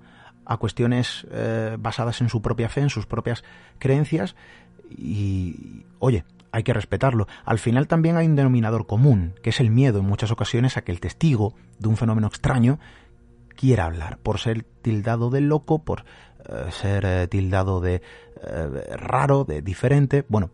A 0.49 0.57
cuestiones 0.57 1.27
eh, 1.31 1.77
basadas 1.79 2.21
en 2.23 2.31
su 2.31 2.43
propia 2.43 2.69
fe, 2.69 2.81
en 2.81 2.91
sus 2.91 3.07
propias 3.07 3.45
creencias 3.79 4.35
y, 4.91 5.85
oye, 5.99 6.25
hay 6.51 6.63
que 6.63 6.73
respetarlo. 6.73 7.29
Al 7.45 7.59
final 7.59 7.87
también 7.87 8.17
hay 8.17 8.27
un 8.27 8.35
denominador 8.35 8.87
común, 8.87 9.35
que 9.43 9.51
es 9.51 9.61
el 9.61 9.71
miedo 9.71 9.99
en 10.01 10.07
muchas 10.07 10.31
ocasiones 10.31 10.79
a 10.79 10.83
que 10.83 10.91
el 10.91 11.01
testigo 11.01 11.55
de 11.79 11.89
un 11.89 11.99
fenómeno 11.99 12.27
extraño 12.27 12.79
quiera 13.55 13.85
hablar, 13.85 14.19
por 14.19 14.39
ser 14.39 14.65
tildado 14.65 15.29
de 15.29 15.43
loco, 15.43 15.85
por 15.85 16.05
eh, 16.49 16.71
ser 16.71 17.05
eh, 17.05 17.29
tildado 17.29 17.81
de 17.83 18.01
raro, 18.97 19.45
de 19.45 19.61
diferente. 19.61 20.25
Bueno, 20.29 20.51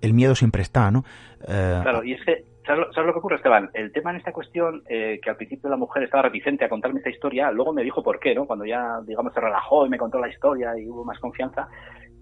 el 0.00 0.14
miedo 0.14 0.36
siempre 0.36 0.62
está, 0.62 0.90
¿no? 0.90 1.04
claro, 1.46 2.04
y 2.04 2.12
es 2.12 2.20
que 2.24 2.53
¿Sabes 2.66 2.96
lo, 2.96 3.12
que 3.12 3.18
ocurre, 3.18 3.36
Esteban? 3.36 3.68
El 3.74 3.92
tema 3.92 4.10
en 4.10 4.16
esta 4.16 4.32
cuestión, 4.32 4.82
eh, 4.88 5.20
que 5.22 5.28
al 5.28 5.36
principio 5.36 5.68
la 5.68 5.76
mujer 5.76 6.02
estaba 6.02 6.22
reticente 6.22 6.64
a 6.64 6.70
contarme 6.70 7.00
esta 7.00 7.10
historia, 7.10 7.50
luego 7.50 7.74
me 7.74 7.82
dijo 7.82 8.02
por 8.02 8.18
qué, 8.18 8.34
¿no? 8.34 8.46
Cuando 8.46 8.64
ya, 8.64 9.00
digamos, 9.06 9.34
se 9.34 9.40
relajó 9.40 9.84
y 9.84 9.90
me 9.90 9.98
contó 9.98 10.18
la 10.18 10.28
historia 10.30 10.72
y 10.78 10.88
hubo 10.88 11.04
más 11.04 11.18
confianza, 11.18 11.68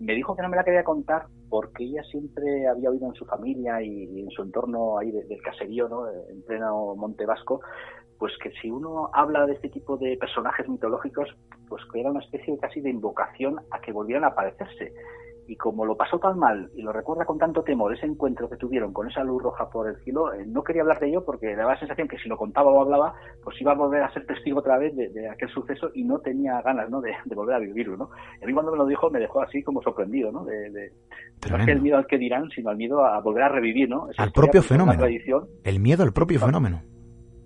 me 0.01 0.15
dijo 0.15 0.35
que 0.35 0.43
no 0.43 0.49
me 0.49 0.57
la 0.57 0.65
quería 0.65 0.83
contar 0.83 1.27
porque 1.49 1.85
ella 1.85 2.03
siempre 2.11 2.67
había 2.67 2.91
oído 2.91 3.07
en 3.07 3.15
su 3.15 3.25
familia 3.25 3.81
y, 3.83 4.21
en 4.21 4.31
su 4.31 4.43
entorno 4.43 4.99
ahí 4.99 5.13
del 5.13 5.43
caserío, 5.43 5.89
¿no? 5.89 6.09
En 6.09 6.43
pleno 6.43 6.97
Monte 6.97 7.25
Vasco, 7.25 7.61
pues 8.19 8.33
que 8.43 8.51
si 8.61 8.69
uno 8.69 9.11
habla 9.13 9.47
de 9.47 9.53
este 9.53 9.69
tipo 9.69 9.97
de 9.97 10.17
personajes 10.17 10.69
mitológicos, 10.69 11.29
pues 11.69 11.83
que 11.93 12.01
era 12.01 12.11
una 12.11 12.21
especie 12.21 12.59
casi 12.59 12.81
de 12.81 12.91
invocación 12.91 13.61
a 13.71 13.81
que 13.81 13.93
volvieran 13.93 14.25
a 14.25 14.29
aparecerse 14.29 14.93
y 15.53 15.57
como 15.57 15.85
lo 15.85 15.95
pasó 15.95 16.19
tan 16.19 16.39
mal 16.39 16.71
y 16.75 16.81
lo 16.81 16.93
recuerda 16.93 17.27
con 17.27 17.39
tanto 17.39 17.63
temor 17.63 17.93
ese 17.95 18.07
encuentro 18.07 18.49
que 18.49 18.57
tuvieron 18.57 18.91
con 18.91 19.07
esa 19.11 19.23
luz 19.23 19.43
roja 19.43 19.69
por 19.69 19.87
el 19.87 19.97
cielo, 20.03 20.33
eh, 20.33 20.47
no 20.47 20.65
quería 20.65 20.81
hablar 20.81 20.99
de 20.99 21.09
ello 21.09 21.23
porque 21.27 21.55
daba 21.55 21.75
la 21.75 21.79
sensación 21.79 22.09
que 22.09 22.17
si 22.17 22.27
lo 22.27 22.39
contaba 22.39 22.71
o 22.71 22.81
hablaba, 22.81 23.15
pues 23.45 23.61
iba 23.61 23.73
a 23.73 23.75
volver 23.75 24.03
a 24.03 24.11
ser 24.15 24.25
testigo 24.25 24.61
otra 24.61 24.79
vez 24.79 24.97
de, 24.97 25.29
aquel 25.29 25.51
suceso 25.51 25.91
y 25.93 26.05
no 26.05 26.21
tenía 26.21 26.63
ganas 26.63 26.89
¿no? 26.89 27.03
De, 27.03 27.13
volver 27.35 27.57
a 27.57 27.59
vivirlo. 27.59 27.99
¿no? 27.99 28.09
Y 28.41 28.45
a 28.45 28.47
mí 28.47 28.55
cuando 28.55 28.73
me 28.73 28.79
lo 28.79 28.87
dijo 28.87 29.11
me 29.11 29.21
dejó 29.21 29.43
así 29.43 29.63
como 29.63 29.83
sorprendido, 29.83 30.33
¿no? 30.33 30.43
De, 30.45 30.91
no 31.51 31.59
es 31.59 31.67
que 31.67 31.73
el 31.73 31.83
miedo 31.83 31.99
al 31.99 32.07
que 32.07 32.17
dirán, 32.17 32.49
sino 32.49 32.71
al 32.71 32.77
miedo 32.79 33.05
a 33.05 33.21
volver 33.21 33.43
a 33.43 33.49
revivir, 33.51 33.91
¿no? 33.91 34.09
al 34.17 34.33
propio 34.33 34.63
fenómeno. 34.63 35.05
El 35.65 35.81
miedo 35.81 36.03
al 36.03 36.13
propio 36.13 36.41
fenómeno 36.41 36.81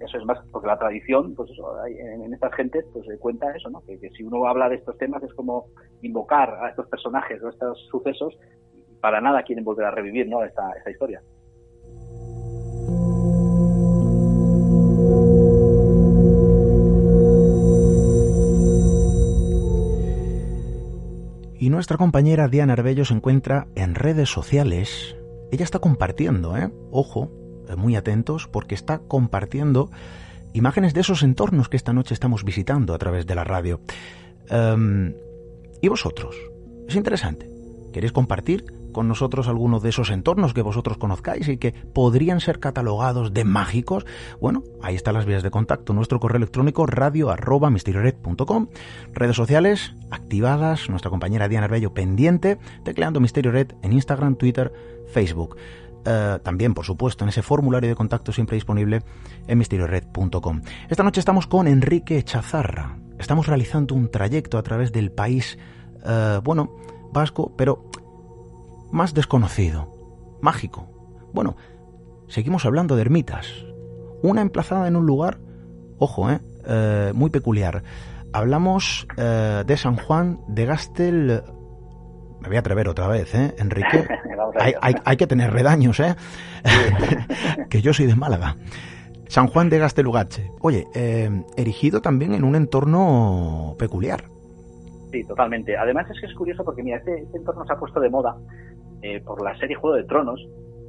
eso 0.01 0.19
es 0.19 0.25
más 0.25 0.39
porque 0.51 0.67
la 0.67 0.79
tradición 0.79 1.35
pues 1.35 1.51
eso, 1.51 1.75
en, 1.87 2.33
estas 2.33 2.55
gentes 2.55 2.85
pues 2.93 3.07
se 3.07 3.19
cuenta 3.19 3.51
eso 3.55 3.71
no 3.71 3.83
que, 3.83 3.99
si 4.11 4.23
uno 4.23 4.47
habla 4.47 4.69
de 4.69 4.77
estos 4.77 4.97
temas 4.99 5.23
es 5.23 5.33
como 5.35 5.67
invocar 6.03 6.51
a 6.63 6.71
estos 6.71 6.87
personajes 6.89 7.43
o 7.43 7.47
a 7.47 7.51
estos 7.51 7.87
sucesos 7.91 8.37
para 9.01 9.21
nada 9.21 9.43
quieren 9.43 9.65
volver 9.65 9.87
a 9.87 9.91
revivir 9.91 10.29
no 10.29 10.43
esta, 10.43 10.71
esta 10.77 10.91
historia 10.91 11.23
Y 21.59 21.71
nuestra 21.71 21.97
compañera 21.97 22.49
Diana 22.49 22.75
Arbello 22.75 23.05
se 23.05 23.15
encuentra 23.15 23.67
en 23.75 23.95
redes 23.95 24.29
sociales. 24.29 25.17
Ella 25.51 25.65
está 25.65 25.79
compartiendo, 25.79 26.57
¿eh? 26.57 26.71
Ojo, 26.93 27.31
muy 27.77 27.97
atentos 27.97 28.49
porque 28.49 28.75
está 28.75 28.99
compartiendo 28.99 29.91
imágenes 30.53 30.95
de 30.95 31.01
esos 31.01 31.23
entornos 31.23 31.69
que 31.69 31.77
esta 31.77 31.93
noche 31.93 32.15
estamos 32.15 32.45
visitando 32.45 32.95
a 32.95 32.99
través 32.99 33.27
de 33.27 33.35
la 33.35 33.45
radio. 33.45 33.81
Em, 34.49 35.15
¿Y 35.81 35.89
vosotros? 35.89 36.37
Es 36.89 36.95
interesante. 36.97 37.51
¿Queréis 37.93 38.13
compartir 38.13 38.65
con 38.97 39.09
nosotros 39.09 39.47
algunos 39.47 39.83
de 39.83 39.91
esos 39.91 40.09
entornos 40.09 40.55
que 40.55 40.63
vosotros 40.63 40.97
conozcáis 40.97 41.49
y 41.49 41.59
que 41.59 41.73
podrían 41.73 42.41
ser 42.41 42.61
catalogados 42.61 43.35
de 43.35 43.45
mágicos, 43.45 44.07
bueno, 44.41 44.63
ahí 44.81 44.95
están 44.95 45.13
las 45.13 45.27
vías 45.27 45.43
de 45.43 45.51
contacto. 45.51 45.93
Nuestro 45.93 46.19
correo 46.19 46.39
electrónico 46.39 46.87
radio 46.87 47.31
redes 49.13 49.37
sociales 49.37 49.95
activadas, 50.11 50.89
nuestra 50.89 51.11
compañera 51.11 51.47
Diana 51.47 51.67
Arbello 51.67 51.93
pendiente, 51.93 52.57
tecleando 52.85 53.21
Misterio 53.21 53.53
Red 53.53 53.73
en 53.83 53.93
Instagram, 53.93 54.37
Twitter, 54.37 54.73
Facebook. 55.09 55.59
Eh, 56.07 56.39
también, 56.43 56.73
por 56.73 56.85
supuesto, 56.85 57.25
en 57.25 57.31
ese 57.31 57.43
formulario 57.43 57.89
de 57.89 57.97
contacto 57.97 58.33
siempre 58.33 58.55
disponible 58.55 59.03
en 59.49 59.59
misteriored.com. 59.59 60.63
Esta 60.89 61.03
noche 61.03 61.21
estamos 61.21 61.49
con 61.49 61.67
Enrique 61.67 62.23
Chazarra. 62.23 62.97
Estamos 63.19 63.47
realizando 63.49 63.95
un 63.95 64.11
trayecto 64.11 64.57
a 64.57 64.63
través 64.63 64.93
del 64.93 65.11
país, 65.11 65.59
eh, 66.05 66.41
bueno, 66.45 66.77
vasco, 67.13 67.53
pero 67.57 67.91
más 68.93 69.15
desconocido, 69.15 70.39
mágico. 70.41 70.89
Bueno, 71.33 71.57
seguimos 72.29 72.65
hablando 72.65 72.95
de 72.95 73.03
ermitas. 73.03 73.49
Una 74.23 74.43
emplazada 74.43 74.87
en 74.87 74.95
un 74.95 75.07
lugar, 75.07 75.41
ojo, 75.99 76.31
eh, 76.31 76.41
eh 76.67 77.13
muy 77.15 77.31
peculiar. 77.31 77.83
Hablamos 78.33 79.07
de 79.17 79.77
San 79.79 79.97
Juan 79.97 80.41
de 80.47 80.67
Gastel 80.67 81.43
me 82.47 82.51
voy 82.51 82.57
a 82.57 82.61
atrever 82.61 82.89
otra 82.89 83.09
vez, 83.09 83.35
¿eh, 83.35 83.55
Enrique? 83.59 84.07
hay, 85.05 85.17
que 85.17 85.27
tener 85.27 85.53
redaños, 85.53 85.99
¿eh? 86.01 86.15
que 87.71 87.83
yo 87.83 87.93
soy 87.93 88.07
de 88.07 88.15
Málaga. 88.15 88.57
San 89.29 89.49
Juan 89.49 89.69
de 89.69 89.79
Gastelugache. 89.79 90.51
Oye, 90.61 90.87
eh, 90.95 91.29
erigido 91.57 92.01
también 92.01 92.33
en 92.35 92.45
un 92.45 92.55
entorno 92.55 93.75
peculiar. 93.79 94.25
Sí, 95.11 95.25
totalmente. 95.25 95.77
Además 95.77 96.09
es 96.11 96.21
que 96.21 96.27
es 96.27 96.35
curioso 96.35 96.65
porque, 96.65 96.83
mira, 96.83 96.99
este, 96.99 97.23
este 97.23 97.39
entorno 97.39 97.65
se 97.67 97.73
ha 97.73 97.77
puesto 97.77 98.01
de 98.01 98.11
moda 98.11 98.37
eh, 99.03 99.21
por 99.25 99.43
la 99.43 99.57
serie 99.59 99.77
Juego 99.77 99.97
de 99.97 100.05
Tronos, 100.05 100.41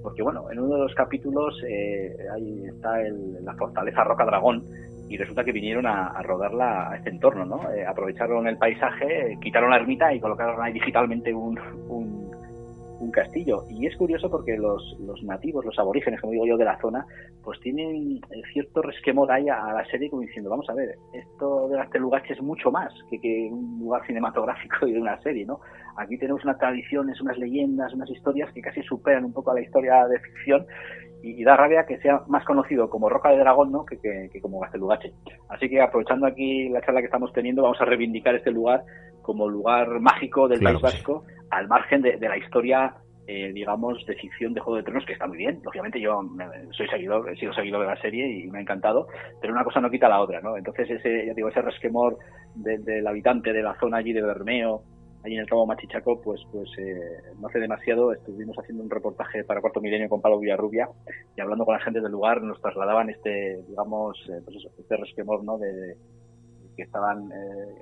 porque, 0.03 0.21
bueno, 0.21 0.51
en 0.51 0.59
uno 0.59 0.75
de 0.75 0.81
los 0.83 0.93
capítulos 0.93 1.55
eh, 1.67 2.15
ahí 2.35 2.65
está 2.65 2.99
la 3.41 3.53
fortaleza 3.55 4.03
Roca 4.03 4.25
Dragón, 4.25 4.63
y 5.09 5.17
resulta 5.17 5.43
que 5.43 5.51
vinieron 5.51 5.85
a, 5.85 6.21
rodarla 6.21 6.91
a 6.91 6.97
este 6.97 7.09
entorno, 7.09 7.45
¿no? 7.45 7.71
Eh, 7.71 7.85
aprovecharon 7.85 8.47
el 8.47 8.57
paisaje, 8.57 9.37
quitaron 9.41 9.69
la 9.69 9.77
ermita 9.77 10.13
y 10.13 10.19
colocaron 10.19 10.61
ahí 10.61 10.73
digitalmente 10.73 11.33
un, 11.33 11.57
un, 11.89 12.17
castillo. 13.11 13.63
Y 13.69 13.87
es 13.87 13.95
curioso 13.95 14.29
porque 14.29 14.57
los, 14.57 14.95
los, 14.99 15.23
nativos, 15.23 15.65
los 15.65 15.79
aborígenes, 15.79 16.21
como 16.21 16.33
digo 16.33 16.45
yo, 16.45 16.57
de 16.57 16.65
la 16.65 16.79
zona, 16.79 17.03
pues 17.43 17.59
tienen 17.61 18.19
cierto 18.53 18.83
resquemor 18.83 19.31
ahí 19.31 19.49
a, 19.49 19.73
la 19.73 19.83
serie 19.85 20.09
como 20.09 20.21
diciendo, 20.21 20.51
vamos 20.51 20.69
a 20.69 20.75
ver, 20.75 20.95
esto 21.13 21.67
de 21.69 21.81
este 21.81 21.97
lugar 21.97 22.21
es 22.29 22.39
mucho 22.43 22.69
más 22.69 22.93
que, 23.09 23.19
que 23.19 23.49
un 23.51 23.79
lugar 23.79 24.05
cinematográfico 24.05 24.85
y 24.85 24.91
de 24.91 24.99
una 24.99 25.19
serie, 25.21 25.45
¿no? 25.45 25.61
Aquí 25.95 26.15
tenemos 26.19 26.43
unas 26.43 26.59
tradiciones, 26.59 27.19
unas 27.19 27.39
leyendas, 27.39 27.91
unas 27.93 28.09
historias 28.11 28.53
que 28.53 28.61
casi 28.61 28.83
superan 28.83 29.25
un 29.25 29.33
poco 29.33 29.49
a 29.49 29.55
la 29.55 29.61
historia 29.61 30.05
de 30.05 30.19
ficción 30.19 30.67
y, 31.21 31.43
da 31.43 31.55
rabia 31.55 31.85
que 31.85 31.97
sea 31.99 32.21
más 32.27 32.45
conocido 32.45 32.89
como 32.89 33.09
Roca 33.09 33.29
de 33.29 33.39
Dragón 33.39 33.71
¿no? 33.71 33.85
que, 33.85 33.97
que, 33.99 34.41
como 34.41 34.59
Gastelugache. 34.59 35.13
Así 35.49 35.69
que 35.69 35.81
aprovechando 35.81 36.27
aquí 36.27 36.69
la 36.69 36.81
charla 36.81 37.01
que 37.01 37.07
estamos 37.07 37.31
teniendo, 37.33 37.63
vamos 37.63 37.81
a 37.81 37.85
reivindicar 37.85 38.35
este 38.35 38.51
lugar 38.51 38.83
como 39.21 39.49
lugar 39.49 39.99
mágico 39.99 40.47
del 40.47 40.61
País 40.61 40.79
Vasco, 40.79 41.25
al 41.49 41.67
margen 41.67 42.01
de, 42.01 42.17
la 42.17 42.37
historia 42.37 42.95
eh, 43.27 43.51
digamos, 43.53 44.05
de 44.05 44.15
ficción 44.15 44.53
de 44.53 44.61
Juego 44.61 44.77
de 44.77 44.83
Tronos, 44.83 45.05
que 45.05 45.11
está 45.11 45.27
muy 45.27 45.37
bien. 45.37 45.59
Lógicamente 45.63 45.99
yo 45.99 46.21
soy 46.71 46.87
seguidor, 46.87 47.29
he 47.29 47.35
sido 47.35 47.53
seguidor 47.53 47.81
de 47.81 47.87
la 47.87 48.01
serie 48.01 48.25
y 48.25 48.47
me 48.47 48.59
ha 48.59 48.61
encantado, 48.61 49.07
pero 49.41 49.51
una 49.51 49.65
cosa 49.65 49.81
no 49.81 49.89
quita 49.89 50.07
la 50.07 50.21
otra, 50.21 50.39
¿no? 50.39 50.55
Entonces 50.55 50.89
ese, 50.89 51.25
ya 51.25 51.33
digo, 51.33 51.49
ese 51.49 51.61
resquemor 51.61 52.17
del 52.55 53.05
habitante 53.05 53.51
de 53.51 53.61
la 53.61 53.77
zona 53.79 53.97
allí 53.97 54.13
de 54.13 54.21
Bermeo, 54.21 54.83
allí 55.27 55.35
en 55.35 55.41
el 55.41 55.49
Cabo 55.49 55.65
Machichaco, 55.65 56.21
pues, 56.21 56.41
pues 56.51 56.69
eh, 56.77 57.21
no 57.39 57.47
hace 57.47 57.59
demasiado 57.59 58.13
estuvimos 58.13 58.57
haciendo 58.57 58.83
un 58.83 58.89
reportaje 58.89 59.43
para 59.43 59.61
Cuarto 59.61 59.81
Milenio 59.81 60.09
con 60.09 60.21
Pablo 60.21 60.39
Villarrubia 60.39 60.89
y 61.35 61.41
hablando 61.41 61.65
con 61.65 61.75
la 61.75 61.83
gente 61.83 62.01
del 62.01 62.11
lugar 62.11 62.41
nos 62.41 62.61
trasladaban 62.61 63.09
este, 63.09 63.61
digamos, 63.67 64.17
eh, 64.29 64.41
pues 64.43 64.57
eso, 64.57 64.69
este 64.77 64.97
resquemor, 64.97 65.43
¿no? 65.43 65.57
De, 65.57 65.95
que 66.75 66.83
estaban 66.83 67.31
eh, 67.31 67.75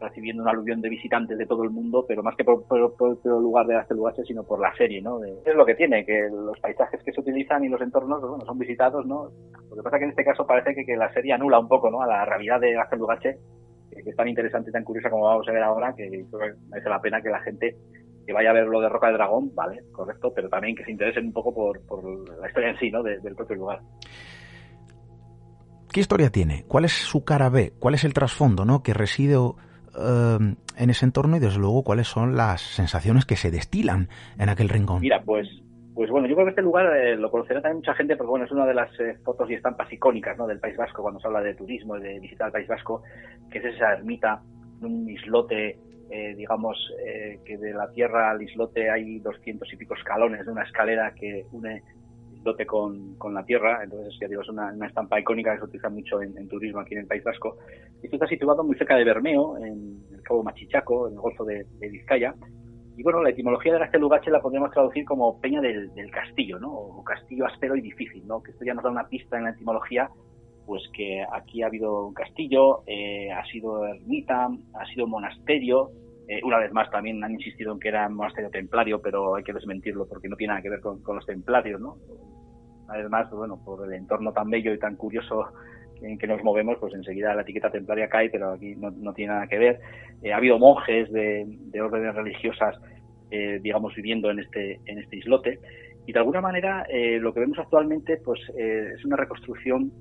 recibiendo 0.00 0.42
una 0.42 0.52
aluvión 0.52 0.80
de 0.80 0.90
visitantes 0.90 1.38
de 1.38 1.46
todo 1.46 1.64
el 1.64 1.70
mundo, 1.70 2.04
pero 2.06 2.22
más 2.22 2.36
que 2.36 2.44
por, 2.44 2.64
el 2.70 3.30
lugar 3.30 3.66
de 3.66 3.78
este 3.78 3.94
lugar, 3.94 4.14
sino 4.24 4.44
por 4.44 4.60
la 4.60 4.74
serie, 4.76 5.00
¿no? 5.00 5.24
es 5.24 5.54
lo 5.54 5.64
que 5.64 5.74
tiene, 5.74 6.04
que 6.04 6.28
los 6.30 6.58
paisajes 6.60 7.02
que 7.02 7.12
se 7.12 7.20
utilizan 7.20 7.64
y 7.64 7.68
los 7.68 7.80
entornos, 7.80 8.20
pues, 8.20 8.30
bueno, 8.30 8.44
son 8.44 8.58
visitados, 8.58 9.06
¿no? 9.06 9.30
Lo 9.70 9.76
que 9.76 9.82
pasa 9.82 9.98
que 9.98 10.04
en 10.04 10.10
este 10.10 10.24
caso 10.24 10.46
parece 10.46 10.74
que, 10.74 10.84
que 10.84 10.96
la 10.96 11.12
serie 11.14 11.32
anula 11.32 11.58
un 11.58 11.68
poco, 11.68 11.90
¿no? 11.90 12.02
A 12.02 12.06
la 12.06 12.24
realidad 12.24 12.60
de 12.60 12.74
Gastelugache 12.74 13.38
que 14.02 14.10
es 14.10 14.16
tan 14.16 14.28
interesante 14.28 14.70
y 14.70 14.72
tan 14.72 14.84
curiosa 14.84 15.10
como 15.10 15.24
vamos 15.24 15.48
a 15.48 15.52
ver 15.52 15.62
ahora, 15.62 15.94
que 15.94 16.08
merece 16.08 16.88
la 16.88 17.00
pena 17.00 17.20
que 17.20 17.28
la 17.30 17.40
gente 17.40 17.76
que 18.26 18.32
vaya 18.32 18.50
a 18.50 18.54
ver 18.54 18.66
lo 18.66 18.80
de 18.80 18.88
Roca 18.88 19.08
de 19.08 19.14
Dragón, 19.14 19.54
vale, 19.54 19.82
correcto, 19.90 20.32
pero 20.34 20.48
también 20.48 20.76
que 20.76 20.84
se 20.84 20.92
interesen 20.92 21.26
un 21.26 21.32
poco 21.32 21.52
por, 21.52 21.80
la 22.40 22.46
historia 22.46 22.70
en 22.70 22.78
sí, 22.78 22.90
¿no? 22.90 23.02
del 23.02 23.34
propio 23.34 23.56
lugar. 23.56 23.80
¿Qué 25.92 26.00
historia 26.00 26.30
tiene? 26.30 26.64
¿Cuál 26.66 26.86
es 26.86 26.92
su 26.92 27.24
cara 27.24 27.50
B? 27.50 27.74
¿Cuál 27.78 27.94
es 27.94 28.04
el 28.04 28.14
trasfondo, 28.14 28.64
¿no? 28.64 28.82
Que 28.82 28.94
reside 28.94 29.34
eh, 29.34 30.38
en 30.76 30.90
ese 30.90 31.04
entorno 31.04 31.36
y 31.36 31.40
desde 31.40 31.58
luego 31.58 31.84
cuáles 31.84 32.08
son 32.08 32.34
las 32.34 32.62
sensaciones 32.62 33.26
que 33.26 33.36
se 33.36 33.50
destilan 33.50 34.08
en 34.38 34.48
aquel 34.48 34.70
rincón. 34.70 35.02
Mira, 35.02 35.22
pues 35.22 35.48
pues 35.94 36.10
bueno, 36.10 36.26
yo 36.26 36.34
creo 36.34 36.46
que 36.46 36.50
este 36.50 36.62
lugar 36.62 36.96
eh, 36.96 37.16
lo 37.16 37.30
conocerá 37.30 37.60
también 37.60 37.78
mucha 37.78 37.94
gente 37.94 38.16
porque 38.16 38.30
bueno, 38.30 38.46
es 38.46 38.52
una 38.52 38.64
de 38.64 38.74
las 38.74 38.88
eh, 38.98 39.18
fotos 39.22 39.50
y 39.50 39.54
estampas 39.54 39.92
icónicas 39.92 40.38
del 40.46 40.58
País 40.58 40.76
Vasco 40.76 41.02
cuando 41.02 41.20
se 41.20 41.26
habla 41.26 41.42
de 41.42 41.54
turismo 41.54 41.98
de 41.98 42.18
visitar 42.18 42.46
el 42.46 42.52
País 42.52 42.68
Vasco, 42.68 43.02
que 43.50 43.58
es 43.58 43.64
esa 43.64 43.92
ermita, 43.92 44.40
un 44.80 45.08
islote, 45.08 45.78
eh, 46.10 46.34
digamos, 46.34 46.78
que 47.44 47.58
de 47.58 47.72
la 47.72 47.90
tierra 47.90 48.30
al 48.30 48.42
islote 48.42 48.90
hay 48.90 49.18
doscientos 49.20 49.72
y 49.72 49.76
pico 49.76 49.94
escalones 49.94 50.44
de 50.44 50.52
una 50.52 50.64
escalera 50.64 51.12
que 51.14 51.46
une 51.52 51.82
el 52.30 52.38
islote 52.38 52.66
con, 52.66 53.14
con 53.16 53.34
la 53.34 53.44
tierra, 53.44 53.84
entonces 53.84 54.14
ya 54.20 54.28
digo, 54.28 54.42
es 54.42 54.48
una, 54.48 54.74
estampa 54.86 55.20
icónica 55.20 55.52
que 55.52 55.58
se 55.58 55.64
utiliza 55.64 55.90
mucho 55.90 56.22
en, 56.22 56.48
turismo 56.48 56.80
aquí 56.80 56.94
en 56.94 57.02
el 57.02 57.06
País 57.06 57.22
Vasco. 57.22 57.58
Esto 58.02 58.16
está 58.16 58.26
situado 58.26 58.64
muy 58.64 58.76
cerca 58.76 58.96
de 58.96 59.04
Bermeo, 59.04 59.58
en 59.58 60.00
el 60.12 60.22
Cabo 60.22 60.42
Machichaco, 60.42 61.06
en 61.06 61.14
el 61.14 61.20
Golfo 61.20 61.44
de 61.44 61.66
Vizcaya, 61.78 62.34
y 62.96 63.02
bueno, 63.02 63.22
la 63.22 63.30
etimología 63.30 63.72
de 63.72 63.78
Gastelugache 63.78 64.30
la 64.30 64.40
podríamos 64.40 64.70
traducir 64.70 65.04
como 65.04 65.40
peña 65.40 65.60
del, 65.60 65.90
castillo, 66.10 66.58
¿no? 66.58 66.72
O 66.72 67.04
castillo 67.04 67.46
áspero 67.46 67.74
y 67.74 67.80
difícil, 67.80 68.26
¿no? 68.26 68.42
Que 68.42 68.50
esto 68.50 68.64
ya 68.64 68.74
nos 68.74 68.84
da 68.84 68.90
una 68.90 69.08
pista 69.08 69.38
en 69.38 69.44
la 69.44 69.50
etimología, 69.50 70.10
pues 70.66 70.82
que 70.94 71.24
aquí 71.32 71.62
ha 71.62 71.66
habido 71.66 72.06
un 72.06 72.14
castillo, 72.14 72.82
eh, 72.86 73.32
ha 73.32 73.44
sido 73.46 73.86
ermita, 73.86 74.48
ha 74.74 74.86
sido 74.86 75.06
monasterio. 75.06 75.90
Eh, 76.28 76.40
una 76.44 76.58
vez 76.58 76.72
más 76.72 76.90
también 76.90 77.22
han 77.24 77.32
insistido 77.32 77.72
en 77.72 77.80
que 77.80 77.88
era 77.88 78.08
monasterio 78.08 78.50
templario, 78.50 79.00
pero 79.00 79.36
hay 79.36 79.42
que 79.42 79.54
desmentirlo 79.54 80.06
porque 80.06 80.28
no 80.28 80.36
tiene 80.36 80.52
nada 80.52 80.62
que 80.62 80.70
ver 80.70 80.80
con, 80.80 81.00
los 81.02 81.26
templarios, 81.26 81.80
¿no? 81.80 81.96
Una 82.84 82.98
vez 82.98 83.08
más, 83.08 83.28
pues 83.28 83.38
bueno, 83.38 83.58
por 83.64 83.86
el 83.86 83.94
entorno 83.94 84.32
tan 84.32 84.50
bello 84.50 84.74
y 84.74 84.78
tan 84.78 84.96
curioso 84.96 85.46
en 86.02 86.18
que 86.18 86.26
nos 86.26 86.42
movemos, 86.42 86.78
pues 86.78 86.94
enseguida 86.94 87.34
la 87.34 87.42
etiqueta 87.42 87.70
templaria 87.70 88.08
cae, 88.08 88.30
pero 88.30 88.52
aquí 88.52 88.74
no, 88.76 89.12
tiene 89.14 89.32
nada 89.32 89.46
que 89.46 89.58
ver. 89.58 89.80
Eh, 90.22 90.32
ha 90.32 90.36
habido 90.36 90.58
monjes 90.58 91.10
de, 91.12 91.46
órdenes 91.80 92.14
religiosas, 92.14 92.76
eh, 93.30 93.60
digamos, 93.62 93.94
viviendo 93.94 94.30
en 94.30 94.40
este, 94.40 94.80
en 94.86 94.98
este 94.98 95.16
islote. 95.16 95.58
Y 96.06 96.12
de 96.12 96.18
alguna 96.18 96.40
manera 96.40 96.84
eh, 96.88 97.18
lo 97.18 97.32
que 97.32 97.40
vemos 97.40 97.58
actualmente 97.58 98.16
pues 98.24 98.40
es 98.56 99.04
una 99.04 99.16
reconstrucción 99.16 99.92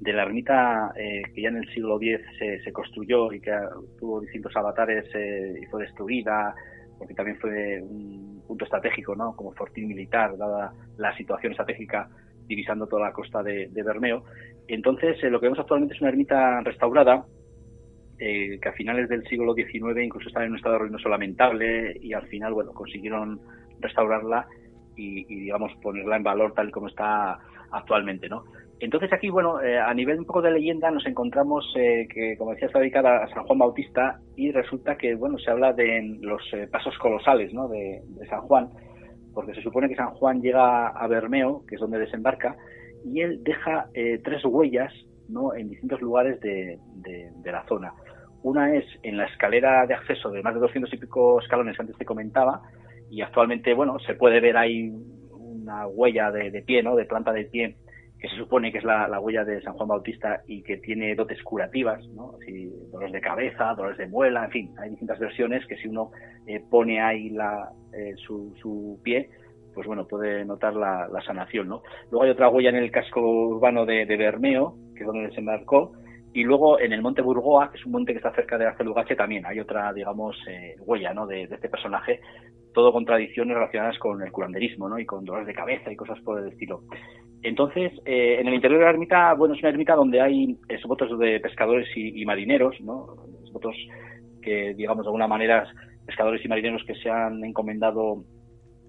de 0.00 0.12
la 0.12 0.22
ermita 0.22 0.92
que 0.94 1.40
ya 1.40 1.48
en 1.48 1.56
el 1.56 1.68
siglo 1.72 1.96
X 1.96 2.20
se, 2.62 2.72
construyó 2.72 3.32
y 3.32 3.40
que 3.40 3.50
tuvo 3.98 4.20
distintos 4.20 4.54
avatares 4.54 5.06
y 5.08 5.64
fue 5.66 5.82
destruida, 5.82 6.54
porque 6.98 7.14
también 7.14 7.38
fue 7.38 7.82
un 7.82 8.42
punto 8.46 8.64
estratégico, 8.64 9.16
¿no? 9.16 9.34
como 9.34 9.52
fortín 9.52 9.88
militar, 9.88 10.36
dada 10.36 10.72
la 10.98 11.16
situación 11.16 11.52
estratégica 11.52 12.08
divisando 12.46 12.86
toda 12.86 13.06
la 13.06 13.12
costa 13.12 13.42
de, 13.42 13.68
Bermeo. 13.72 14.24
Entonces, 14.68 15.22
eh, 15.22 15.30
lo 15.30 15.40
que 15.40 15.46
vemos 15.46 15.58
actualmente 15.58 15.94
es 15.94 16.00
una 16.00 16.10
ermita 16.10 16.60
restaurada, 16.60 17.24
eh, 18.18 18.58
que 18.60 18.68
a 18.68 18.72
finales 18.72 19.08
del 19.08 19.24
siglo 19.24 19.54
XIX 19.54 20.02
incluso 20.02 20.28
estaba 20.28 20.44
en 20.44 20.52
un 20.52 20.58
estado 20.58 20.78
ruinoso 20.78 21.08
lamentable 21.08 21.96
y 22.00 22.12
al 22.12 22.26
final, 22.28 22.54
bueno, 22.54 22.72
consiguieron 22.72 23.40
restaurarla 23.80 24.46
y, 24.96 25.24
digamos, 25.24 25.72
ponerla 25.82 26.16
en 26.16 26.22
valor 26.22 26.54
tal 26.54 26.70
como 26.70 26.86
está 26.86 27.38
actualmente, 27.72 28.28
¿no? 28.28 28.44
Entonces 28.78 29.12
aquí, 29.12 29.28
bueno, 29.30 29.60
eh, 29.60 29.78
a 29.78 29.92
nivel 29.92 30.20
un 30.20 30.24
poco 30.24 30.42
de 30.42 30.52
leyenda 30.52 30.90
nos 30.90 31.06
encontramos 31.06 31.68
que, 31.74 32.36
como 32.38 32.52
decía, 32.52 32.66
está 32.66 32.78
dedicada 32.78 33.24
a 33.24 33.28
San 33.28 33.44
Juan 33.44 33.58
Bautista 33.58 34.20
y 34.36 34.52
resulta 34.52 34.96
que, 34.96 35.14
bueno, 35.14 35.38
se 35.38 35.50
habla 35.50 35.72
de 35.72 36.18
los 36.20 36.42
pasos 36.70 36.96
colosales, 36.98 37.52
¿no? 37.52 37.68
De 37.68 38.02
San 38.28 38.42
Juan, 38.42 38.70
porque 39.34 39.54
se 39.54 39.62
supone 39.62 39.88
que 39.88 39.96
San 39.96 40.10
Juan 40.10 40.40
llega 40.40 40.88
a 40.88 41.06
Bermeo, 41.06 41.64
que 41.66 41.74
es 41.74 41.80
donde 41.80 41.98
desembarca, 41.98 42.56
y 43.04 43.20
él 43.20 43.42
deja 43.42 43.88
eh, 43.94 44.20
tres 44.24 44.44
huellas 44.44 44.92
¿no? 45.28 45.54
en 45.54 45.68
distintos 45.68 46.00
lugares 46.00 46.40
de, 46.40 46.78
la 47.44 47.64
zona. 47.66 47.92
Una 48.42 48.74
es 48.74 48.84
en 49.02 49.16
la 49.16 49.26
escalera 49.26 49.86
de 49.86 49.94
acceso 49.94 50.30
de 50.30 50.42
más 50.42 50.54
de 50.54 50.60
200 50.60 50.92
y 50.92 50.96
pico 50.98 51.40
escalones 51.40 51.78
antes 51.78 51.96
te 51.96 52.04
comentaba, 52.04 52.62
y 53.10 53.20
actualmente, 53.20 53.74
bueno, 53.74 53.98
se 54.00 54.14
puede 54.14 54.40
ver 54.40 54.56
ahí 54.56 54.92
una 55.30 55.86
huella 55.86 56.30
de, 56.30 56.62
pie, 56.62 56.82
¿no? 56.82 56.96
De 56.96 57.04
planta 57.04 57.32
de 57.32 57.44
pie 57.44 57.76
que 58.24 58.30
se 58.30 58.36
supone 58.36 58.72
que 58.72 58.78
es 58.78 58.84
la, 58.84 59.20
huella 59.20 59.44
de 59.44 59.60
San 59.60 59.74
Juan 59.74 59.86
Bautista 59.86 60.40
y 60.46 60.62
que 60.62 60.78
tiene 60.78 61.14
dotes 61.14 61.42
curativas, 61.42 62.02
¿no? 62.08 62.38
dolores 62.90 63.12
de 63.12 63.20
cabeza, 63.20 63.74
dolores 63.74 63.98
de 63.98 64.06
muela, 64.06 64.46
en 64.46 64.50
fin, 64.50 64.74
hay 64.78 64.88
distintas 64.88 65.18
versiones 65.18 65.66
que 65.66 65.76
si 65.76 65.88
uno 65.88 66.10
eh, 66.46 66.62
pone 66.70 67.02
ahí 67.02 67.36
eh, 67.92 68.14
su, 68.16 68.98
pie, 69.02 69.28
pues 69.74 69.86
bueno, 69.86 70.06
puede 70.06 70.42
notar 70.46 70.72
la, 70.74 71.06
sanación. 71.26 71.68
Luego 71.68 72.22
hay 72.22 72.30
otra 72.30 72.48
huella 72.48 72.70
en 72.70 72.76
el 72.76 72.90
casco 72.90 73.20
urbano 73.20 73.84
de, 73.84 74.06
Bermeo, 74.06 74.74
que 74.96 75.00
es 75.00 75.06
donde 75.06 75.30
se 75.34 75.42
marcó, 75.42 75.92
y 76.32 76.44
luego 76.44 76.80
en 76.80 76.94
el 76.94 77.02
monte 77.02 77.20
Burgoa, 77.20 77.70
que 77.70 77.76
es 77.76 77.84
un 77.84 77.92
monte 77.92 78.12
que 78.12 78.20
está 78.20 78.32
cerca 78.32 78.56
de 78.56 78.64
Arcelugache, 78.64 79.16
también 79.16 79.44
hay 79.44 79.60
otra, 79.60 79.92
digamos, 79.92 80.34
eh, 80.48 80.76
huella, 80.78 81.12
de, 81.28 81.42
este 81.42 81.68
personaje, 81.68 82.20
todo 82.74 82.92
con 82.92 83.06
tradiciones 83.06 83.54
relacionadas 83.54 83.98
con 83.98 84.20
el 84.20 84.30
curanderismo, 84.30 84.88
¿no? 84.88 84.98
Y 84.98 85.06
con 85.06 85.24
dolores 85.24 85.46
de 85.46 85.54
cabeza 85.54 85.90
y 85.90 85.96
cosas 85.96 86.20
por 86.20 86.38
el 86.38 86.48
estilo. 86.48 86.82
Entonces, 87.42 87.92
eh, 88.04 88.38
en 88.40 88.48
el 88.48 88.54
interior 88.54 88.80
de 88.80 88.84
la 88.84 88.90
ermita, 88.90 89.34
bueno, 89.34 89.54
es 89.54 89.60
una 89.60 89.70
ermita 89.70 89.94
donde 89.94 90.20
hay 90.20 90.58
votos 90.86 91.18
de 91.18 91.40
pescadores 91.40 91.86
y, 91.94 92.24
marineros, 92.24 92.78
¿no? 92.80 93.16
Votos 93.52 93.76
que, 94.42 94.74
digamos, 94.74 95.04
de 95.04 95.08
alguna 95.08 95.28
manera, 95.28 95.66
pescadores 96.04 96.44
y 96.44 96.48
marineros 96.48 96.82
que 96.86 96.94
se 96.96 97.08
han 97.08 97.44
encomendado 97.44 98.24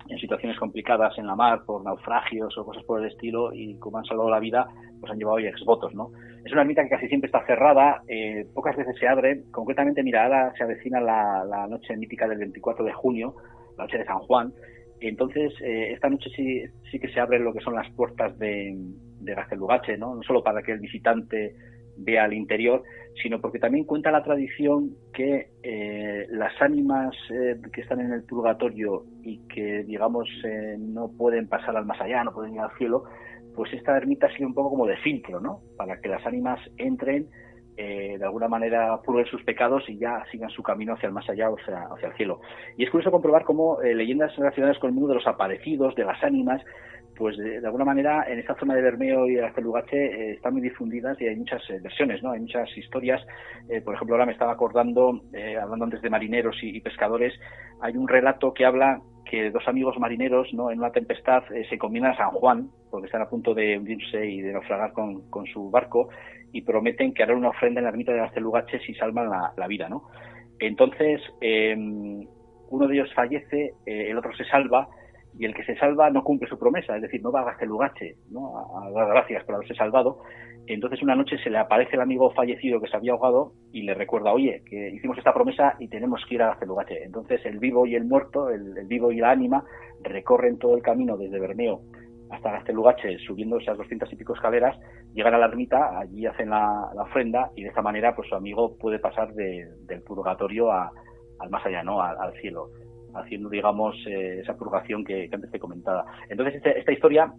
en 0.08 0.20
situaciones 0.20 0.58
complicadas 0.58 1.18
en 1.18 1.28
la 1.28 1.36
mar 1.36 1.64
por 1.66 1.84
naufragios 1.84 2.58
o 2.58 2.66
cosas 2.66 2.84
por 2.84 3.02
el 3.02 3.12
estilo 3.12 3.52
y 3.54 3.78
como 3.80 3.98
han 3.98 4.06
salvado 4.06 4.30
la 4.30 4.40
vida, 4.40 4.68
pues 5.00 5.12
han 5.12 5.18
llevado 5.18 5.40
exvotos, 5.40 5.94
¿no? 5.94 6.12
Es 6.46 6.52
una 6.52 6.62
ermita 6.62 6.84
que 6.84 6.90
casi 6.90 7.08
siempre 7.08 7.28
está 7.28 7.46
cerrada, 7.46 8.04
eh, 8.08 8.48
pocas 8.54 8.76
veces 8.78 8.96
se 9.00 9.08
abre, 9.08 9.44
concretamente, 9.52 10.04
mira, 10.04 10.24
ahora 10.24 10.54
se 10.56 10.64
avecina 10.64 11.02
la, 11.02 11.44
la 11.44 11.68
noche 11.68 11.98
mítica 11.98 12.28
del 12.28 12.38
24 12.38 12.86
de 12.86 12.94
junio, 12.94 13.36
la 13.78 13.86
noche 13.86 13.98
de 13.98 14.06
San 14.06 14.20
Juan, 14.20 14.54
entonces, 15.00 15.54
eh, 15.62 15.92
esta 15.94 16.10
noche 16.10 16.30
sí, 16.36 16.64
sí 16.92 17.00
que 17.00 17.10
se 17.10 17.20
abren 17.20 17.44
lo 17.44 17.54
que 17.54 17.60
son 17.60 17.76
las 17.76 17.90
puertas 17.92 18.38
de, 18.40 18.76
de 19.20 19.36
Gastelugache, 19.36 19.98
¿no? 19.98 20.16
No 20.16 20.24
solo 20.24 20.44
para 20.44 20.62
que 20.64 20.72
el 20.72 20.80
visitante 20.80 21.56
vea 21.98 22.26
el 22.26 22.34
interior, 22.34 22.84
sino 23.22 23.40
porque 23.40 23.60
también 23.60 23.86
cuenta 23.86 24.12
la 24.12 24.24
tradición 24.24 24.92
que 25.14 25.50
eh, 25.64 26.28
las 26.30 26.54
ánimas 26.62 27.16
eh, 27.30 27.56
que 27.72 27.82
están 27.82 28.02
en 28.02 28.12
el 28.12 28.24
purgatorio 28.24 29.06
y 29.24 29.40
que, 29.48 29.84
digamos, 29.84 30.28
no 30.80 31.12
pueden 31.18 31.48
pasar 31.48 31.78
al 31.78 31.86
más 31.86 32.00
allá, 32.02 32.24
no 32.24 32.34
pueden 32.34 32.56
ir 32.56 32.60
al 32.62 32.78
cielo, 32.78 33.04
pues 33.56 33.72
esta 33.74 33.96
ermita 33.96 34.30
sigue 34.32 34.46
un 34.46 34.54
poco 34.54 34.72
como 34.72 34.86
de 34.86 34.98
filtro, 34.98 35.40
¿no? 35.40 35.62
Para 35.78 36.02
que 36.02 36.10
las 36.10 36.26
ánimas 36.26 36.60
entren 36.78 37.28
eh, 37.78 38.16
de 38.18 38.24
alguna 38.24 38.48
manera 38.48 39.02
purguen 39.02 39.26
sus 39.26 39.44
pecados 39.44 39.84
y 39.90 39.98
ya 39.98 40.24
sigan 40.32 40.50
su 40.50 40.64
camino 40.64 40.94
hacia 40.94 41.08
el 41.08 41.14
más 41.14 41.30
allá, 41.30 41.50
o 41.50 41.58
sea, 41.66 41.88
hacia 41.92 42.08
el 42.08 42.16
cielo. 42.16 42.40
Y 42.78 42.86
es 42.86 42.90
curioso 42.90 43.12
comprobar 43.12 43.44
cómo 43.44 43.82
eh, 43.82 43.94
leyendas 43.94 44.34
relacionadas 44.38 44.80
con 44.80 44.90
el 44.90 44.94
mundo 44.94 45.10
de 45.10 45.16
los 45.16 45.28
aparecidos, 45.28 45.94
de 45.96 46.06
las 46.06 46.24
ánimas, 46.24 46.62
pues 47.18 47.38
de, 47.38 47.58
alguna 47.66 47.84
manera 47.84 48.26
en 48.30 48.40
esta 48.40 48.56
zona 48.56 48.76
de 48.76 48.82
Bermeo 48.82 49.28
y 49.28 49.36
de 49.36 49.46
Aztelugache 49.46 49.98
eh, 49.98 50.32
están 50.36 50.54
muy 50.54 50.62
difundidas 50.62 51.20
y 51.20 51.28
hay 51.28 51.36
muchas 51.36 51.62
versiones, 51.82 52.24
¿no? 52.24 52.32
Hay 52.32 52.40
muchas 52.40 52.70
historias. 52.78 53.22
por 53.84 53.96
ejemplo, 53.96 54.16
ahora 54.16 54.26
me 54.26 54.34
estaba 54.34 54.54
acordando, 54.54 55.22
hablando 55.62 55.86
antes 55.86 56.02
de 56.02 56.10
marineros 56.10 56.58
y, 56.62 56.80
pescadores, 56.80 57.34
hay 57.82 57.98
un 57.98 58.08
relato 58.08 58.54
que 58.54 58.66
habla 58.66 59.02
que 59.30 59.50
dos 59.50 59.68
amigos 59.68 59.98
marineros, 59.98 60.54
¿no? 60.54 60.72
En 60.72 60.80
una 60.80 60.92
tempestad 60.92 61.44
se 61.70 61.78
combinan 61.78 62.12
a 62.12 62.18
San 62.18 62.32
Juan, 62.32 62.70
porque 62.92 63.08
están 63.08 63.22
a 63.22 63.30
punto 63.30 63.54
de 63.54 63.78
hundirse 63.78 64.26
y 64.26 64.42
de 64.42 64.54
naufragar 64.54 64.94
con, 64.94 65.30
con 65.30 65.46
su 65.48 65.72
barco, 65.72 66.10
y 66.56 66.62
prometen 66.62 67.14
que 67.14 67.22
harán 67.22 67.36
una 67.36 67.50
ofrenda 67.50 67.82
en 67.82 67.84
la 67.84 67.90
ermita 67.90 68.14
de 68.14 68.20
Gastelugache 68.20 68.80
si 68.80 68.94
salvan 68.94 69.30
la, 69.30 69.68
vida, 69.68 69.90
¿no? 69.90 70.04
Entonces, 70.58 71.22
em, 71.42 72.26
uno 72.70 72.88
de 72.88 72.96
ellos 72.96 73.14
fallece, 73.14 73.74
eh, 73.86 74.10
el 74.10 74.18
otro 74.18 74.34
se 74.38 74.46
salva, 74.46 74.88
y 75.38 75.44
el 75.44 75.54
que 75.54 75.66
se 75.66 75.76
salva 75.76 76.10
no 76.10 76.24
cumple 76.24 76.48
su 76.48 76.58
promesa, 76.58 76.96
es 76.96 77.02
decir, 77.02 77.22
no 77.22 77.30
va 77.30 77.42
a 77.42 77.44
Gastelugache, 77.44 78.16
¿no? 78.32 78.80
A, 78.80 78.90
dar 78.90 79.10
gracias 79.10 79.44
por 79.44 79.56
haberse 79.56 79.76
salvado. 79.76 80.22
Entonces, 80.66 81.04
una 81.04 81.14
noche 81.14 81.38
se 81.40 81.50
le 81.50 81.58
aparece 81.58 81.98
el 81.98 82.02
amigo 82.02 82.32
fallecido 82.32 82.80
que 82.80 82.88
se 82.88 82.96
había 82.96 83.12
ahogado 83.12 83.52
y 83.74 83.82
le 83.82 83.94
recuerda, 83.94 84.32
oye, 84.32 84.64
que 84.66 84.92
hicimos 84.92 85.18
esta 85.18 85.34
promesa 85.34 85.76
y 85.78 85.90
tenemos 85.90 86.24
que 86.26 86.36
ir 86.36 86.42
a 86.42 86.48
Gastelugache. 86.52 87.04
Entonces, 87.04 87.46
el 87.46 87.60
vivo 87.60 87.86
y 87.86 87.96
el 87.96 88.06
muerto, 88.06 88.50
el 88.50 88.86
vivo 88.88 89.12
y 89.12 89.18
la 89.18 89.32
ánima, 89.32 89.66
recorren 90.04 90.58
todo 90.58 90.78
el 90.78 90.82
camino 90.82 91.18
desde 91.18 91.38
Bermeo 91.38 91.82
hasta 92.36 92.52
Gastelugache, 92.52 93.18
subiendo 93.20 93.58
esas 93.58 93.78
doscientas 93.78 94.12
y 94.12 94.16
pico 94.16 94.34
escaleras, 94.34 94.78
llegan 95.14 95.34
a 95.34 95.38
la 95.38 95.48
ermita, 95.48 96.00
allí 96.00 96.26
hacen 96.26 96.50
la, 96.50 96.92
ofrenda 96.98 97.52
y 97.56 97.64
de 97.64 97.70
esta 97.70 97.82
manera 97.82 98.16
pues 98.16 98.30
su 98.30 98.36
amigo 98.36 98.78
puede 98.78 99.00
pasar 99.00 99.34
del 99.34 100.02
purgatorio 100.04 100.72
al 100.72 101.50
más 101.50 101.66
allá, 101.66 101.84
¿no? 101.84 102.02
Al, 102.02 102.34
cielo, 102.42 102.70
haciendo, 103.14 103.50
digamos, 103.50 103.96
eh, 104.08 104.40
esa 104.42 104.56
purgación 104.58 105.04
que, 105.04 105.30
antes 105.32 105.52
te 105.52 105.60
comentaba. 105.60 106.06
Entonces, 106.30 106.56
este, 106.56 106.80
esta 106.80 106.92
historia 106.92 107.34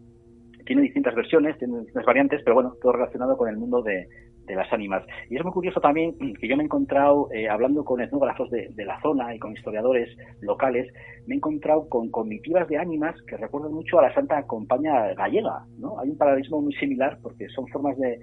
tiene 0.67 0.83
distintas 0.83 1.14
versiones, 1.14 1.57
tiene 1.59 1.79
distintas 1.79 2.05
variantes, 2.05 2.43
pero 2.45 2.55
bueno, 2.55 2.75
todo 2.83 2.93
relacionado 2.93 3.37
con 3.37 3.49
el 3.49 3.57
mundo 3.57 3.83
de, 3.83 4.07
las 4.49 4.73
ánimas. 4.73 5.05
Y 5.29 5.37
es 5.37 5.43
muy 5.43 5.53
curioso 5.53 5.81
también 5.81 6.17
que 6.19 6.47
yo 6.47 6.57
me 6.57 6.62
he 6.62 6.67
encontrado, 6.67 7.29
eh, 7.33 7.49
hablando 7.49 7.85
con 7.85 8.01
etnógrafos 8.01 8.49
de, 8.51 8.69
de, 8.75 8.85
la 8.85 9.01
zona 9.01 9.35
y 9.35 9.41
con 9.41 9.53
historiadores 9.53 10.17
locales, 10.41 10.93
me 11.27 11.35
he 11.35 11.39
encontrado 11.39 11.89
con 11.89 12.11
comitivas 12.11 12.69
de 12.69 12.79
ánimas 12.79 13.21
que 13.23 13.37
recuerdan 13.37 13.73
mucho 13.73 13.99
a 13.99 14.03
la 14.03 14.14
Santa 14.14 14.45
Compañía 14.45 15.14
gallega, 15.14 15.64
¿no? 15.79 15.99
Hay 15.99 16.11
un 16.11 16.17
paralelismo 16.17 16.62
muy 16.62 16.73
similar 16.75 17.19
porque 17.23 17.49
son 17.49 17.67
formas 17.69 17.99
de, 17.99 18.21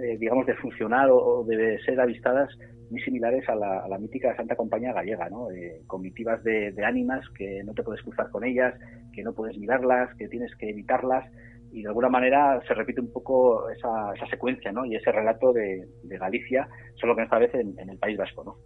eh, 0.00 0.16
digamos, 0.18 0.46
de 0.46 0.54
funcionar 0.54 1.10
o, 1.10 1.44
de 1.44 1.78
ser 1.80 2.00
avistadas 2.00 2.48
muy 2.90 3.02
similares 3.02 3.46
a 3.48 3.54
la, 3.54 3.98
mítica 3.98 4.34
Santa 4.36 4.56
Compañía 4.56 4.94
gallega, 4.94 5.28
¿no? 5.28 5.50
Eh, 5.50 5.82
comitivas 5.86 6.42
de, 6.44 6.72
de 6.72 6.84
ánimas 6.84 7.28
que 7.36 7.62
no 7.62 7.74
te 7.74 7.82
puedes 7.82 8.02
cruzar 8.02 8.30
con 8.30 8.42
ellas, 8.42 8.74
que 9.12 9.22
no 9.22 9.34
puedes 9.34 9.58
mirarlas, 9.58 10.14
que 10.16 10.28
tienes 10.28 10.54
que 10.56 10.70
evitarlas 10.70 11.26
y 11.72 11.82
de 11.82 11.88
alguna 11.88 12.08
manera 12.08 12.60
se 12.66 12.74
repite 12.74 13.00
un 13.00 13.12
poco 13.12 13.68
esa, 13.70 14.12
esa 14.14 14.26
secuencia 14.26 14.72
¿no? 14.72 14.84
y 14.84 14.96
ese 14.96 15.12
relato 15.12 15.52
de, 15.52 15.86
Galicia, 16.02 16.68
solo 16.96 17.14
que 17.14 17.22
esta 17.22 17.38
vez 17.38 17.54
en, 17.54 17.88
el 17.88 17.98
País 17.98 18.16
Vasco. 18.18 18.44
¿no? 18.44 18.56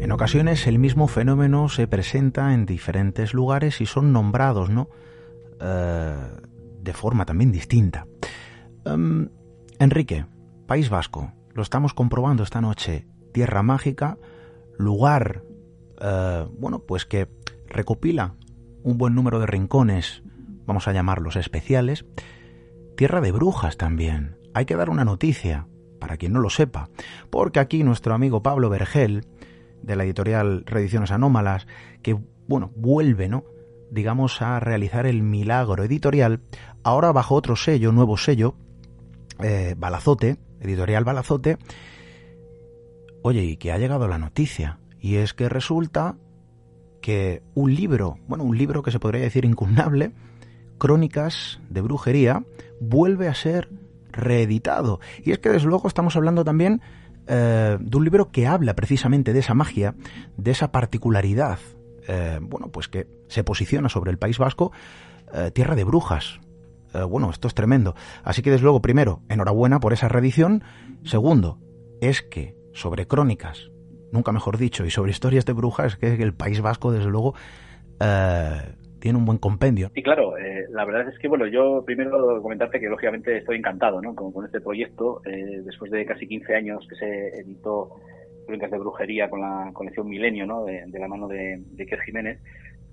En 0.00 0.12
ocasiones 0.12 0.66
el 0.66 0.78
mismo 0.78 1.08
fenómeno 1.08 1.68
se 1.68 1.88
presenta 1.88 2.54
en 2.54 2.66
diferentes 2.66 3.34
lugares 3.34 3.80
y 3.80 3.86
son 3.86 4.12
nombrados, 4.12 4.70
¿no? 4.70 4.88
Eh, 5.60 6.14
de 6.80 6.92
forma 6.92 7.24
también 7.24 7.50
distinta. 7.50 8.06
Em, 8.84 9.28
Enrique, 9.80 10.26
País 10.66 10.90
Vasco, 10.90 11.32
lo 11.54 11.62
estamos 11.62 11.94
comprobando 11.94 12.42
esta 12.42 12.60
noche 12.60 13.06
tierra 13.34 13.64
mágica, 13.64 14.16
lugar, 14.78 15.42
eh, 16.00 16.46
bueno, 16.56 16.78
pues 16.78 17.04
que 17.04 17.28
recopila 17.66 18.36
un 18.84 18.96
buen 18.96 19.14
número 19.14 19.40
de 19.40 19.46
rincones, 19.46 20.22
vamos 20.64 20.86
a 20.86 20.92
llamarlos 20.92 21.34
especiales, 21.34 22.06
tierra 22.96 23.20
de 23.20 23.32
brujas 23.32 23.76
también. 23.76 24.38
Hay 24.54 24.66
que 24.66 24.76
dar 24.76 24.88
una 24.88 25.04
noticia, 25.04 25.66
para 25.98 26.16
quien 26.16 26.32
no 26.32 26.40
lo 26.40 26.48
sepa, 26.48 26.88
porque 27.30 27.58
aquí 27.58 27.82
nuestro 27.82 28.14
amigo 28.14 28.40
Pablo 28.42 28.70
Vergel, 28.70 29.26
de 29.82 29.96
la 29.96 30.04
editorial 30.04 30.62
Reediciones 30.64 31.10
Anómalas, 31.10 31.66
que, 32.02 32.16
bueno, 32.46 32.70
vuelve, 32.76 33.28
¿no? 33.28 33.44
digamos, 33.90 34.42
a 34.42 34.60
realizar 34.60 35.06
el 35.06 35.22
milagro 35.22 35.82
editorial, 35.82 36.40
ahora 36.84 37.10
bajo 37.10 37.34
otro 37.34 37.56
sello, 37.56 37.90
nuevo 37.90 38.16
sello, 38.16 38.54
eh, 39.42 39.74
Balazote, 39.76 40.36
editorial 40.60 41.04
Balazote, 41.04 41.58
Oye, 43.26 43.42
y 43.42 43.56
que 43.56 43.72
ha 43.72 43.78
llegado 43.78 44.06
la 44.06 44.18
noticia, 44.18 44.80
y 45.00 45.14
es 45.14 45.32
que 45.32 45.48
resulta 45.48 46.18
que 47.00 47.42
un 47.54 47.74
libro, 47.74 48.18
bueno, 48.28 48.44
un 48.44 48.58
libro 48.58 48.82
que 48.82 48.90
se 48.90 49.00
podría 49.00 49.22
decir 49.22 49.46
incugnable, 49.46 50.12
Crónicas 50.76 51.58
de 51.70 51.80
Brujería, 51.80 52.44
vuelve 52.82 53.28
a 53.28 53.34
ser 53.34 53.70
reeditado. 54.12 55.00
Y 55.22 55.30
es 55.30 55.38
que 55.38 55.48
desde 55.48 55.68
luego 55.68 55.88
estamos 55.88 56.16
hablando 56.16 56.44
también 56.44 56.82
eh, 57.26 57.78
de 57.80 57.96
un 57.96 58.04
libro 58.04 58.30
que 58.30 58.46
habla 58.46 58.76
precisamente 58.76 59.32
de 59.32 59.38
esa 59.38 59.54
magia, 59.54 59.94
de 60.36 60.50
esa 60.50 60.70
particularidad, 60.70 61.60
eh, 62.06 62.40
bueno, 62.42 62.68
pues 62.68 62.88
que 62.88 63.08
se 63.28 63.42
posiciona 63.42 63.88
sobre 63.88 64.10
el 64.10 64.18
País 64.18 64.36
Vasco, 64.36 64.70
eh, 65.32 65.50
tierra 65.50 65.76
de 65.76 65.84
brujas. 65.84 66.40
bueno, 67.08 67.30
esto 67.30 67.48
es 67.48 67.54
tremendo. 67.54 67.94
Así 68.22 68.42
que 68.42 68.50
desde 68.50 68.64
luego, 68.64 68.82
primero, 68.82 69.22
enhorabuena 69.30 69.80
por 69.80 69.94
esa 69.94 70.08
reedición. 70.08 70.62
Segundo, 71.04 71.58
es 72.02 72.20
que 72.20 72.62
sobre 72.74 73.06
crónicas, 73.06 73.70
nunca 74.12 74.32
mejor 74.32 74.58
dicho, 74.58 74.84
y 74.84 74.90
sobre 74.90 75.12
historias 75.12 75.46
de 75.46 75.54
brujas, 75.54 75.96
que 75.96 76.14
el 76.14 76.34
País 76.34 76.60
Vasco, 76.60 76.92
desde 76.92 77.08
luego, 77.08 77.34
eh, 78.00 78.60
tiene 79.00 79.18
un 79.18 79.24
buen 79.24 79.38
compendio. 79.38 79.90
Sí, 79.94 80.02
claro, 80.02 80.36
eh, 80.38 80.66
la 80.70 80.84
verdad 80.84 81.08
es 81.08 81.18
que, 81.18 81.28
bueno, 81.28 81.46
yo 81.46 81.82
primero 81.84 82.40
comentarte 82.42 82.80
que 82.80 82.88
lógicamente 82.88 83.38
estoy 83.38 83.56
encantado 83.56 84.00
¿no? 84.00 84.14
con, 84.14 84.44
este 84.44 84.60
proyecto, 84.60 85.20
eh, 85.24 85.62
después 85.64 85.90
de 85.90 86.04
casi 86.04 86.26
15 86.26 86.54
años 86.54 86.86
que 86.88 86.96
se 86.96 87.28
editó 87.40 87.96
Crónicas 88.46 88.70
de 88.70 88.78
Brujería 88.78 89.30
con 89.30 89.40
la 89.40 89.70
colección 89.72 90.08
Milenio, 90.08 90.46
¿no? 90.46 90.64
de, 90.64 90.86
la 90.90 91.08
mano 91.08 91.28
de, 91.28 91.62
de 91.72 91.98
Jiménez, 92.04 92.40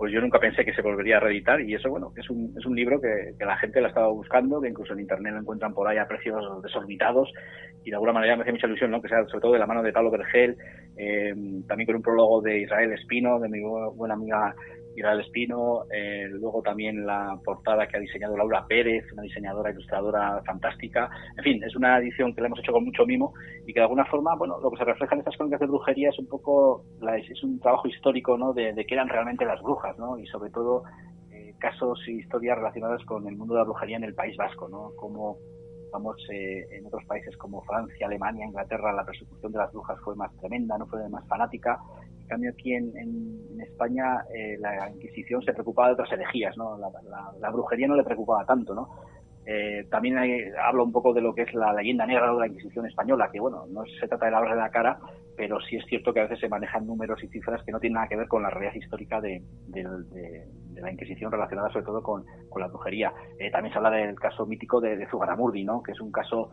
pues 0.02 0.12
yo 0.12 0.20
nunca 0.20 0.40
pensé 0.40 0.66
que 0.66 0.74
se 0.74 0.82
volvería 0.82 1.18
a 1.18 1.20
reeditar 1.20 1.62
y 1.62 1.76
eso, 1.76 1.88
bueno, 1.88 2.12
es 2.16 2.28
un, 2.28 2.56
es 2.58 2.66
un 2.66 2.76
libro 2.76 3.00
que, 3.00 3.36
la 3.38 3.56
gente 3.58 3.80
lo 3.80 3.86
ha 3.86 3.90
estado 3.90 4.12
buscando, 4.12 4.60
que 4.60 4.70
incluso 4.70 4.94
en 4.94 5.02
Internet 5.02 5.34
lo 5.34 5.42
encuentran 5.42 5.76
por 5.76 5.88
ahí 5.88 6.00
a 6.00 6.08
precios 6.08 6.44
desorbitados 6.64 7.32
y 7.86 7.92
de 7.92 7.96
alguna 7.98 8.14
manera 8.14 8.36
me 8.36 8.42
hace 8.42 8.52
mucha 8.52 8.66
ilusión, 8.66 8.90
¿no? 8.90 9.00
Que 9.00 9.10
sea 9.10 9.24
sobre 9.28 9.42
todo 9.42 9.54
de 9.54 9.60
la 9.60 9.68
mano 9.68 9.84
de 9.84 9.94
Pablo 9.94 10.10
Vergel, 10.10 10.58
eh, 10.98 11.36
también 11.68 11.86
con 11.86 11.98
un 11.98 12.02
prólogo 12.02 12.42
de 12.42 12.62
Israel 12.62 12.94
Espino, 12.94 13.40
de 13.40 13.50
mi 13.50 13.60
buena 13.60 14.16
amiga 14.16 14.56
Israel 14.96 15.22
Espino, 15.22 15.84
eh, 15.92 16.28
luego 16.30 16.62
también 16.62 17.06
la 17.06 17.40
portada 17.44 17.88
que 17.88 17.98
ha 17.98 18.00
diseñado 18.00 18.38
Laura 18.38 18.66
Pérez, 18.68 19.06
una 19.14 19.24
diseñadora 19.24 19.72
ilustradora 19.72 20.42
fantástica. 20.46 21.10
En 21.38 21.44
fin, 21.44 21.64
es 21.64 21.76
una 21.76 22.00
edición 22.00 22.34
que 22.34 22.42
la 22.42 22.48
hemos 22.48 22.60
hecho 22.60 22.72
con 22.72 22.86
mucho 22.86 23.06
mimo 23.06 23.34
y 23.66 23.74
que 23.74 23.80
de 23.80 23.84
alguna 23.84 24.06
forma, 24.06 24.36
bueno, 24.36 24.60
lo 24.60 24.70
que 24.72 24.78
se 24.78 24.86
refleja 24.86 25.16
en 25.16 25.20
estas 25.20 25.38
crónicas 25.38 25.60
de 25.60 25.68
brujería 25.68 26.10
es 26.10 26.20
un 26.20 26.28
poco, 26.28 26.84
es 27.18 27.44
un 27.44 27.60
trabajo 27.60 27.88
histórico, 27.88 28.38
¿no? 28.38 28.54
De, 28.54 28.74
de 28.74 28.86
qué 28.86 28.96
eran 28.96 29.10
realmente 29.10 29.46
las 29.46 29.62
brujas, 29.62 29.98
¿no? 29.98 30.18
Y 30.18 30.26
sobre 30.28 30.50
todo 30.52 30.84
eh, 31.32 31.54
casos 31.60 32.00
y 32.08 32.20
historias 32.20 32.58
relacionadas 32.58 33.04
con 33.06 33.28
el 33.28 33.36
mundo 33.36 33.54
de 33.54 33.60
la 33.60 33.66
brujería 33.66 33.98
en 33.98 34.04
el 34.04 34.14
País 34.14 34.36
Vasco, 34.38 34.68
¿no? 34.68 34.92
Como 34.96 35.38
vamos 35.92 36.16
eh, 36.32 36.66
en 36.72 36.86
otros 36.86 37.04
países 37.06 37.36
como 37.38 37.62
Francia, 37.64 38.08
Alemania, 38.08 38.46
Inglaterra, 38.46 38.94
la 38.94 39.06
persecución 39.06 39.52
de 39.52 39.58
las 39.58 39.72
brujas 39.72 40.00
fue 40.04 40.16
más 40.16 40.36
tremenda, 40.38 40.78
no 40.78 40.88
fue 40.88 41.08
más 41.10 41.28
fanática 41.28 41.80
cambio 42.32 42.52
aquí 42.52 42.74
en, 42.74 43.60
España 43.62 44.24
eh, 44.34 44.58
la 44.60 44.90
Inquisición 44.90 45.44
se 45.44 45.54
preocupaba 45.54 45.90
de 45.90 45.94
otras 45.94 46.12
herejías, 46.14 46.58
¿no? 46.58 46.78
La, 46.78 47.50
brujería 47.52 47.88
no 47.88 47.96
le 47.96 48.04
preocupaba 48.04 48.46
tanto, 48.46 48.74
¿no? 48.74 48.90
Eh, 49.46 49.86
también 49.90 50.18
hablo 50.64 50.84
un 50.84 50.92
poco 50.92 51.14
de 51.14 51.22
lo 51.22 51.34
que 51.34 51.44
es 51.44 51.54
la 51.54 51.74
leyenda 51.74 52.06
negra 52.06 52.32
de 52.32 52.40
la 52.40 52.48
Inquisición 52.48 52.88
española, 52.88 53.30
que 53.32 53.40
bueno, 53.40 53.66
no 53.70 53.84
se 54.00 54.08
trata 54.08 54.26
de 54.26 54.32
lavarle 54.32 54.56
la 54.56 54.70
cara, 54.70 54.98
pero 55.36 55.60
sí 55.62 55.76
es 55.76 55.86
cierto 55.86 56.14
que 56.14 56.22
a 56.22 56.24
veces 56.24 56.40
se 56.40 56.50
manejan 56.50 56.88
números 56.88 57.22
y 57.24 57.28
cifras 57.28 57.64
que 57.64 57.72
no 57.72 57.80
tienen 57.80 57.96
nada 57.96 58.08
que 58.08 58.16
ver 58.16 58.28
con 58.28 58.42
la 58.42 58.50
realidad 58.50 58.76
histórica 58.76 59.20
de, 59.20 59.44
la 60.76 60.92
Inquisición 60.92 61.32
relacionada 61.32 61.70
sobre 61.70 61.86
todo 61.86 62.02
con, 62.02 62.26
la 62.58 62.68
brujería. 62.68 63.14
Eh, 63.38 63.52
también 63.52 63.74
se 63.74 63.78
habla 63.78 63.92
del 63.92 64.20
caso 64.20 64.46
mítico 64.46 64.80
de, 64.80 64.96
de 64.96 65.08
Zugaramurdi, 65.08 65.64
¿no? 65.64 65.84
que 65.84 65.92
es 65.92 66.02
un 66.02 66.12
caso 66.12 66.52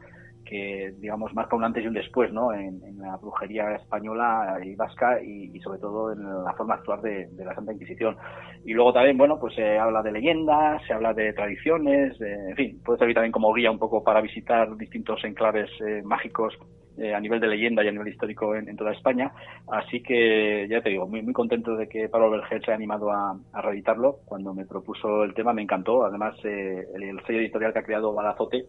que 0.48 0.94
digamos 0.98 1.34
marca 1.34 1.56
un 1.56 1.64
antes 1.64 1.84
y 1.84 1.88
un 1.88 1.94
después 1.94 2.32
¿no? 2.32 2.52
en, 2.52 2.80
la 2.98 3.16
brujería 3.16 3.74
española 3.74 4.58
y 4.64 4.74
vasca 4.74 5.22
y, 5.22 5.58
sobre 5.60 5.78
todo 5.78 6.12
en 6.12 6.22
la 6.44 6.52
forma 6.54 6.74
de 6.74 6.78
actuar 6.78 7.00
de, 7.02 7.44
la 7.44 7.54
Santa 7.54 7.72
Inquisición. 7.72 8.16
Y 8.64 8.72
luego 8.72 8.92
también, 8.92 9.18
bueno, 9.18 9.38
pues 9.38 9.54
se 9.54 9.78
habla 9.78 10.02
de 10.02 10.12
leyendas, 10.12 10.82
se 10.86 10.92
habla 10.92 11.12
de 11.12 11.32
tradiciones, 11.32 12.20
en 12.20 12.56
fin, 12.56 12.80
puede 12.84 12.98
servir 12.98 13.14
también 13.14 13.32
como 13.32 13.52
guía 13.52 13.70
un 13.70 13.78
poco 13.78 14.02
para 14.02 14.20
visitar 14.20 14.76
distintos 14.76 15.22
enclaves 15.24 15.70
eh, 15.86 16.02
mágicos 16.04 16.54
eh, 17.00 17.14
a 17.14 17.20
nivel 17.20 17.38
de 17.38 17.46
leyenda 17.46 17.84
y 17.84 17.88
a 17.88 17.92
nivel 17.92 18.08
histórico 18.08 18.56
en, 18.56 18.76
toda 18.76 18.90
España. 18.90 19.30
Así 19.70 20.02
que 20.02 20.66
ya 20.68 20.82
te 20.82 20.90
digo, 20.90 21.06
muy, 21.06 21.22
muy 21.22 21.32
contento 21.32 21.76
de 21.76 21.88
que 21.88 22.08
Pablo 22.08 22.28
Berger 22.28 22.60
se 22.60 22.72
haya 22.72 22.74
animado 22.74 23.12
a, 23.12 23.38
reeditarlo. 23.62 24.18
Cuando 24.24 24.52
me 24.52 24.66
propuso 24.66 25.22
el 25.22 25.32
tema 25.32 25.52
me 25.52 25.62
encantó. 25.62 26.04
Además, 26.04 26.34
eh, 26.42 26.84
el, 26.96 27.20
sello 27.24 27.38
editorial 27.38 27.72
que 27.72 27.78
ha 27.78 27.84
creado 27.84 28.12
Balazote 28.12 28.64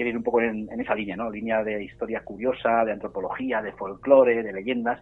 que 0.00 0.04
viene 0.04 0.18
un 0.18 0.24
poco 0.24 0.40
en, 0.40 0.66
en, 0.72 0.80
esa 0.80 0.94
línea, 0.94 1.14
¿no? 1.14 1.30
Línea 1.30 1.62
de 1.62 1.84
historia 1.84 2.22
curiosa, 2.24 2.84
de 2.86 2.92
antropología, 2.92 3.60
de 3.60 3.72
folclore, 3.72 4.42
de 4.42 4.52
leyendas 4.52 4.98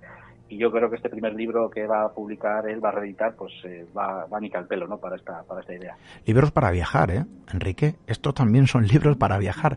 y 0.48 0.56
yo 0.56 0.70
creo 0.70 0.88
que 0.88 0.96
este 0.96 1.10
primer 1.10 1.34
libro 1.34 1.68
que 1.68 1.86
va 1.86 2.04
a 2.04 2.08
publicar 2.08 2.66
él, 2.68 2.82
va 2.82 2.88
a 2.88 2.92
reeditar, 2.92 3.34
pues 3.36 3.52
eh, 3.64 3.86
va, 3.96 4.24
va 4.26 4.38
a 4.38 4.40
nicar 4.40 4.62
el 4.62 4.68
pelo, 4.68 4.86
¿no? 4.86 4.98
Para 4.98 5.16
esta, 5.16 5.42
para 5.42 5.60
esta 5.60 5.74
idea. 5.74 5.96
Libros 6.24 6.50
para 6.50 6.70
viajar, 6.70 7.10
¿eh? 7.10 7.24
Enrique, 7.52 7.96
estos 8.06 8.34
también 8.34 8.66
son 8.66 8.86
libros 8.86 9.16
para 9.16 9.38
viajar. 9.38 9.76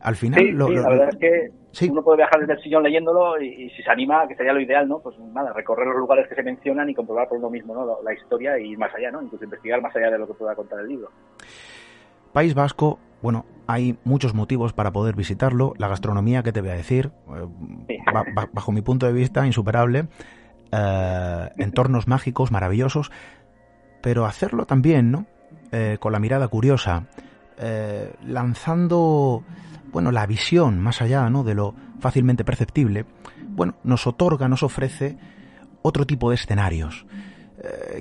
Al 0.00 0.14
final, 0.14 0.40
sí, 0.40 0.46
sí, 0.46 0.52
la 0.54 0.88
verdad 0.88 1.08
es 1.08 1.16
que 1.16 1.90
uno 1.90 2.02
puede 2.02 2.18
viajar 2.18 2.40
desde 2.40 2.52
el 2.54 2.62
sillón 2.62 2.82
leyéndolo 2.84 3.40
y, 3.40 3.70
si 3.70 3.82
se 3.82 3.90
anima, 3.90 4.26
que 4.28 4.36
sería 4.36 4.52
lo 4.52 4.60
ideal, 4.60 4.88
¿no? 4.88 5.00
Pues 5.00 5.18
nada, 5.18 5.52
recorrer 5.52 5.88
los 5.88 5.96
lugares 5.96 6.28
que 6.28 6.36
se 6.36 6.42
mencionan 6.42 6.88
y 6.88 6.94
comprobar 6.94 7.28
por 7.28 7.38
uno 7.38 7.50
mismo, 7.50 7.74
¿no? 7.74 8.00
La, 8.02 8.12
historia 8.12 8.58
y 8.58 8.72
ir 8.72 8.78
más 8.78 8.94
allá, 8.94 9.10
¿no? 9.10 9.22
Incluso 9.22 9.44
investigar 9.44 9.80
más 9.82 9.94
allá 9.96 10.10
de 10.10 10.18
lo 10.18 10.26
que 10.28 10.34
pueda 10.34 10.54
contar 10.54 10.80
el 10.80 10.88
libro. 10.88 11.08
País 12.32 12.54
Vasco, 12.54 12.98
bueno, 13.22 13.46
hay 13.66 13.96
muchos 14.04 14.34
motivos 14.34 14.72
para 14.72 14.92
poder 14.92 15.14
visitarlo. 15.14 15.74
La 15.78 15.88
gastronomía, 15.88 16.42
¿qué 16.42 16.52
te 16.52 16.60
voy 16.60 16.70
a 16.70 16.74
decir? 16.74 17.12
Eh, 17.34 17.98
bajo 18.52 18.72
mi 18.72 18.82
punto 18.82 19.06
de 19.06 19.12
vista, 19.12 19.46
insuperable. 19.46 20.08
Eh, 20.72 21.48
entornos 21.56 22.08
mágicos, 22.08 22.50
maravillosos. 22.50 23.10
Pero 24.02 24.26
hacerlo 24.26 24.66
también, 24.66 25.12
¿no? 25.12 25.26
Eh, 25.70 25.96
con 26.00 26.12
la 26.12 26.18
mirada 26.18 26.48
curiosa, 26.48 27.06
lanzando, 28.26 29.44
bueno, 29.92 30.10
la 30.10 30.26
visión 30.26 30.80
más 30.80 31.00
allá, 31.00 31.30
¿no? 31.30 31.44
De 31.44 31.54
lo 31.54 31.74
fácilmente 32.00 32.44
perceptible, 32.44 33.06
bueno, 33.50 33.76
nos 33.84 34.08
otorga, 34.08 34.48
nos 34.48 34.64
ofrece 34.64 35.16
otro 35.82 36.04
tipo 36.04 36.28
de 36.30 36.34
escenarios. 36.34 37.06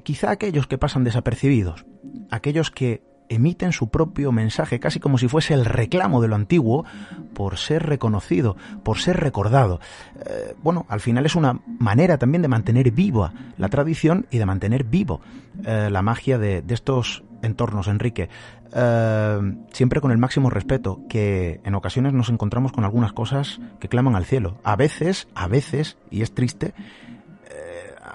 quizá 0.03 0.31
aquellos 0.31 0.65
que 0.65 0.79
pasan 0.79 1.03
desapercibidos, 1.03 1.85
aquellos 2.31 2.71
que 2.71 3.03
emiten 3.31 3.71
su 3.71 3.89
propio 3.89 4.31
mensaje, 4.33 4.79
casi 4.79 4.99
como 4.99 5.17
si 5.17 5.29
fuese 5.29 5.53
el 5.53 5.63
reclamo 5.63 6.21
de 6.21 6.27
lo 6.27 6.35
antiguo, 6.35 6.85
por 7.33 7.57
ser 7.57 7.83
reconocido, 7.83 8.57
por 8.83 8.99
ser 8.99 9.17
recordado. 9.17 9.79
Eh, 10.25 10.53
bueno, 10.61 10.85
al 10.89 10.99
final 10.99 11.25
es 11.25 11.35
una 11.35 11.61
manera 11.79 12.17
también 12.17 12.41
de 12.41 12.49
mantener 12.49 12.91
viva 12.91 13.33
la 13.57 13.69
tradición 13.69 14.27
y 14.31 14.37
de 14.37 14.45
mantener 14.45 14.83
vivo 14.83 15.21
eh, 15.65 15.87
la 15.89 16.01
magia 16.01 16.37
de, 16.37 16.63
estos 16.67 17.23
entornos, 17.41 17.87
Enrique. 17.87 18.27
Eh, 18.73 19.55
siempre 19.71 20.01
con 20.01 20.11
el 20.11 20.17
máximo 20.17 20.49
respeto, 20.49 20.99
que 21.07 21.61
en 21.63 21.73
ocasiones 21.75 22.11
nos 22.11 22.29
encontramos 22.29 22.73
con 22.73 22.83
algunas 22.83 23.13
cosas 23.13 23.61
que 23.79 23.87
claman 23.87 24.17
al 24.17 24.25
cielo. 24.25 24.57
A 24.63 24.75
veces, 24.75 25.29
a 25.35 25.47
veces, 25.47 25.97
y 26.09 26.21
es 26.21 26.33
triste, 26.33 26.73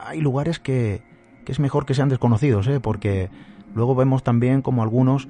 hay 0.08 0.20
lugares 0.20 0.60
que, 0.60 1.02
que 1.44 1.50
es 1.52 1.58
mejor 1.58 1.84
que 1.84 1.94
sean 1.94 2.08
desconocidos, 2.08 2.68
porque 2.80 3.28
Luego 3.76 3.94
vemos 3.94 4.22
también 4.22 4.62
como 4.62 4.82
algunos 4.82 5.28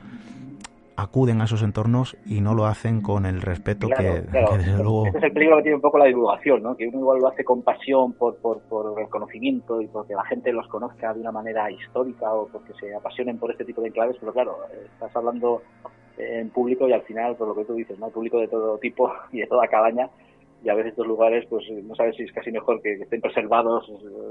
acuden 0.97 1.41
a 1.41 1.45
esos 1.45 1.63
entornos 1.63 2.17
y 2.25 2.41
no 2.41 2.55
lo 2.55 2.67
hacen 2.67 3.03
con 3.03 3.27
el 3.27 3.43
respeto 3.43 3.89
que, 3.89 4.23
desde 4.23 4.83
luego... 4.83 5.09
Ese 5.09 5.19
es 5.19 5.25
el 5.25 5.33
peligro 5.33 5.57
que 5.57 5.63
tiene 5.65 5.75
un 5.75 5.83
poco 5.83 5.99
la 5.99 6.07
divulgación, 6.07 6.63
¿no? 6.63 6.77
que 6.77 6.87
uno 6.87 7.01
igual 7.01 7.19
lo 7.19 7.29
hace 7.29 7.45
con 7.45 7.63
pasión 7.63 8.13
por, 8.13 8.37
por, 8.37 8.61
por 8.61 8.99
el 9.01 9.09
conocimiento 9.09 9.83
y 9.83 9.89
porque 9.89 10.15
la 10.15 10.25
gente 10.25 10.53
los 10.53 10.69
conozca 10.69 11.13
de 11.13 11.21
una 11.21 11.33
manera 11.33 11.69
histórica 11.73 12.33
o 12.33 12.47
porque 12.47 12.73
se 12.81 12.95
apasionen 12.95 13.37
por 13.37 13.51
este 13.51 13.65
tipo 13.65 13.83
de 13.83 13.91
claves, 13.91 14.17
pero 14.21 14.33
claro, 14.33 14.59
estás 14.95 15.15
hablando 15.17 15.63
en 16.17 16.49
público 16.51 16.89
y 16.89 16.93
al 16.93 17.03
final, 17.03 17.35
por 17.35 17.49
lo 17.49 17.55
que 17.57 17.65
tú 17.65 17.75
dices, 17.75 17.99
¿no? 17.99 18.09
público 18.11 18.39
de 18.39 18.47
todo 18.47 18.79
tipo 18.79 19.13
y 19.33 19.41
de 19.41 19.47
toda 19.49 19.67
cabaña, 19.67 20.09
y 20.65 20.69
a 20.69 20.75
veces 20.75 20.93
estos 20.93 21.07
lugares 21.07 21.45
pues 21.51 21.65
no 21.85 21.95
sabes 21.95 22.17
si 22.17 22.23
es 22.23 22.33
casi 22.33 22.51
mejor 22.51 22.81
que, 22.81 22.95
estén 22.95 23.21
preservados 23.21 23.87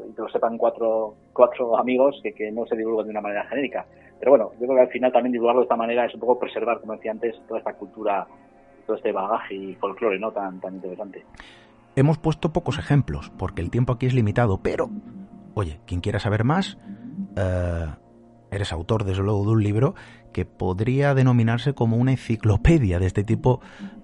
y 0.09 0.13
que 0.13 0.21
lo 0.21 0.29
sepan 0.29 0.57
cuatro, 0.57 1.13
cuatro 1.31 1.77
amigos 1.77 2.19
que, 2.23 2.33
que 2.33 2.51
no 2.51 2.65
se 2.65 2.75
divulguen 2.75 3.05
de 3.05 3.11
una 3.11 3.21
manera 3.21 3.45
genérica. 3.45 3.85
Pero 4.19 4.31
bueno, 4.31 4.51
yo 4.53 4.65
creo 4.65 4.75
que 4.75 4.81
al 4.81 4.89
final 4.89 5.11
también 5.11 5.33
divulgarlo 5.33 5.61
de 5.61 5.65
esta 5.65 5.75
manera 5.75 6.05
es 6.05 6.13
un 6.13 6.19
poco 6.19 6.39
preservar, 6.39 6.79
como 6.79 6.93
decía 6.93 7.11
antes, 7.11 7.35
toda 7.47 7.59
esta 7.59 7.73
cultura, 7.73 8.25
todo 8.85 8.95
este 8.95 9.11
bagaje 9.11 9.55
y 9.55 9.75
folclore 9.75 10.19
¿no? 10.19 10.31
tan, 10.31 10.59
tan 10.59 10.75
interesante. 10.75 11.25
Hemos 11.95 12.17
puesto 12.17 12.51
pocos 12.51 12.77
ejemplos, 12.77 13.31
porque 13.37 13.61
el 13.61 13.71
tiempo 13.71 13.93
aquí 13.93 14.05
es 14.05 14.13
limitado, 14.13 14.59
pero, 14.61 14.89
oye, 15.53 15.79
quien 15.85 16.01
quiera 16.01 16.19
saber 16.19 16.43
más, 16.43 16.77
eh, 17.37 17.87
eres 18.51 18.71
autor, 18.73 19.03
desde 19.03 19.23
luego, 19.23 19.43
de 19.43 19.51
un 19.51 19.63
libro 19.63 19.95
que 20.33 20.45
podría 20.45 21.13
denominarse 21.13 21.73
como 21.73 21.95
una 21.97 22.11
enciclopedia 22.11 22.99
de 22.99 23.05
este 23.05 23.23
tipo 23.23 23.61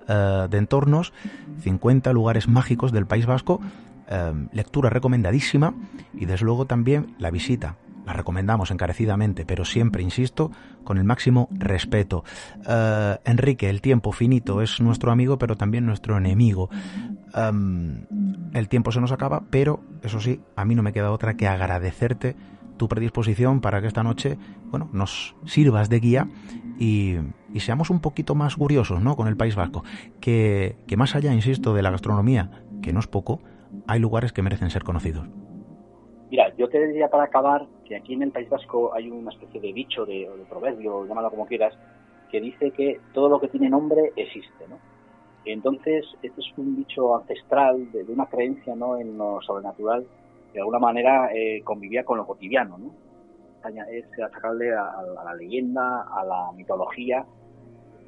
eh, 0.08 0.48
de 0.50 0.58
entornos, 0.58 1.14
50 1.60 2.14
lugares 2.14 2.48
mágicos 2.48 2.94
del 2.94 3.06
País 3.06 3.26
Vasco, 3.26 3.60
eh, 4.08 4.48
lectura 4.54 4.90
recomendadísima 4.90 5.74
y 6.14 6.26
desde 6.26 6.46
luego 6.46 6.66
también 6.66 7.16
la 7.18 7.32
visita. 7.32 7.76
La 8.06 8.14
recomendamos 8.14 8.72
encarecidamente, 8.72 9.46
pero 9.46 9.66
siempre, 9.66 10.04
insisto, 10.04 10.52
con 10.84 10.98
el 10.98 11.04
máximo 11.04 11.48
respeto. 11.52 12.24
Eh, 12.68 13.18
Enrique, 13.26 13.70
el 13.70 13.82
tiempo 13.82 14.12
finito 14.12 14.62
es 14.62 14.82
nuestro 14.82 15.12
amigo, 15.12 15.38
pero 15.38 15.56
también 15.56 15.86
nuestro 15.86 16.18
enemigo. 16.18 16.70
el 17.34 18.68
tiempo 18.68 18.92
se 18.92 19.02
nos 19.02 19.12
acaba, 19.12 19.44
pero 19.50 19.82
eso 20.04 20.20
sí, 20.20 20.42
a 20.56 20.66
mí 20.66 20.76
no 20.76 20.84
me 20.84 20.94
queda 20.94 21.12
otra 21.12 21.36
que 21.36 21.48
agradecerte 21.48 22.36
tu 22.82 22.88
predisposición 22.88 23.62
para 23.62 23.80
que 23.80 23.86
esta 23.86 24.02
noche, 24.02 24.40
bueno, 24.72 24.90
nos 24.92 25.36
sirvas 25.46 25.88
de 25.88 26.00
guía 26.00 26.28
y, 26.80 27.18
seamos 27.58 27.92
un 27.92 28.00
poquito 28.00 28.34
más 28.34 28.56
curiosos, 28.56 29.02
¿no? 29.02 29.16
Con 29.16 29.28
el 29.28 29.38
País 29.38 29.56
Vasco. 29.56 29.84
Que, 30.20 30.78
que 30.88 30.98
más 30.98 31.16
allá, 31.16 31.32
insisto, 31.32 31.76
de 31.76 31.84
la 31.84 31.92
gastronomía, 31.92 32.64
que 32.82 32.92
no 32.92 33.00
es 33.00 33.06
poco, 33.06 33.40
hay 33.86 34.00
lugares 34.00 34.34
que 34.34 34.42
merecen 34.42 34.72
ser 34.72 34.84
conocidos. 34.84 35.28
Mira, 36.32 36.56
yo 36.56 36.70
te 36.70 36.88
diría 36.88 37.10
para 37.10 37.26
acabar 37.26 37.68
que 37.86 37.94
aquí 37.94 38.14
en 38.14 38.22
el 38.22 38.32
País 38.32 38.50
Vasco 38.50 38.94
hay 38.94 39.12
una 39.12 39.32
especie 39.32 39.60
de 39.60 39.74
bicho, 39.74 40.06
de, 40.06 40.30
proverbio, 40.50 41.06
llámalo 41.06 41.30
como 41.30 41.46
quieras, 41.46 41.74
que 42.32 42.40
dice 42.40 42.72
que 42.72 43.02
todo 43.14 43.28
lo 43.28 43.42
que 43.42 43.50
tiene 43.50 43.70
nombre 43.70 44.14
existe, 44.16 44.66
¿no? 44.70 44.80
Entonces, 45.44 46.06
este 46.22 46.40
es 46.40 46.48
un 46.58 46.78
bicho 46.78 47.18
ancestral 47.18 47.92
de, 47.92 48.06
una 48.06 48.28
creencia, 48.28 48.74
¿no? 48.76 48.98
En 48.98 49.18
lo 49.18 49.42
sobrenatural 49.42 50.08
de 50.54 50.60
alguna 50.60 50.80
manera 50.80 51.32
eh, 51.36 51.62
convivía 51.66 52.06
con 52.06 52.18
lo 52.18 52.26
cotidiano, 52.26 52.78
¿no? 52.78 52.94
Es 53.92 54.06
sacarle 54.16 54.74
a, 54.74 55.04
la 55.26 55.36
leyenda, 55.36 56.08
a 56.16 56.24
la 56.24 56.54
mitología, 56.56 57.26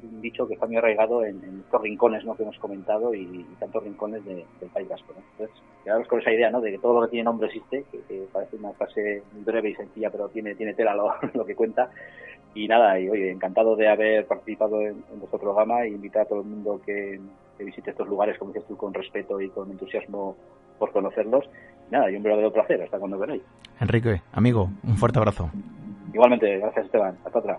un 0.04 0.20
dicho 0.20 0.46
que 0.46 0.54
está 0.54 0.66
muy 0.66 0.76
arraigado 0.76 1.24
en, 1.24 1.62
estos 1.64 1.82
rincones 1.82 2.24
¿no? 2.24 2.36
que 2.36 2.42
hemos 2.42 2.58
comentado 2.58 3.14
y, 3.14 3.44
tantos 3.58 3.82
rincones 3.82 4.24
del 4.24 4.44
País 4.72 4.88
Vasco. 4.88 5.12
¿no? 5.14 5.22
Entonces, 5.32 5.62
quedamos 5.82 6.08
con 6.08 6.20
esa 6.20 6.32
idea 6.32 6.50
¿no? 6.50 6.60
de 6.60 6.72
que 6.72 6.78
todo 6.78 7.00
lo 7.00 7.06
que 7.06 7.12
tiene 7.12 7.24
nombre 7.24 7.48
existe, 7.48 7.84
que, 7.90 8.26
parece 8.32 8.56
una 8.56 8.72
frase 8.72 9.22
breve 9.44 9.70
y 9.70 9.74
sencilla, 9.74 10.10
pero 10.10 10.28
tiene, 10.28 10.54
tiene 10.54 10.74
tela 10.74 10.94
lo, 10.94 11.14
lo 11.34 11.44
que 11.44 11.54
cuenta. 11.54 11.90
Y 12.54 12.68
nada, 12.68 12.98
y 13.00 13.08
oye, 13.08 13.32
encantado 13.32 13.74
de 13.74 13.88
haber 13.88 14.26
participado 14.26 14.80
en, 14.80 15.02
vuestro 15.18 15.40
programa 15.40 15.82
e 15.82 15.88
invitar 15.88 16.22
a 16.22 16.26
todo 16.26 16.40
el 16.40 16.46
mundo 16.46 16.80
que, 16.84 17.20
visite 17.58 17.90
estos 17.90 18.08
lugares, 18.08 18.38
como 18.38 18.52
dices 18.52 18.66
tú, 18.68 18.76
con 18.76 18.92
respeto 18.92 19.40
y 19.40 19.48
con 19.48 19.70
entusiasmo 19.70 20.36
por 20.78 20.92
conocerlos. 20.92 21.48
Nada, 21.90 22.10
y 22.10 22.16
un 22.16 22.22
verdadero 22.22 22.52
placer, 22.52 22.82
hasta 22.82 22.98
cuando 22.98 23.18
veráis. 23.18 23.42
Enrique, 23.80 24.22
amigo, 24.32 24.70
un 24.84 24.96
fuerte 24.96 25.18
abrazo. 25.18 25.50
Igualmente, 26.12 26.58
gracias 26.58 26.86
Esteban. 26.86 27.16
Hasta 27.24 27.38
otra. 27.38 27.58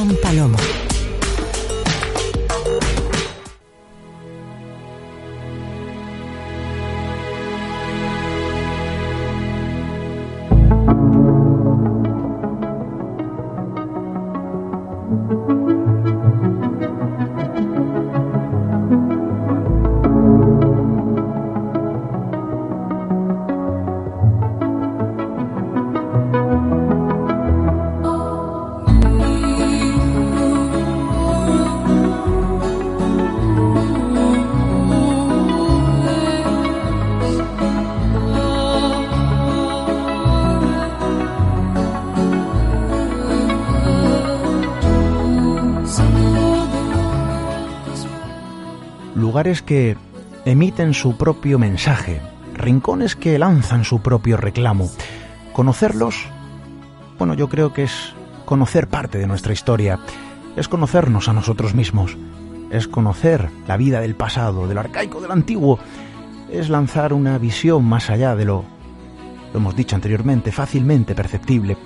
lugares 49.41 49.63
que 49.63 49.97
emiten 50.45 50.93
su 50.93 51.17
propio 51.17 51.57
mensaje, 51.57 52.21
rincones 52.53 53.15
que 53.15 53.39
lanzan 53.39 53.85
su 53.85 53.99
propio 53.99 54.37
reclamo. 54.37 54.87
Conocerlos, 55.51 56.27
bueno, 57.17 57.33
yo 57.33 57.49
creo 57.49 57.73
que 57.73 57.81
es 57.81 58.13
conocer 58.45 58.87
parte 58.87 59.17
de 59.17 59.25
nuestra 59.25 59.51
historia, 59.51 59.97
es 60.55 60.67
conocernos 60.67 61.27
a 61.27 61.33
nosotros 61.33 61.73
mismos, 61.73 62.17
es 62.69 62.87
conocer 62.87 63.49
la 63.67 63.77
vida 63.77 63.99
del 63.99 64.13
pasado, 64.13 64.67
del 64.67 64.77
arcaico, 64.77 65.19
del 65.21 65.31
antiguo, 65.31 65.79
es 66.51 66.69
lanzar 66.69 67.11
una 67.11 67.39
visión 67.39 67.83
más 67.83 68.11
allá 68.11 68.35
de 68.35 68.45
lo, 68.45 68.63
lo 69.53 69.59
hemos 69.59 69.75
dicho 69.75 69.95
anteriormente, 69.95 70.51
fácilmente 70.51 71.15
perceptible. 71.15 71.77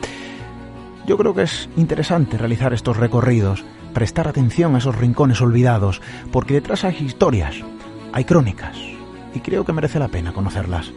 Yo 1.07 1.17
creo 1.17 1.33
que 1.33 1.43
es 1.43 1.69
interesante 1.77 2.37
realizar 2.37 2.73
estos 2.73 2.97
recorridos, 2.97 3.63
prestar 3.95 4.27
atención 4.27 4.75
a 4.75 4.77
esos 4.77 4.95
rincones 4.95 5.41
olvidados, 5.41 6.01
porque 6.31 6.53
detrás 6.53 6.83
hay 6.83 6.97
historias, 6.97 7.55
hay 8.11 8.25
crónicas, 8.25 8.77
y 9.33 9.39
creo 9.39 9.65
que 9.65 9.73
merece 9.73 9.97
la 9.99 10.09
pena 10.09 10.33
conocerlas. 10.33 10.91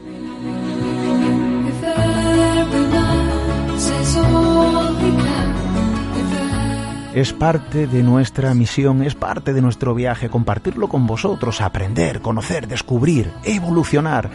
Es 7.14 7.32
parte 7.32 7.86
de 7.86 8.03
nuestra 8.03 8.53
misión, 8.55 9.03
es 9.03 9.14
parte 9.14 9.53
de 9.53 9.62
nuestro 9.62 9.94
viaje, 9.94 10.28
compartirlo 10.28 10.88
con 10.88 11.07
vosotros, 11.07 11.61
aprender, 11.61 12.20
conocer, 12.20 12.66
descubrir, 12.66 13.32
evolucionar. 13.44 14.28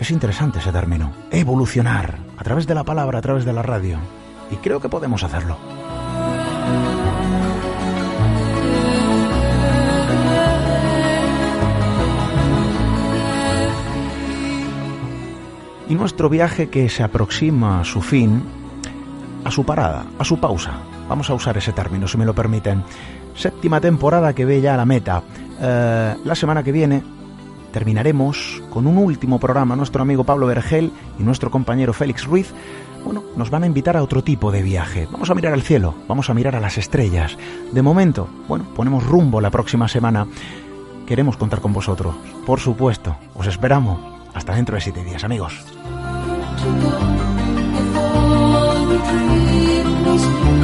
Es 0.00 0.10
interesante 0.10 0.58
ese 0.58 0.72
término, 0.72 1.12
evolucionar, 1.30 2.18
a 2.36 2.42
través 2.42 2.66
de 2.66 2.74
la 2.74 2.82
palabra, 2.82 3.20
a 3.20 3.22
través 3.22 3.44
de 3.44 3.52
la 3.52 3.62
radio. 3.62 3.98
Y 4.50 4.56
creo 4.56 4.80
que 4.80 4.88
podemos 4.88 5.22
hacerlo. 5.22 5.83
Y 15.88 15.94
nuestro 15.94 16.28
viaje 16.28 16.68
que 16.68 16.88
se 16.88 17.02
aproxima 17.02 17.80
a 17.80 17.84
su 17.84 18.00
fin, 18.00 18.42
a 19.44 19.50
su 19.50 19.64
parada, 19.64 20.06
a 20.18 20.24
su 20.24 20.38
pausa. 20.38 20.72
Vamos 21.08 21.28
a 21.30 21.34
usar 21.34 21.56
ese 21.58 21.72
término, 21.72 22.08
si 22.08 22.16
me 22.16 22.24
lo 22.24 22.34
permiten. 22.34 22.82
Séptima 23.34 23.80
temporada 23.80 24.32
que 24.32 24.44
ve 24.44 24.60
ya 24.60 24.76
la 24.76 24.86
meta. 24.86 25.22
Eh, 25.60 26.16
la 26.24 26.34
semana 26.34 26.62
que 26.62 26.72
viene 26.72 27.02
terminaremos 27.72 28.62
con 28.70 28.86
un 28.86 28.96
último 28.96 29.38
programa. 29.38 29.76
Nuestro 29.76 30.02
amigo 30.02 30.24
Pablo 30.24 30.46
Vergel 30.46 30.92
y 31.18 31.22
nuestro 31.22 31.50
compañero 31.50 31.92
Félix 31.92 32.24
Ruiz, 32.24 32.52
bueno, 33.04 33.22
nos 33.36 33.50
van 33.50 33.64
a 33.64 33.66
invitar 33.66 33.96
a 33.96 34.02
otro 34.02 34.22
tipo 34.22 34.50
de 34.50 34.62
viaje. 34.62 35.08
Vamos 35.10 35.28
a 35.28 35.34
mirar 35.34 35.52
al 35.52 35.62
cielo, 35.62 35.94
vamos 36.08 36.30
a 36.30 36.34
mirar 36.34 36.56
a 36.56 36.60
las 36.60 36.78
estrellas. 36.78 37.36
De 37.72 37.82
momento, 37.82 38.28
bueno, 38.48 38.64
ponemos 38.74 39.04
rumbo 39.04 39.40
la 39.40 39.50
próxima 39.50 39.88
semana. 39.88 40.26
Queremos 41.04 41.36
contar 41.36 41.60
con 41.60 41.72
vosotros, 41.72 42.14
por 42.46 42.60
supuesto. 42.60 43.16
Os 43.34 43.46
esperamos. 43.46 44.14
Hasta 44.34 44.54
dentro 44.54 44.74
de 44.74 44.80
siete 44.80 45.04
días, 45.04 45.22
amigos. 45.22 45.73
to 46.56 46.68
go 46.84 46.96
before 47.76 48.86
the 48.90 48.98
dream 49.08 50.04
was 50.04 50.63